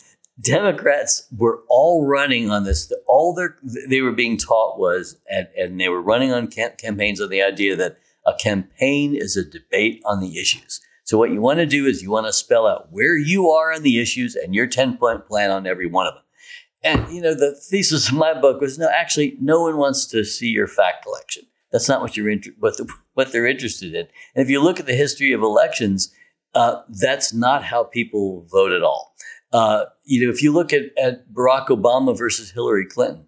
Democrats 0.42 1.28
were 1.38 1.62
all 1.70 2.08
running 2.08 2.50
on 2.50 2.64
this. 2.64 2.92
All 3.06 3.36
their 3.36 3.58
they 3.88 4.02
were 4.02 4.12
being 4.12 4.38
taught 4.38 4.80
was, 4.80 5.16
and, 5.30 5.48
and 5.56 5.80
they 5.80 5.90
were 5.90 6.02
running 6.02 6.34
on 6.34 6.48
campaigns 6.48 7.22
on 7.22 7.30
the 7.30 7.44
idea 7.44 7.76
that 7.76 8.00
a 8.26 8.34
campaign 8.34 9.16
is 9.16 9.36
a 9.36 9.44
debate 9.44 10.02
on 10.06 10.20
the 10.20 10.40
issues. 10.40 10.82
So 11.04 11.18
what 11.18 11.32
you 11.32 11.42
want 11.42 11.60
to 11.60 11.66
do 11.66 11.86
is 11.86 12.02
you 12.02 12.12
want 12.12 12.28
to 12.28 12.34
spell 12.34 12.66
out 12.66 12.92
where 12.92 13.18
you 13.18 13.50
are 13.50 13.74
on 13.74 13.84
the 13.84 14.00
issues 14.00 14.36
and 14.36 14.56
your 14.56 14.68
10 14.68 14.98
point 14.98 15.28
plan 15.28 15.52
on 15.52 15.68
every 15.68 15.88
one 15.88 16.08
of 16.08 16.14
them. 16.14 16.24
And 16.84 17.14
you 17.14 17.22
know, 17.22 17.34
the 17.34 17.56
thesis 17.56 18.10
of 18.10 18.16
my 18.16 18.34
book 18.34 18.62
was 18.62 18.78
no, 18.78 18.90
actually, 18.90 19.38
no 19.40 19.62
one 19.62 19.78
wants 19.78 20.06
to 20.08 20.24
see 20.24 20.48
your 20.48 20.68
fact 20.68 21.04
collection. 21.04 21.44
That's 21.72 21.90
not 21.90 22.02
what 22.02 22.16
you're 22.16 22.30
inter- 22.30 22.54
what, 22.60 22.78
the, 22.78 22.92
what 23.16 23.32
they're 23.32 23.48
interested 23.48 23.94
in. 23.94 24.08
And 24.36 24.44
if 24.44 24.50
you 24.50 24.62
look 24.62 24.80
at 24.80 24.86
the 24.86 24.96
history 24.96 25.34
of 25.34 25.42
elections, 25.42 26.14
uh, 26.54 26.82
that's 26.88 27.34
not 27.34 27.64
how 27.64 27.84
people 27.84 28.46
vote 28.52 28.72
at 28.72 28.84
all. 28.84 29.16
Uh, 29.52 29.86
you 30.04 30.24
know, 30.26 30.32
if 30.32 30.42
you 30.42 30.52
look 30.52 30.72
at, 30.72 30.84
at 30.98 31.32
Barack 31.32 31.68
Obama 31.68 32.18
versus 32.18 32.52
Hillary 32.52 32.86
Clinton, 32.86 33.26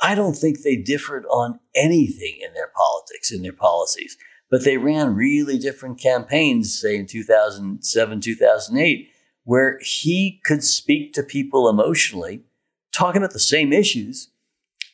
I 0.00 0.14
don't 0.14 0.34
think 0.34 0.62
they 0.62 0.76
differed 0.76 1.24
on 1.26 1.58
anything 1.74 2.38
in 2.44 2.52
their 2.54 2.70
politics, 2.74 3.32
in 3.32 3.42
their 3.42 3.52
policies, 3.52 4.16
but 4.50 4.64
they 4.64 4.76
ran 4.76 5.14
really 5.14 5.58
different 5.58 5.98
campaigns, 6.00 6.78
say 6.78 6.96
in 6.96 7.06
2007, 7.06 8.20
2008, 8.20 9.10
where 9.44 9.78
he 9.82 10.40
could 10.44 10.62
speak 10.62 11.12
to 11.14 11.22
people 11.22 11.68
emotionally, 11.68 12.42
talking 12.92 13.22
about 13.22 13.32
the 13.32 13.38
same 13.38 13.72
issues, 13.72 14.30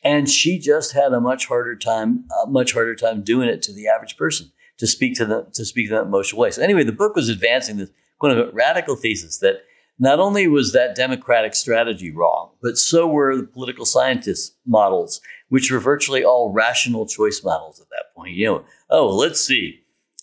and 0.03 0.29
she 0.29 0.59
just 0.59 0.93
had 0.93 1.13
a 1.13 1.21
much 1.21 1.47
harder 1.47 1.75
time, 1.75 2.25
much 2.47 2.73
harder 2.73 2.95
time 2.95 3.23
doing 3.23 3.47
it 3.47 3.61
to 3.63 3.73
the 3.73 3.87
average 3.87 4.17
person 4.17 4.51
to 4.77 4.87
speak 4.87 5.15
to 5.15 5.25
them, 5.25 5.45
to 5.53 5.65
speak 5.65 5.89
to 5.89 5.95
them 5.95 6.07
emotional 6.07 6.41
way. 6.41 6.51
So 6.51 6.61
anyway, 6.61 6.83
the 6.83 6.91
book 6.91 7.15
was 7.15 7.29
advancing 7.29 7.77
this 7.77 7.89
kind 8.21 8.37
of 8.37 8.53
radical 8.53 8.95
thesis 8.95 9.37
that 9.39 9.63
not 10.03 10.19
only 10.19 10.47
was 10.47 10.73
that 10.73 10.95
democratic 10.95 11.55
strategy 11.55 12.11
wrong, 12.11 12.51
but 12.61 12.77
so 12.77 13.07
were 13.07 13.37
the 13.37 13.43
political 13.43 13.85
scientists' 13.85 14.55
models, 14.65 15.21
which 15.47 15.71
were 15.71 15.79
virtually 15.79 16.25
all 16.25 16.51
rational 16.51 17.07
choice 17.07 17.41
models 17.41 17.79
at 17.79 17.87
that 17.89 18.13
point. 18.13 18.33
You 18.33 18.45
know, 18.45 18.65
oh, 18.89 19.07
let's 19.15 19.39
see. 19.39 19.79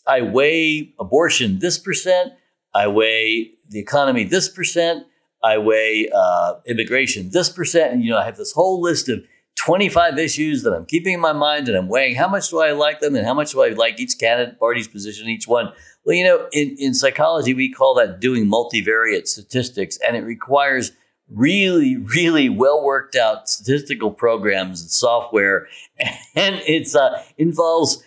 I 0.07 0.21
weigh 0.21 0.93
abortion 1.01 1.61
this 1.61 1.79
percent. 1.79 2.33
I 2.75 2.89
weigh 2.89 3.53
the 3.71 3.79
economy 3.79 4.25
this 4.25 4.49
percent. 4.49 5.07
I 5.43 5.57
weigh 5.57 6.11
uh, 6.15 6.55
immigration 6.67 7.31
this 7.31 7.49
percent. 7.49 7.95
And, 7.95 8.05
you 8.05 8.11
know, 8.11 8.19
I 8.19 8.25
have 8.25 8.37
this 8.37 8.53
whole 8.53 8.83
list 8.83 9.09
of 9.09 9.25
25 9.61 10.19
issues 10.19 10.63
that 10.63 10.73
I'm 10.73 10.87
keeping 10.87 11.13
in 11.13 11.21
my 11.21 11.35
mind 11.35 11.69
and 11.69 11.77
I'm 11.77 11.89
weighing 11.89 12.17
how 12.17 12.29
much 12.29 12.49
do 12.49 12.61
I 12.61 12.73
like 12.73 13.01
them 13.01 13.15
and 13.15 13.27
how 13.27 13.35
much 13.35 13.53
do 13.53 13.63
I 13.63 13.69
like 13.69 14.01
each 14.01 14.19
candidate 14.19 14.59
party's 14.59 14.89
position, 14.89 15.29
each 15.29 15.47
one. 15.47 15.71
Well, 16.05 16.17
you 16.17 16.25
know, 16.25 16.49
in, 16.51 16.77
in 16.79 16.95
psychology, 16.95 17.53
we 17.53 17.71
call 17.71 17.95
that 17.97 18.21
doing 18.21 18.47
multivariate 18.47 19.29
statistics, 19.29 19.99
and 20.07 20.17
it 20.17 20.23
requires 20.23 20.93
really, 21.29 21.99
really 21.99 22.49
well 22.49 22.83
worked 22.83 23.17
out 23.17 23.51
statistical 23.51 24.11
programs 24.11 24.81
and 24.81 24.91
software, 24.91 25.69
and 26.35 26.63
it 26.67 26.95
uh, 26.95 27.19
involves 27.37 28.03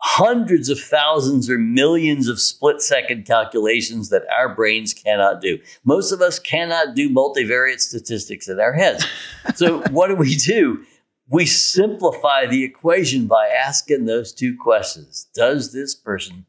hundreds 0.00 0.70
of 0.70 0.78
thousands 0.80 1.50
or 1.50 1.58
millions 1.58 2.28
of 2.28 2.40
split 2.40 2.80
second 2.80 3.26
calculations 3.26 4.08
that 4.08 4.22
our 4.38 4.54
brains 4.54 4.94
cannot 4.94 5.42
do. 5.42 5.58
Most 5.84 6.12
of 6.12 6.22
us 6.22 6.38
cannot 6.38 6.94
do 6.94 7.10
multivariate 7.10 7.80
statistics 7.80 8.48
in 8.48 8.58
our 8.58 8.72
heads. 8.72 9.06
So, 9.54 9.80
what 9.90 10.08
do 10.08 10.14
we 10.14 10.36
do? 10.36 10.84
We 11.28 11.46
simplify 11.46 12.46
the 12.46 12.64
equation 12.64 13.26
by 13.26 13.48
asking 13.48 14.04
those 14.04 14.32
two 14.32 14.56
questions 14.56 15.28
Does 15.34 15.72
this 15.72 15.94
person 15.94 16.46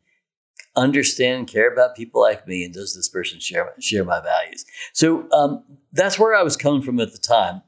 understand, 0.76 1.48
care 1.48 1.72
about 1.72 1.96
people 1.96 2.22
like 2.22 2.48
me, 2.48 2.64
and 2.64 2.74
does 2.74 2.96
this 2.96 3.08
person 3.08 3.40
share 3.40 3.74
share 3.80 4.04
my 4.04 4.22
values? 4.22 4.66
So 4.94 5.30
um, 5.32 5.64
that's 5.94 6.20
where 6.20 6.36
I 6.36 6.44
was 6.44 6.58
coming 6.58 6.82
from 6.82 7.00
at 7.00 7.12
the 7.12 7.18
time. 7.18 7.62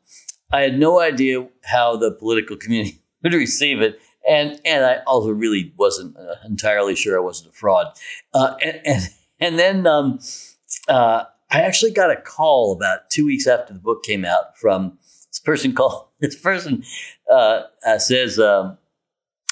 I 0.52 0.62
had 0.62 0.80
no 0.80 1.00
idea 1.00 1.48
how 1.64 1.98
the 1.98 2.12
political 2.12 2.58
community 2.58 3.02
would 3.24 3.34
receive 3.34 3.82
it, 3.82 4.00
and 4.28 4.60
and 4.66 4.86
I 4.86 4.98
also 5.08 5.30
really 5.30 5.74
wasn't 5.78 6.18
uh, 6.18 6.36
entirely 6.46 6.96
sure 6.96 7.18
I 7.18 7.24
wasn't 7.24 7.52
a 7.52 7.54
fraud. 7.54 7.88
Uh, 8.34 8.56
and, 8.62 8.82
and, 8.86 9.10
and 9.40 9.60
then 9.60 9.88
um, 9.88 10.20
uh, 10.88 11.24
I 11.50 11.62
actually 11.62 11.92
got 11.92 12.12
a 12.12 12.18
call 12.18 12.74
about 12.74 13.10
two 13.10 13.26
weeks 13.26 13.48
after 13.48 13.74
the 13.74 13.80
book 13.80 14.04
came 14.04 14.26
out 14.26 14.58
from 14.58 14.98
this 15.38 15.44
person 15.44 15.74
called 15.74 16.08
this 16.20 16.40
person 16.40 16.84
uh, 17.32 17.64
uh, 17.86 18.00
says. 18.00 18.40
Um, 18.40 18.78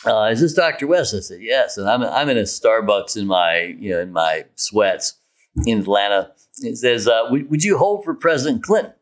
uh, 0.05 0.29
is 0.31 0.39
this 0.39 0.53
Dr. 0.53 0.85
West? 0.85 1.15
I 1.15 1.19
said, 1.19 1.41
yes. 1.41 1.77
And 1.77 1.89
I'm, 1.89 2.03
I'm 2.03 2.29
in 2.29 2.37
a 2.37 2.43
Starbucks 2.43 3.17
in 3.17 3.25
my, 3.25 3.75
you 3.79 3.89
know, 3.89 3.99
in 3.99 4.11
my 4.13 4.45
sweats 4.53 5.15
in 5.65 5.79
Atlanta. 5.79 6.31
It 6.61 6.77
says, 6.77 7.07
uh, 7.07 7.23
would, 7.31 7.49
would, 7.49 7.63
you 7.63 7.75
hold 7.79 8.03
for 8.03 8.13
President 8.13 8.61
Clinton? 8.61 8.93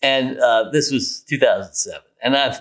And 0.00 0.38
uh, 0.38 0.70
this 0.70 0.92
was 0.92 1.24
2007. 1.28 2.00
And 2.22 2.36
I've, 2.36 2.60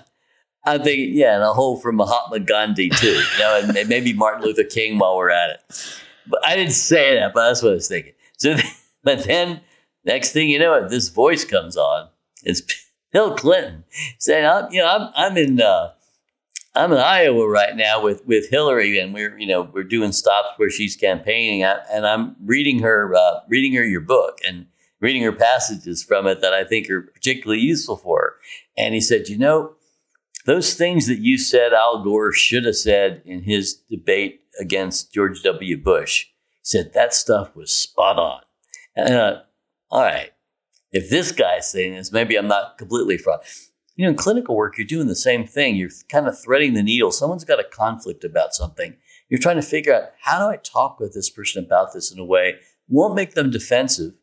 I'm 0.65 0.81
thinking, 0.81 1.13
yeah, 1.13 1.35
and 1.35 1.43
I'll 1.43 1.53
hold 1.53 1.83
for 1.83 1.91
Mahatma 1.91 2.39
Gandhi 2.39 2.89
too, 2.89 3.07
you 3.07 3.39
know, 3.39 3.61
and 3.63 3.87
maybe 3.87 4.11
Martin 4.13 4.43
Luther 4.43 4.63
King 4.63 4.97
while 4.97 5.15
we're 5.15 5.29
at 5.29 5.51
it. 5.51 5.93
But 6.25 6.43
I 6.43 6.55
didn't 6.55 6.73
say 6.73 7.15
that, 7.15 7.33
but 7.35 7.47
that's 7.47 7.61
what 7.61 7.73
I 7.73 7.75
was 7.75 7.87
thinking. 7.87 8.13
So, 8.37 8.55
but 9.03 9.23
then 9.25 9.61
next 10.03 10.31
thing 10.31 10.49
you 10.49 10.57
know, 10.57 10.87
this 10.87 11.09
voice 11.09 11.45
comes 11.45 11.77
on. 11.77 12.09
It's 12.43 12.61
Bill 13.11 13.35
Clinton 13.35 13.83
saying, 14.17 14.45
I'm, 14.45 14.71
you 14.71 14.81
know, 14.81 14.87
I'm, 14.87 15.11
I'm 15.15 15.37
in, 15.37 15.61
uh, 15.61 15.89
I'm 16.75 16.91
in 16.91 16.99
Iowa 16.99 17.47
right 17.47 17.75
now 17.75 18.01
with 18.01 18.25
with 18.25 18.49
Hillary, 18.49 18.99
and 18.99 19.13
we're 19.13 19.37
you 19.37 19.47
know 19.47 19.63
we're 19.63 19.83
doing 19.83 20.11
stops 20.11 20.49
where 20.57 20.69
she's 20.69 20.95
campaigning, 20.95 21.63
and 21.63 22.05
I'm 22.05 22.35
reading 22.45 22.79
her 22.79 23.13
uh, 23.15 23.39
reading 23.47 23.73
her 23.73 23.83
your 23.83 24.01
book 24.01 24.37
and 24.47 24.67
reading 24.99 25.23
her 25.23 25.31
passages 25.31 26.03
from 26.03 26.27
it 26.27 26.41
that 26.41 26.53
I 26.53 26.63
think 26.63 26.89
are 26.89 27.01
particularly 27.01 27.61
useful 27.61 27.97
for 27.97 28.19
her. 28.19 28.33
And 28.77 28.93
he 28.93 29.01
said, 29.01 29.29
you 29.29 29.37
know, 29.37 29.75
those 30.45 30.73
things 30.73 31.07
that 31.07 31.19
you 31.19 31.37
said 31.37 31.73
Al 31.73 32.03
Gore 32.03 32.31
should 32.31 32.65
have 32.65 32.75
said 32.75 33.21
in 33.25 33.43
his 33.43 33.75
debate 33.89 34.41
against 34.59 35.13
George 35.13 35.41
W. 35.43 35.77
Bush, 35.77 36.25
he 36.25 36.59
said 36.63 36.93
that 36.93 37.13
stuff 37.13 37.55
was 37.55 37.71
spot 37.71 38.17
on. 38.17 38.41
And 38.95 39.13
uh, 39.13 39.41
all 39.89 40.03
right, 40.03 40.31
if 40.91 41.09
this 41.09 41.31
guy's 41.31 41.71
saying 41.71 41.93
this, 41.93 42.11
maybe 42.11 42.35
I'm 42.35 42.47
not 42.47 42.77
completely 42.77 43.17
fraud 43.17 43.41
you 43.99 44.05
know, 44.05 44.11
in 44.11 44.15
clinical 44.15 44.55
work, 44.55 44.77
you're 44.77 44.87
doing 44.87 45.07
the 45.07 45.15
same 45.15 45.45
thing. 45.45 45.75
You're 45.75 45.89
kind 46.07 46.29
of 46.29 46.41
threading 46.41 46.73
the 46.73 46.81
needle. 46.81 47.11
Someone's 47.11 47.43
got 47.43 47.59
a 47.59 47.65
conflict 47.65 48.23
about 48.23 48.55
something. 48.55 48.95
You're 49.27 49.41
trying 49.41 49.57
to 49.57 49.61
figure 49.61 49.93
out 49.93 50.11
how 50.21 50.39
do 50.39 50.45
I 50.45 50.55
talk 50.55 51.01
with 51.01 51.13
this 51.13 51.29
person 51.29 51.65
about 51.65 51.91
this 51.93 52.09
in 52.09 52.17
a 52.17 52.23
way 52.23 52.61
won't 52.87 53.13
make 53.13 53.33
them 53.33 53.51
defensive, 53.51 54.13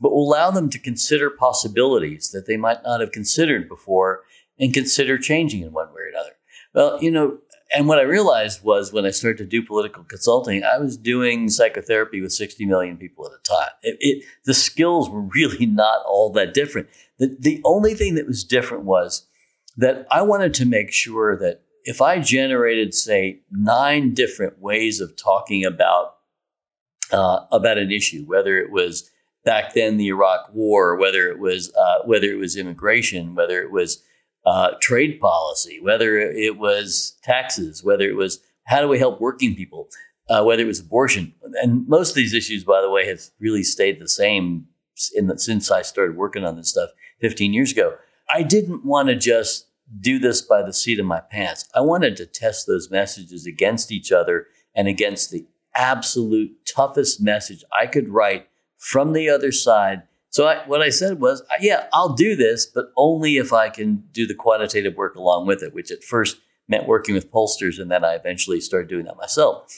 but 0.00 0.12
will 0.12 0.22
allow 0.22 0.52
them 0.52 0.70
to 0.70 0.78
consider 0.78 1.30
possibilities 1.30 2.30
that 2.30 2.46
they 2.46 2.56
might 2.56 2.84
not 2.84 3.00
have 3.00 3.10
considered 3.10 3.68
before 3.68 4.22
and 4.56 4.72
consider 4.72 5.18
changing 5.18 5.62
in 5.62 5.72
one 5.72 5.88
way 5.88 6.02
or 6.02 6.10
another. 6.10 6.36
Well, 6.72 7.02
you 7.02 7.10
know, 7.10 7.38
and 7.74 7.86
what 7.86 7.98
I 7.98 8.02
realized 8.02 8.64
was 8.64 8.92
when 8.92 9.04
I 9.04 9.10
started 9.10 9.38
to 9.38 9.44
do 9.44 9.62
political 9.62 10.04
consulting, 10.04 10.64
I 10.64 10.78
was 10.78 10.96
doing 10.96 11.48
psychotherapy 11.48 12.20
with 12.20 12.32
60 12.32 12.64
million 12.64 12.96
people 12.96 13.26
at 13.26 13.32
a 13.32 13.42
time. 13.42 13.70
It, 13.82 13.96
it, 14.00 14.24
the 14.44 14.54
skills 14.54 15.10
were 15.10 15.20
really 15.20 15.66
not 15.66 16.00
all 16.06 16.32
that 16.32 16.54
different. 16.54 16.88
The, 17.18 17.36
the 17.38 17.60
only 17.64 17.94
thing 17.94 18.14
that 18.14 18.26
was 18.26 18.44
different 18.44 18.84
was 18.84 19.26
that 19.76 20.06
I 20.10 20.22
wanted 20.22 20.54
to 20.54 20.66
make 20.66 20.92
sure 20.92 21.36
that 21.36 21.62
if 21.84 22.00
I 22.00 22.20
generated, 22.20 22.94
say, 22.94 23.40
nine 23.50 24.14
different 24.14 24.60
ways 24.60 25.00
of 25.00 25.16
talking 25.16 25.64
about 25.64 26.16
uh, 27.10 27.46
about 27.50 27.78
an 27.78 27.90
issue, 27.90 28.24
whether 28.24 28.58
it 28.58 28.70
was 28.70 29.10
back 29.44 29.72
then 29.72 29.96
the 29.96 30.08
Iraq 30.08 30.50
War, 30.52 30.96
whether 30.96 31.30
it 31.30 31.38
was 31.38 31.72
uh, 31.74 32.02
whether 32.04 32.26
it 32.26 32.38
was 32.38 32.56
immigration, 32.56 33.34
whether 33.34 33.62
it 33.62 33.70
was 33.70 34.02
uh, 34.48 34.70
trade 34.80 35.20
policy, 35.20 35.78
whether 35.80 36.18
it 36.18 36.56
was 36.56 37.16
taxes, 37.22 37.84
whether 37.84 38.08
it 38.08 38.16
was 38.16 38.40
how 38.64 38.80
do 38.80 38.88
we 38.88 38.98
help 38.98 39.20
working 39.20 39.54
people, 39.54 39.88
uh, 40.30 40.42
whether 40.42 40.62
it 40.62 40.66
was 40.66 40.80
abortion, 40.80 41.34
and 41.62 41.86
most 41.86 42.10
of 42.10 42.14
these 42.14 42.32
issues, 42.32 42.64
by 42.64 42.80
the 42.80 42.90
way, 42.90 43.06
have 43.06 43.20
really 43.40 43.62
stayed 43.62 44.00
the 44.00 44.08
same 44.08 44.66
the, 45.14 45.38
since 45.38 45.70
I 45.70 45.82
started 45.82 46.16
working 46.16 46.44
on 46.44 46.56
this 46.56 46.70
stuff 46.70 46.90
15 47.20 47.52
years 47.52 47.72
ago. 47.72 47.94
I 48.32 48.42
didn't 48.42 48.84
want 48.84 49.08
to 49.08 49.16
just 49.16 49.66
do 50.00 50.18
this 50.18 50.40
by 50.40 50.62
the 50.62 50.72
seat 50.72 50.98
of 50.98 51.06
my 51.06 51.20
pants. 51.20 51.68
I 51.74 51.80
wanted 51.80 52.16
to 52.16 52.26
test 52.26 52.66
those 52.66 52.90
messages 52.90 53.46
against 53.46 53.92
each 53.92 54.12
other 54.12 54.46
and 54.74 54.88
against 54.88 55.30
the 55.30 55.46
absolute 55.74 56.52
toughest 56.66 57.20
message 57.20 57.64
I 57.78 57.86
could 57.86 58.08
write 58.08 58.48
from 58.78 59.12
the 59.12 59.28
other 59.28 59.52
side. 59.52 60.02
So 60.38 60.46
I, 60.46 60.64
what 60.68 60.82
I 60.82 60.90
said 60.90 61.18
was, 61.18 61.42
yeah, 61.58 61.88
I'll 61.92 62.14
do 62.14 62.36
this, 62.36 62.64
but 62.64 62.92
only 62.96 63.38
if 63.38 63.52
I 63.52 63.70
can 63.70 64.04
do 64.12 64.24
the 64.24 64.36
quantitative 64.36 64.94
work 64.94 65.16
along 65.16 65.48
with 65.48 65.64
it, 65.64 65.74
which 65.74 65.90
at 65.90 66.04
first 66.04 66.36
meant 66.68 66.86
working 66.86 67.16
with 67.16 67.32
pollsters, 67.32 67.80
and 67.80 67.90
then 67.90 68.04
I 68.04 68.14
eventually 68.14 68.60
started 68.60 68.88
doing 68.88 69.06
that 69.06 69.16
myself. 69.16 69.68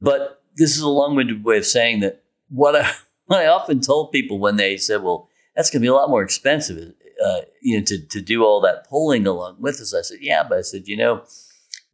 But 0.00 0.42
this 0.56 0.74
is 0.74 0.80
a 0.82 0.88
long-winded 0.88 1.44
way 1.44 1.58
of 1.58 1.64
saying 1.64 2.00
that 2.00 2.24
what 2.48 2.74
I, 2.74 2.90
what 3.26 3.38
I 3.38 3.46
often 3.46 3.80
told 3.80 4.10
people 4.10 4.40
when 4.40 4.56
they 4.56 4.76
said, 4.78 5.04
"Well, 5.04 5.28
that's 5.54 5.70
going 5.70 5.80
to 5.80 5.84
be 5.84 5.88
a 5.88 5.94
lot 5.94 6.10
more 6.10 6.24
expensive," 6.24 6.92
uh, 7.24 7.40
you 7.62 7.78
know, 7.78 7.84
to 7.84 8.04
to 8.08 8.20
do 8.20 8.44
all 8.44 8.60
that 8.62 8.88
polling 8.88 9.28
along 9.28 9.58
with 9.60 9.76
us. 9.76 9.94
I 9.94 10.02
said, 10.02 10.18
"Yeah," 10.20 10.42
but 10.42 10.58
I 10.58 10.62
said, 10.62 10.88
you 10.88 10.96
know, 10.96 11.22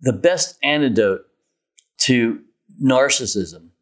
the 0.00 0.14
best 0.14 0.56
antidote 0.62 1.26
to 2.04 2.40
narcissism, 2.82 3.72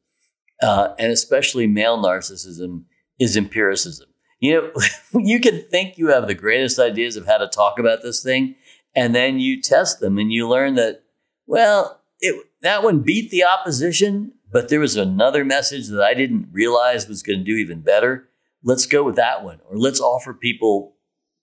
uh, 0.60 0.88
and 0.98 1.12
especially 1.12 1.68
male 1.68 2.02
narcissism, 2.02 2.86
is 3.20 3.36
empiricism. 3.36 4.08
You 4.44 4.60
know, 4.60 5.20
you 5.20 5.40
can 5.40 5.62
think 5.70 5.96
you 5.96 6.08
have 6.08 6.26
the 6.26 6.34
greatest 6.34 6.78
ideas 6.78 7.16
of 7.16 7.26
how 7.26 7.38
to 7.38 7.48
talk 7.48 7.78
about 7.78 8.02
this 8.02 8.22
thing, 8.22 8.56
and 8.94 9.14
then 9.14 9.38
you 9.38 9.62
test 9.62 10.00
them 10.00 10.18
and 10.18 10.30
you 10.30 10.46
learn 10.46 10.74
that, 10.74 11.02
well, 11.46 12.02
it, 12.20 12.46
that 12.60 12.82
one 12.82 13.00
beat 13.00 13.30
the 13.30 13.44
opposition, 13.44 14.32
but 14.52 14.68
there 14.68 14.80
was 14.80 14.96
another 14.96 15.46
message 15.46 15.88
that 15.88 16.02
I 16.02 16.12
didn't 16.12 16.48
realize 16.52 17.08
was 17.08 17.22
going 17.22 17.38
to 17.38 17.44
do 17.44 17.56
even 17.56 17.80
better. 17.80 18.28
Let's 18.62 18.84
go 18.84 19.02
with 19.02 19.16
that 19.16 19.44
one. 19.44 19.60
Or 19.66 19.78
let's 19.78 20.00
offer 20.00 20.34
people 20.34 20.94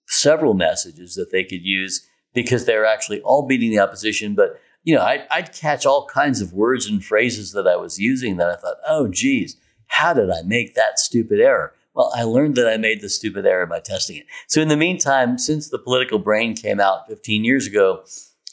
several 0.06 0.54
messages 0.54 1.16
that 1.16 1.32
they 1.32 1.42
could 1.42 1.64
use 1.64 2.06
because 2.34 2.66
they're 2.66 2.86
actually 2.86 3.20
all 3.22 3.48
beating 3.48 3.70
the 3.70 3.80
opposition, 3.80 4.36
but 4.36 4.60
you 4.84 4.94
know, 4.94 5.02
I'd, 5.02 5.26
I'd, 5.28 5.52
catch 5.52 5.86
all 5.86 6.06
kinds 6.06 6.40
of 6.40 6.52
words 6.52 6.86
and 6.86 7.04
phrases 7.04 7.50
that 7.52 7.66
I 7.66 7.76
was 7.76 7.98
using 7.98 8.36
that 8.36 8.48
I 8.48 8.56
thought, 8.56 8.78
oh, 8.88 9.08
geez, 9.08 9.56
how 9.86 10.12
did 10.14 10.30
I 10.30 10.42
make 10.42 10.74
that 10.74 10.98
stupid 10.98 11.40
error? 11.40 11.72
Well, 11.94 12.12
I 12.16 12.22
learned 12.22 12.56
that 12.56 12.68
I 12.68 12.78
made 12.78 13.02
the 13.02 13.08
stupid 13.08 13.44
error 13.44 13.66
by 13.66 13.80
testing 13.80 14.16
it. 14.16 14.26
So, 14.46 14.62
in 14.62 14.68
the 14.68 14.76
meantime, 14.76 15.38
since 15.38 15.68
the 15.68 15.78
political 15.78 16.18
brain 16.18 16.54
came 16.54 16.80
out 16.80 17.06
15 17.08 17.44
years 17.44 17.66
ago, 17.66 18.04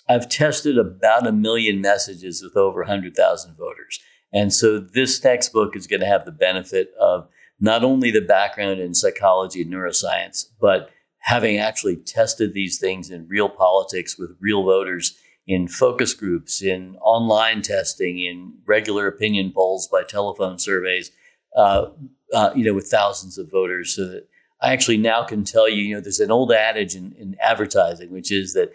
I've 0.10 0.28
tested 0.28 0.78
about 0.78 1.28
a 1.28 1.32
million 1.32 1.82
messages 1.82 2.42
with 2.44 2.58
over 2.58 2.82
100,000 2.82 3.56
voters. 3.56 4.00
And 4.34 4.54
so, 4.54 4.80
this 4.80 5.20
textbook 5.20 5.76
is 5.76 5.88
going 5.88 6.02
to 6.02 6.06
have 6.06 6.26
the 6.26 6.32
benefit 6.32 6.92
of 7.00 7.30
not 7.60 7.84
only 7.84 8.12
the 8.12 8.22
background 8.22 8.80
in 8.80 8.94
psychology 8.94 9.62
and 9.62 9.72
neuroscience, 9.72 10.46
but 10.60 10.90
having 11.20 11.58
actually 11.58 11.96
tested 11.96 12.54
these 12.54 12.78
things 12.80 13.10
in 13.10 13.28
real 13.28 13.50
politics 13.50 14.18
with 14.18 14.32
real 14.40 14.64
voters 14.64 15.18
in 15.48 15.68
focus 15.68 16.14
groups, 16.14 16.62
in 16.62 16.96
online 17.02 17.62
testing, 17.62 18.20
in 18.20 18.54
regular 18.68 19.08
opinion 19.08 19.52
polls 19.54 19.88
by 19.88 20.04
telephone 20.04 20.60
surveys, 20.60 21.12
uh, 21.58 21.88
uh, 22.34 22.52
you 22.56 22.64
know, 22.64 22.74
with 22.74 22.88
thousands 22.88 23.38
of 23.38 23.50
voters. 23.50 23.96
So 23.96 24.06
that 24.06 24.28
I 24.62 24.74
actually 24.74 24.98
now 24.98 25.24
can 25.24 25.44
tell 25.44 25.70
you, 25.70 25.82
you 25.82 25.96
know, 25.96 26.02
there's 26.02 26.20
an 26.20 26.32
old 26.32 26.52
adage 26.52 26.96
in, 26.96 27.14
in 27.18 27.36
advertising, 27.42 28.12
which 28.12 28.32
is 28.32 28.54
that 28.54 28.72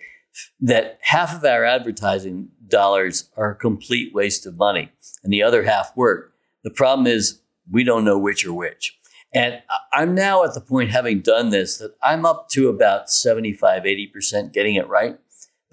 that 0.61 0.99
half 1.03 1.35
of 1.35 1.45
our 1.45 1.65
advertising 1.65 2.49
dollars 2.67 3.31
are 3.37 3.53
a 3.53 3.57
complete 3.57 4.13
waste 4.13 4.47
of 4.47 4.57
money, 4.57 4.91
and 5.23 5.33
the 5.33 5.43
other 5.43 5.63
half 5.63 5.97
work. 5.97 6.33
The 6.65 6.71
problem 6.71 7.07
is 7.07 7.41
we 7.71 7.85
don't 7.85 8.05
know 8.05 8.19
which 8.19 8.45
or 8.45 8.53
which. 8.53 8.99
And 9.33 9.61
I'm 9.93 10.15
now 10.15 10.45
at 10.45 10.55
the 10.55 10.61
point, 10.61 10.91
having 10.91 11.21
done 11.21 11.51
this, 11.51 11.79
that 11.79 11.97
I'm 12.03 12.25
up 12.25 12.49
to 12.51 12.69
about 12.69 13.11
75, 13.11 13.83
80% 13.83 14.53
getting 14.53 14.77
it 14.77 14.89
right 14.89 15.19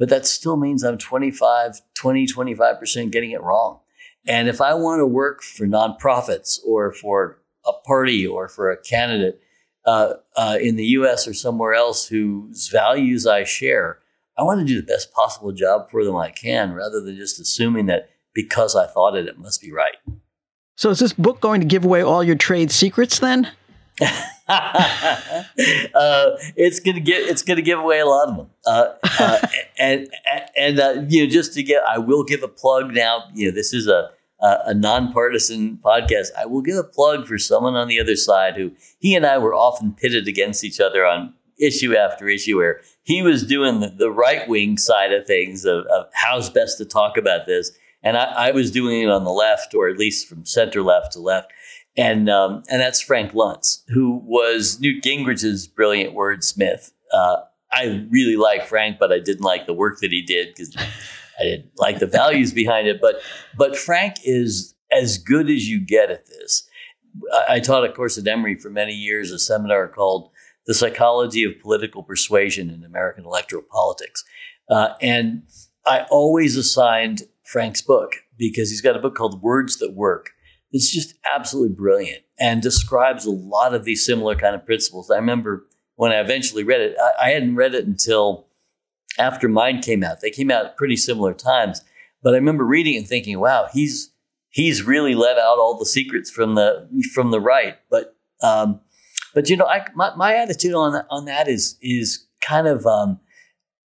but 0.01 0.09
that 0.09 0.25
still 0.25 0.57
means 0.57 0.83
I'm 0.83 0.97
25, 0.97 1.79
20, 1.93 2.25
25% 2.25 3.11
getting 3.11 3.29
it 3.29 3.41
wrong. 3.43 3.81
And 4.25 4.49
if 4.49 4.59
I 4.59 4.73
want 4.73 4.99
to 4.99 5.05
work 5.05 5.43
for 5.43 5.67
nonprofits 5.67 6.59
or 6.65 6.91
for 6.91 7.37
a 7.65 7.73
party 7.85 8.25
or 8.25 8.47
for 8.47 8.71
a 8.71 8.81
candidate 8.81 9.41
uh, 9.85 10.13
uh, 10.35 10.57
in 10.61 10.75
the 10.75 10.85
US 10.85 11.27
or 11.27 11.33
somewhere 11.33 11.73
else 11.73 12.07
whose 12.07 12.69
values 12.69 13.25
I 13.25 13.43
share, 13.43 13.99
I 14.37 14.43
want 14.43 14.59
to 14.59 14.65
do 14.65 14.79
the 14.79 14.87
best 14.87 15.13
possible 15.13 15.51
job 15.51 15.89
for 15.89 16.03
them 16.03 16.15
I 16.15 16.31
can 16.31 16.73
rather 16.73 17.01
than 17.01 17.15
just 17.15 17.39
assuming 17.39 17.87
that 17.87 18.09
because 18.33 18.75
I 18.75 18.87
thought 18.87 19.15
it, 19.15 19.27
it 19.27 19.37
must 19.37 19.61
be 19.61 19.71
right. 19.71 19.95
So, 20.75 20.89
is 20.89 20.99
this 20.99 21.13
book 21.13 21.41
going 21.41 21.61
to 21.61 21.67
give 21.67 21.85
away 21.85 22.01
all 22.01 22.23
your 22.23 22.35
trade 22.35 22.71
secrets 22.71 23.19
then? 23.19 23.51
uh, 24.01 24.07
it's 26.55 26.79
gonna 26.79 26.99
get 26.99 27.21
it's 27.21 27.43
gonna 27.43 27.61
give 27.61 27.77
away 27.77 27.99
a 27.99 28.05
lot 28.05 28.29
of 28.29 28.37
them. 28.37 28.47
Uh, 28.65 28.93
uh, 29.19 29.47
and 29.79 30.09
and 30.57 30.79
uh, 30.79 31.03
you 31.07 31.23
know, 31.23 31.29
just 31.29 31.53
to 31.53 31.61
get, 31.61 31.83
I 31.87 31.99
will 31.99 32.23
give 32.23 32.41
a 32.41 32.47
plug 32.47 32.93
now. 32.93 33.25
You 33.33 33.49
know, 33.49 33.55
this 33.55 33.73
is 33.73 33.87
a 33.87 34.11
a 34.41 34.73
nonpartisan 34.73 35.77
podcast. 35.83 36.27
I 36.37 36.45
will 36.45 36.61
give 36.61 36.77
a 36.77 36.83
plug 36.83 37.27
for 37.27 37.37
someone 37.37 37.75
on 37.75 37.87
the 37.87 37.99
other 37.99 38.15
side 38.15 38.55
who 38.55 38.71
he 38.99 39.15
and 39.15 39.25
I 39.25 39.37
were 39.37 39.53
often 39.53 39.93
pitted 39.93 40.27
against 40.27 40.63
each 40.63 40.79
other 40.79 41.05
on 41.05 41.33
issue 41.59 41.95
after 41.95 42.27
issue, 42.27 42.57
where 42.57 42.81
he 43.03 43.21
was 43.21 43.45
doing 43.45 43.81
the, 43.81 43.89
the 43.89 44.11
right 44.11 44.47
wing 44.47 44.77
side 44.77 45.13
of 45.13 45.27
things 45.27 45.63
of, 45.65 45.85
of, 45.85 46.07
how's 46.13 46.49
best 46.49 46.77
to 46.79 46.85
talk 46.85 47.17
about 47.17 47.45
this, 47.45 47.71
and 48.01 48.17
I, 48.17 48.47
I 48.47 48.51
was 48.51 48.71
doing 48.71 49.01
it 49.01 49.09
on 49.09 49.23
the 49.23 49.31
left, 49.31 49.75
or 49.75 49.87
at 49.87 49.97
least 49.97 50.27
from 50.27 50.45
center 50.45 50.81
left 50.81 51.11
to 51.13 51.19
left 51.19 51.51
and 51.97 52.29
um, 52.29 52.63
and 52.69 52.81
that's 52.81 53.01
Frank 53.01 53.33
Luntz, 53.33 53.83
who 53.89 54.21
was 54.23 54.79
Newt 54.79 55.03
Gingrich's 55.03 55.67
brilliant 55.67 56.15
wordsmith. 56.15 56.91
Uh, 57.11 57.37
I 57.71 58.05
really 58.09 58.37
like 58.37 58.65
Frank, 58.65 58.97
but 58.99 59.11
I 59.11 59.19
didn't 59.19 59.43
like 59.43 59.65
the 59.65 59.73
work 59.73 59.99
that 59.99 60.11
he 60.11 60.21
did 60.21 60.49
because 60.49 60.75
I 61.41 61.43
didn't 61.43 61.71
like 61.77 61.99
the 61.99 62.07
values 62.07 62.53
behind 62.53 62.87
it. 62.87 62.99
But 63.01 63.21
but 63.57 63.75
Frank 63.75 64.15
is 64.23 64.75
as 64.91 65.17
good 65.17 65.49
as 65.49 65.67
you 65.67 65.79
get 65.79 66.11
at 66.11 66.27
this. 66.27 66.67
I, 67.33 67.55
I 67.55 67.59
taught 67.59 67.85
a 67.85 67.91
course 67.91 68.17
at 68.17 68.27
Emory 68.27 68.55
for 68.55 68.69
many 68.69 68.93
years, 68.93 69.31
a 69.31 69.39
seminar 69.39 69.87
called 69.87 70.29
"The 70.67 70.73
Psychology 70.73 71.43
of 71.43 71.59
Political 71.61 72.03
Persuasion 72.03 72.69
in 72.69 72.83
American 72.83 73.25
Electoral 73.25 73.63
Politics," 73.69 74.23
uh, 74.69 74.89
and 75.01 75.43
I 75.85 76.05
always 76.11 76.57
assigned 76.57 77.23
Frank's 77.43 77.81
book 77.81 78.13
because 78.37 78.69
he's 78.69 78.81
got 78.81 78.95
a 78.95 78.99
book 78.99 79.15
called 79.15 79.41
Words 79.41 79.77
That 79.77 79.93
Work 79.93 80.31
it's 80.71 80.91
just 80.91 81.15
absolutely 81.33 81.75
brilliant 81.75 82.23
and 82.39 82.61
describes 82.61 83.25
a 83.25 83.31
lot 83.31 83.73
of 83.73 83.83
these 83.83 84.05
similar 84.05 84.35
kind 84.35 84.55
of 84.55 84.65
principles. 84.65 85.11
I 85.11 85.15
remember 85.15 85.65
when 85.95 86.11
I 86.11 86.19
eventually 86.19 86.63
read 86.63 86.81
it, 86.81 86.95
I, 86.99 87.27
I 87.27 87.29
hadn't 87.31 87.55
read 87.55 87.75
it 87.75 87.85
until 87.85 88.47
after 89.17 89.47
mine 89.47 89.81
came 89.81 90.03
out. 90.03 90.21
They 90.21 90.31
came 90.31 90.51
out 90.51 90.65
at 90.65 90.77
pretty 90.77 90.97
similar 90.97 91.33
times, 91.33 91.81
but 92.23 92.33
I 92.33 92.37
remember 92.37 92.65
reading 92.65 92.97
and 92.97 93.07
thinking, 93.07 93.39
"Wow, 93.39 93.67
he's 93.71 94.11
he's 94.49 94.83
really 94.83 95.15
let 95.15 95.37
out 95.37 95.59
all 95.59 95.77
the 95.77 95.85
secrets 95.85 96.29
from 96.29 96.55
the 96.55 96.87
from 97.13 97.31
the 97.31 97.41
right." 97.41 97.77
But 97.89 98.15
um, 98.41 98.81
but 99.33 99.49
you 99.49 99.57
know, 99.57 99.65
I, 99.65 99.85
my 99.95 100.15
my 100.15 100.35
attitude 100.35 100.73
on 100.73 100.93
that, 100.93 101.05
on 101.09 101.25
that 101.25 101.47
is 101.47 101.77
is 101.81 102.27
kind 102.41 102.67
of 102.67 102.85
um, 102.85 103.19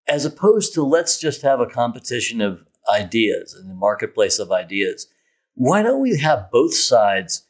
as 0.09 0.25
opposed 0.25 0.75
to 0.75 0.83
let's 0.83 1.19
just 1.19 1.43
have 1.43 1.61
a 1.61 1.67
competition 1.67 2.41
of 2.41 2.65
ideas 2.93 3.57
in 3.61 3.69
the 3.69 3.75
marketplace 3.75 4.39
of 4.39 4.51
ideas 4.51 5.07
why 5.55 5.83
don't 5.83 6.01
we 6.01 6.19
have 6.19 6.51
both 6.51 6.75
sides 6.75 7.47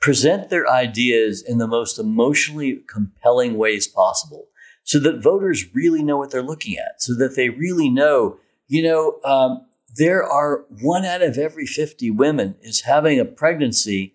present 0.00 0.50
their 0.50 0.68
ideas 0.70 1.42
in 1.42 1.58
the 1.58 1.66
most 1.66 1.98
emotionally 1.98 2.80
compelling 2.88 3.56
ways 3.56 3.86
possible 3.86 4.46
so 4.86 5.00
that 5.00 5.20
voters 5.20 5.74
really 5.74 6.00
know 6.00 6.16
what 6.16 6.30
they're 6.30 6.42
looking 6.42 6.78
at, 6.78 7.02
so 7.02 7.12
that 7.16 7.34
they 7.34 7.48
really 7.48 7.90
know, 7.90 8.38
you 8.68 8.84
know, 8.84 9.18
um, 9.24 9.66
there 9.96 10.22
are 10.22 10.64
one 10.80 11.04
out 11.04 11.22
of 11.22 11.36
every 11.36 11.66
50 11.66 12.12
women 12.12 12.54
is 12.62 12.82
having 12.82 13.18
a 13.18 13.24
pregnancy 13.24 14.14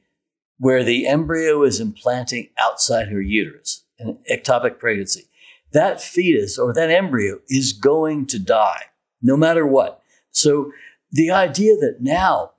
where 0.58 0.82
the 0.82 1.08
embryo 1.08 1.64
is 1.64 1.82
implanting 1.82 2.48
outside 2.58 3.10
her 3.10 3.22
uterus, 3.22 3.84
an 4.00 4.18
ectopic 4.32 4.80
pregnancy. 4.80 5.28
That 5.74 6.02
fetus 6.02 6.58
or 6.58 6.74
that 6.74 6.90
embryo 6.90 7.40
is 7.50 7.74
going 7.74 8.28
to 8.28 8.40
die 8.40 8.84
no 9.22 9.36
matter 9.36 9.66
what. 9.66 10.02
So 10.32 10.72
the 11.12 11.32
idea 11.32 11.76
that 11.76 11.98
now 12.00 12.52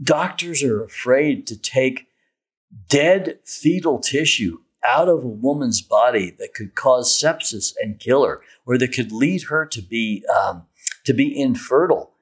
doctors 0.00 0.62
are 0.62 0.84
afraid 0.84 1.44
to 1.48 1.56
take 1.56 2.06
dead 2.88 3.40
fetal 3.44 3.98
tissue 3.98 4.58
out 4.86 5.08
of 5.08 5.24
a 5.24 5.28
woman's 5.28 5.80
body 5.80 6.34
that 6.38 6.54
could 6.54 6.74
cause 6.74 7.10
sepsis 7.10 7.74
and 7.80 8.00
kill 8.00 8.24
her, 8.24 8.40
or 8.66 8.78
that 8.78 8.92
could 8.92 9.12
lead 9.12 9.44
her 9.44 9.66
to 9.66 9.82
be 9.82 10.24
um, 10.26 10.64
to 11.04 11.12
be 11.12 11.38
infertile, 11.38 12.12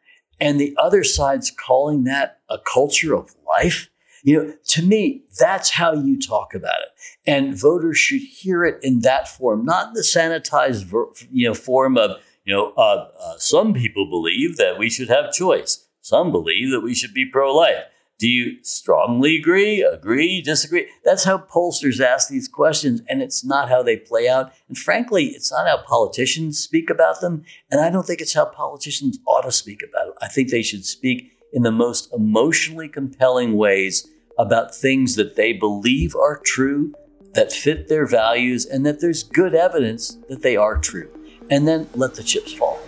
and 0.41 0.61
the 0.61 0.77
other 0.79 1.05
side's 1.05 1.51
calling 1.51 2.05
that 2.05 2.41
a 2.49 2.59
culture 2.59 3.15
of 3.15 3.35
life. 3.47 3.89
You 4.23 4.43
know, 4.43 4.55
to 4.69 4.83
me, 4.83 5.23
that's 5.39 5.71
how 5.71 5.93
you 5.93 6.19
talk 6.19 6.55
about 6.55 6.81
it, 6.81 6.89
and 7.27 7.59
voters 7.59 7.99
should 7.99 8.23
hear 8.23 8.65
it 8.65 8.79
in 8.83 9.01
that 9.01 9.29
form, 9.29 9.65
not 9.65 9.95
the 9.95 10.01
sanitized, 10.01 10.91
you 11.31 11.47
know, 11.49 11.55
form 11.55 11.97
of 11.97 12.19
you 12.47 12.55
know, 12.55 12.73
uh, 12.77 13.09
uh, 13.21 13.37
some 13.39 13.75
people 13.75 14.09
believe 14.09 14.57
that 14.57 14.79
we 14.79 14.89
should 14.89 15.09
have 15.09 15.33
choice. 15.33 15.85
Some 16.01 16.31
believe 16.31 16.71
that 16.71 16.81
we 16.81 16.95
should 16.95 17.13
be 17.13 17.27
pro-life. 17.27 17.83
Do 18.19 18.29
you 18.29 18.65
strongly 18.65 19.37
agree, 19.37 19.83
agree, 19.83 20.41
disagree? 20.41 20.89
That's 21.05 21.25
how 21.25 21.37
pollsters 21.37 22.01
ask 22.01 22.31
these 22.31 22.49
questions, 22.49 23.03
and 23.11 23.21
it's 23.21 23.45
not 23.45 23.69
how 23.69 23.83
they 23.83 23.99
play 23.99 24.27
out. 24.27 24.53
And 24.69 24.79
frankly, 24.79 25.27
it's 25.27 25.53
not 25.53 25.67
how 25.67 25.83
politicians 25.87 26.59
speak 26.59 26.89
about 26.89 27.21
them. 27.21 27.45
And 27.71 27.79
I 27.79 27.91
don't 27.91 28.07
think 28.07 28.23
it's 28.23 28.33
how 28.33 28.47
politicians 28.47 29.19
ought 29.27 29.43
to 29.43 29.53
speak 29.53 29.83
about 29.83 30.09
it. 30.09 30.15
I 30.23 30.29
think 30.29 30.51
they 30.51 30.63
should 30.63 30.87
speak 30.87 31.31
in 31.53 31.63
the 31.63 31.71
most 31.71 32.11
emotionally 32.15 32.89
compelling 32.89 33.55
ways 33.55 34.09
about 34.39 34.75
things 34.75 35.17
that 35.17 35.37
they 35.37 35.53
believe 35.53 36.17
are 36.17 36.41
true, 36.43 36.95
that 37.35 37.53
fit 37.53 37.89
their 37.89 38.07
values, 38.07 38.65
and 38.65 38.87
that 38.87 39.01
there's 39.01 39.25
good 39.25 39.55
evidence 39.55 40.17
that 40.31 40.41
they 40.41 40.57
are 40.57 40.79
true. 40.79 41.11
And 41.51 41.69
then 41.69 41.87
let 41.95 42.15
the 42.15 42.23
chips 42.23 42.55
fall. 42.55 42.81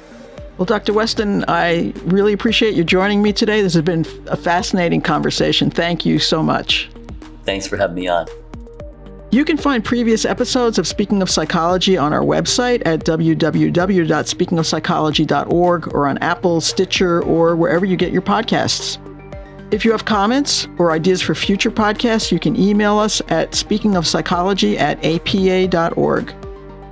Well, 0.59 0.67
Dr. 0.67 0.93
Westen, 0.93 1.45
I 1.47 1.93
really 2.05 2.33
appreciate 2.33 2.75
you 2.75 2.83
joining 2.83 3.23
me 3.23 3.33
today. 3.33 3.63
This 3.63 3.75
has 3.75 3.85
been 3.85 4.05
a 4.27 4.37
fascinating 4.37 5.01
conversation. 5.01 5.71
Thank 5.71 6.05
you 6.05 6.19
so 6.19 6.43
much. 6.43 6.91
Thanks 7.45 7.69
for 7.69 7.77
having 7.77 7.95
me 7.95 8.09
on. 8.09 8.27
You 9.31 9.45
can 9.45 9.57
find 9.57 9.85
previous 9.85 10.25
episodes 10.25 10.77
of 10.79 10.89
Speaking 10.89 11.23
of 11.23 11.31
Psychology 11.31 11.97
on 11.97 12.13
our 12.13 12.23
website 12.23 12.85
at 12.87 13.05
www.speakingofpsychology.org 13.05 15.95
or 15.95 16.09
on 16.09 16.19
Apple, 16.19 16.61
Stitcher, 16.61 17.23
or 17.23 17.55
wherever 17.55 17.87
you 17.87 17.97
get 17.97 18.11
your 18.11 18.23
podcasts. 18.23 18.99
If 19.73 19.85
you 19.85 19.93
have 19.93 20.07
comments 20.07 20.67
or 20.79 20.91
ideas 20.91 21.23
for 21.23 21.37
future 21.37 21.71
podcasts, 21.71 22.33
you 22.33 22.41
can 22.41 22.57
email 22.57 22.99
us 22.99 23.23
at 23.29 23.53
speakingofpsychology 23.53 24.77
at 24.77 24.99
apa.org. 25.05 26.35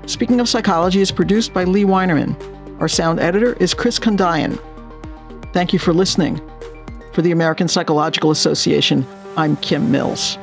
Speaking 0.07 0.39
of 0.39 0.49
Psychology 0.49 1.01
is 1.01 1.11
produced 1.11 1.53
by 1.53 1.64
Lee 1.64 1.85
Weinerman. 1.85 2.55
Our 2.79 2.89
sound 2.89 3.20
editor 3.20 3.55
is 3.55 3.72
Chris 3.72 3.99
Condayan. 3.99 4.61
Thank 5.55 5.72
you 5.72 5.79
for 5.79 5.95
listening. 5.95 6.41
For 7.12 7.22
the 7.22 7.33
American 7.33 7.68
Psychological 7.68 8.31
Association, 8.31 9.07
I'm 9.39 9.57
Kim 9.57 9.91
Mills. 9.91 10.37